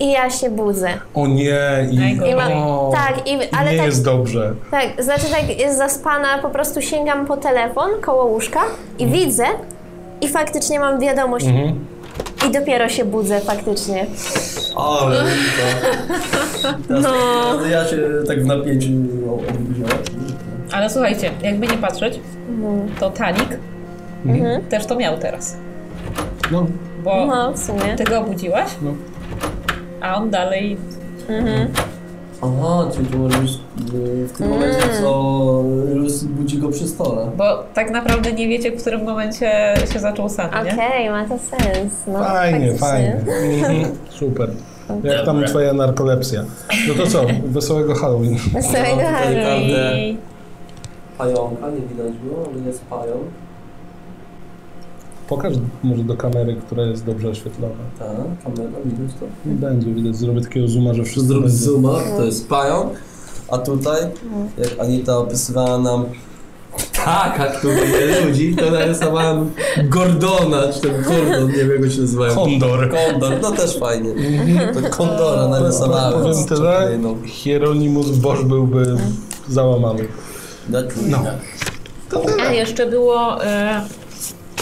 I 0.00 0.10
ja 0.10 0.30
się 0.30 0.50
budzę. 0.50 0.88
O 1.14 1.26
nie, 1.26 1.58
i. 1.90 1.96
I 2.30 2.34
mam, 2.34 2.52
o, 2.52 2.90
tak, 2.94 3.28
i, 3.28 3.38
ale 3.58 3.70
nie 3.72 3.76
tak, 3.76 3.86
jest 3.86 4.04
dobrze. 4.04 4.54
tak, 4.70 4.86
znaczy 4.98 5.26
tak 5.30 5.58
jest 5.58 5.78
zaspana, 5.78 6.38
po 6.38 6.50
prostu 6.50 6.82
sięgam 6.82 7.26
po 7.26 7.36
telefon 7.36 7.90
koło 8.00 8.24
łóżka 8.24 8.60
i 8.98 9.06
widzę 9.06 9.44
i 10.20 10.28
faktycznie 10.28 10.80
mam 10.80 11.00
wiadomość 11.00 11.46
Mhm. 11.46 11.84
i 12.48 12.52
dopiero 12.52 12.88
się 12.88 13.04
budzę 13.04 13.40
faktycznie. 13.40 14.06
Ale 14.76 15.16
to... 15.16 15.24
Teraz, 16.88 17.02
No. 17.04 17.10
teraz 17.58 17.70
ja 17.70 17.84
się 17.88 17.96
tak 18.26 18.42
w 18.42 18.46
napięciu 18.46 18.88
obudziłem. 19.34 19.90
Ale 20.72 20.90
słuchajcie, 20.90 21.30
jakby 21.42 21.66
nie 21.66 21.76
patrzeć, 21.78 22.20
to 23.00 23.10
Talik 23.10 23.58
też 24.68 24.86
to 24.86 24.96
miał 24.96 25.18
teraz. 25.18 25.56
No, 26.50 26.66
Bo 27.04 27.26
No, 27.26 27.52
w 27.52 27.58
sumie. 27.58 27.96
ty 27.96 28.04
go 28.04 28.18
obudziłaś, 28.20 28.70
no. 28.82 28.90
A 30.00 30.16
on 30.16 30.30
dalej 30.30 30.76
Aha, 32.42 32.88
czyli 32.94 33.06
to 33.06 33.18
może 33.18 33.38
być 33.38 33.50
y, 33.94 34.26
w 34.28 34.32
tym 34.32 34.48
momencie, 34.48 34.82
co 35.02 35.64
budzi 36.24 36.58
go 36.58 36.68
przy 36.68 36.88
stole. 36.88 37.30
Bo 37.36 37.64
tak 37.74 37.90
naprawdę 37.90 38.32
nie 38.32 38.48
wiecie, 38.48 38.70
w 38.72 38.80
którym 38.80 39.04
momencie 39.04 39.74
się 39.92 39.98
zaczął 39.98 40.28
sen, 40.28 40.50
nie? 40.64 40.72
Okej, 40.74 41.10
ma 41.10 41.24
to 41.28 41.38
sens. 41.38 41.92
No, 42.06 42.18
Fajnie, 42.24 42.72
faktycznie. 42.74 42.78
fajnie. 42.88 43.14
Mhm. 43.68 43.96
Super. 44.20 44.50
Jak 45.04 45.24
tam 45.26 45.44
twoja 45.44 45.72
narkolepsja? 45.72 46.44
No 46.88 46.94
to 47.04 47.10
co? 47.10 47.22
Wesołego 47.44 47.94
Halloween. 47.94 48.36
Wesołego 48.52 48.90
No, 48.96 48.96
tutaj 48.96 49.42
Halloween. 49.42 50.16
Pająka, 51.18 51.66
nie 51.70 51.80
widać 51.88 52.12
było, 52.24 52.46
ale 52.54 52.66
jest 52.66 52.84
pająk. 52.84 53.22
Pokaż 55.30 55.52
może 55.82 56.04
do 56.04 56.16
kamery, 56.16 56.56
która 56.66 56.82
jest 56.82 57.04
dobrze 57.04 57.28
oświetlona. 57.28 57.74
Tak, 57.98 58.08
kamera, 58.44 58.78
widać 58.84 59.16
to. 59.20 59.26
Nie 59.50 59.54
będzie, 59.54 59.94
widać. 59.94 60.16
Zrobię 60.16 60.40
takiego 60.40 60.68
zooma, 60.68 60.94
że 60.94 61.04
wszystko 61.04 61.32
Zrób 61.32 61.42
będzie. 61.42 61.56
zooma, 61.56 61.98
to 62.16 62.24
jest 62.24 62.48
pająk. 62.48 62.92
A 63.48 63.58
tutaj, 63.58 64.02
jak 64.58 64.80
Anita 64.80 65.18
opisywała 65.18 65.78
nam 65.78 66.04
taka, 67.04 67.46
który 67.46 67.88
je 67.88 68.26
ludzi, 68.26 68.56
to 68.56 68.70
narysowałem 68.70 69.50
Gordona, 69.84 70.72
czy 70.72 70.80
ten 70.80 71.02
Gordon, 71.02 71.48
nie 71.48 71.56
wiem 71.56 71.70
jak 71.70 71.80
go 71.80 71.90
się 71.90 72.00
nazywają. 72.00 72.34
Kondor. 72.34 72.90
Kondor, 72.90 73.32
no 73.42 73.50
też 73.52 73.78
fajnie. 73.78 74.10
To 74.74 74.96
Kondora 74.96 75.48
narysowałem. 75.48 76.20
Powiem 76.20 76.34
z 76.34 76.46
tyle. 76.46 76.98
Hieronimus 77.26 78.10
Bosch 78.10 78.44
byłby 78.44 78.96
załamany. 79.48 80.04
No. 81.08 81.22
A 82.48 82.52
jeszcze 82.52 82.86
było 82.86 83.44
e, 83.44 83.80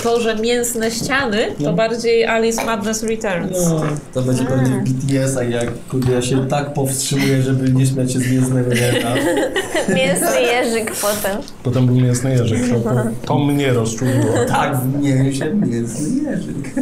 to, 0.03 0.21
że 0.21 0.37
mięsne 0.37 0.91
ściany 0.91 1.39
to 1.65 1.73
bardziej 1.73 2.27
Alice 2.27 2.65
Madness 2.65 3.03
Returns. 3.03 3.59
No, 3.71 3.81
To 4.15 4.23
będzie 4.23 4.45
pewnie 4.45 4.83
w 4.85 4.93
BTS-ach, 4.93 5.51
jak 5.51 5.69
kurde, 5.91 6.13
ja 6.13 6.23
się 6.23 6.49
tak 6.49 6.73
powstrzymuję, 6.75 7.43
żeby 7.43 7.73
nie 7.73 7.87
śmiać 7.87 8.13
się 8.13 8.19
z 8.19 8.33
mięsnego 8.33 8.75
języka. 8.75 9.15
Mięsny 9.97 10.43
jeżyk 10.43 10.93
potem. 10.95 11.39
potem 11.63 11.87
był 11.87 11.97
mięsny 11.97 12.31
jeżyk. 12.31 12.59
To, 12.69 12.81
to, 12.91 12.95
to 13.27 13.39
mnie 13.39 13.73
rozczuliło. 13.73 14.25
Tak 14.49 14.77
w 14.77 15.03
mięsie 15.03 15.55
mięsny 15.55 16.31
jeżyk. 16.31 16.75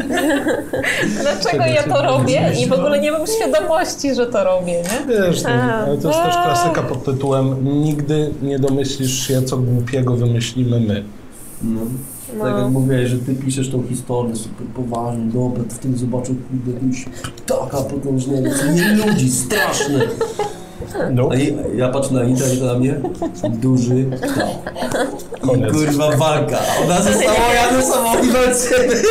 Dlaczego 1.22 1.64
ja 1.66 1.82
to 1.82 2.02
robię 2.02 2.52
i 2.62 2.66
w 2.66 2.72
ogóle 2.72 3.01
nie 3.01 3.12
mam 3.12 3.26
świadomości, 3.26 4.14
że 4.14 4.26
to 4.26 4.44
robię, 4.44 4.72
nie? 4.72 5.14
Wiesz, 5.14 5.43
no, 5.43 5.51
ale 5.51 5.98
to 5.98 6.09
jest 6.09 6.22
też 6.22 6.34
klasyka 6.34 6.82
pod 6.82 7.05
tytułem 7.05 7.56
Nigdy 7.82 8.30
nie 8.43 8.59
domyślisz 8.59 9.26
się, 9.28 9.43
co 9.43 9.56
głupiego 9.56 10.16
wymyślimy 10.16 10.80
my. 10.80 11.05
No. 11.62 11.80
Tak 12.26 12.56
jak 12.62 12.70
mówiłeś, 12.70 13.08
że 13.10 13.18
ty 13.18 13.34
piszesz 13.34 13.70
tą 13.70 13.82
historię 13.88 14.36
super 14.36 14.66
poważnie, 14.66 15.24
dobra, 15.24 15.64
to 15.64 15.74
w 15.74 15.78
tym 15.78 15.96
zobaczył 15.98 16.34
kurde 16.34 16.72
jakiegoś 16.72 17.04
ptaka 17.36 17.76
potężnego, 17.82 18.50
co 18.58 18.66
nie 18.72 19.06
ludzi, 19.06 19.30
straszny. 19.30 20.00
No, 21.12 21.28
A 21.32 21.34
ja, 21.36 21.52
ja 21.76 21.88
patrzę 21.88 22.14
na 22.14 22.24
Inter 22.24 22.54
i 22.54 22.58
to 22.58 22.64
na 22.64 22.74
mnie, 22.78 22.94
duży 23.48 24.04
ptak. 24.16 24.46
I 25.36 25.46
Koniec. 25.46 25.72
kurwa 25.72 26.16
walka. 26.16 26.58
Ona 26.84 27.02
została, 27.02 27.54
ja 27.54 27.76
ze 27.80 27.82
sobą 27.92 28.08
i 28.24 28.28
walczymy. 28.32 29.02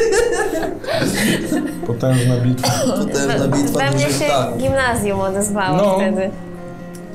potężna 1.87 2.37
bitwa. 2.37 2.71
Potężna 2.97 3.47
bitwa 3.47 3.79
We 3.79 3.85
mnie 3.91 4.05
dużych 4.05 4.19
się 4.19 4.25
ptaków. 4.25 4.57
gimnazjum 4.61 5.19
odezwało 5.19 5.77
No. 5.77 5.95
wtedy. 5.95 6.29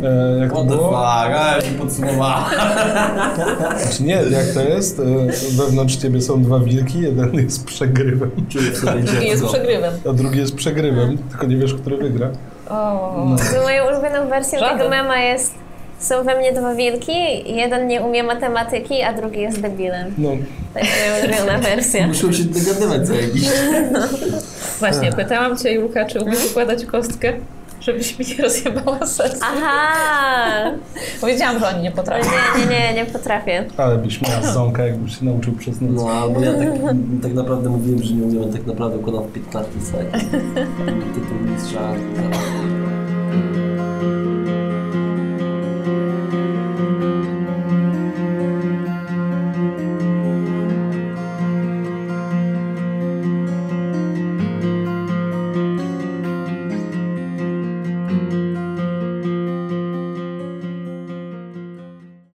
E, 0.02 0.38
jak 0.40 0.50
to 0.52 0.56
What 0.56 0.68
the 0.68 0.74
fuck, 0.74 1.60
było? 1.60 1.60
się 1.72 1.78
podsumowała. 1.78 2.50
Znaczy 3.82 4.02
Nie, 4.02 4.14
jak 4.14 4.46
to 4.54 4.60
jest? 4.62 5.00
E, 5.00 5.02
Wewnątrz 5.56 5.96
ciebie 5.96 6.20
są 6.20 6.42
dwa 6.42 6.58
wilki, 6.58 7.00
jeden 7.00 7.34
jest 7.34 7.64
przegrywem, 7.64 8.30
Czuję 8.48 8.70
w 8.70 8.76
sobie 8.76 9.02
I 9.24 9.28
jest 9.28 9.44
przegrywem. 9.46 9.92
a 10.10 10.12
drugi 10.12 10.38
jest 10.38 10.54
przegrywem, 10.54 11.18
tylko 11.30 11.46
nie 11.46 11.56
wiesz, 11.56 11.74
który 11.74 11.96
wygra. 11.96 12.30
O, 12.70 13.36
Moją 13.64 13.84
ulubioną 13.88 14.28
wersją 14.28 14.58
Żaden. 14.60 14.78
tego 14.78 14.90
mema 14.90 15.18
jest 15.18 15.54
są 15.98 16.24
we 16.24 16.38
mnie 16.38 16.52
dwa 16.52 16.74
wilki, 16.74 17.12
jeden 17.56 17.86
nie 17.86 18.00
umie 18.00 18.22
matematyki, 18.22 19.02
a 19.02 19.12
drugi 19.12 19.40
jest 19.40 19.60
debilem. 19.60 20.14
No, 20.18 20.28
To 20.74 20.78
jest 20.78 20.90
moja 21.10 21.24
ulubiona 21.36 21.58
wersja. 21.58 22.06
Muszą 22.06 22.32
się 22.32 22.42
dogadywać 22.44 23.06
co 23.08 23.14
jakiś. 23.14 23.42
Właśnie, 24.80 25.12
pytałam 25.12 25.56
cię, 25.58 25.72
Julka, 25.72 26.04
czy 26.04 26.20
umiesz 26.20 26.46
układać 26.50 26.84
kostkę, 26.84 27.32
żebyś 27.80 28.18
mi 28.18 28.26
nie 28.26 28.42
rozjebała 28.44 29.06
serca. 29.06 29.46
Aha! 29.52 30.70
Powiedziałam, 31.20 31.58
że 31.58 31.68
oni 31.68 31.82
nie 31.82 31.90
No 31.90 31.96
potrafią. 31.96 32.30
nie, 32.58 32.64
nie, 32.66 32.70
nie, 32.70 32.94
nie 32.94 33.06
potrafię. 33.06 33.64
ale 33.76 33.98
byś 33.98 34.22
miała 34.22 34.42
ząka, 34.42 34.86
jakbyś 34.86 35.18
się 35.18 35.24
nauczył 35.24 35.52
przez 35.52 35.80
noc. 35.80 35.90
No, 35.94 36.10
albo 36.10 36.40
ja 36.40 36.52
tak, 36.52 36.68
tak 37.22 37.34
naprawdę 37.34 37.70
mówiłem, 37.70 38.02
że 38.02 38.14
nie 38.14 38.22
umiem, 38.22 38.50
a 38.50 38.52
tak 38.52 38.66
naprawdę 38.66 38.96
układam 38.98 39.24
w 39.24 39.32
15 39.32 39.70
sekund. 39.80 40.30
Tytuł 41.14 41.38
mistrza. 41.54 41.80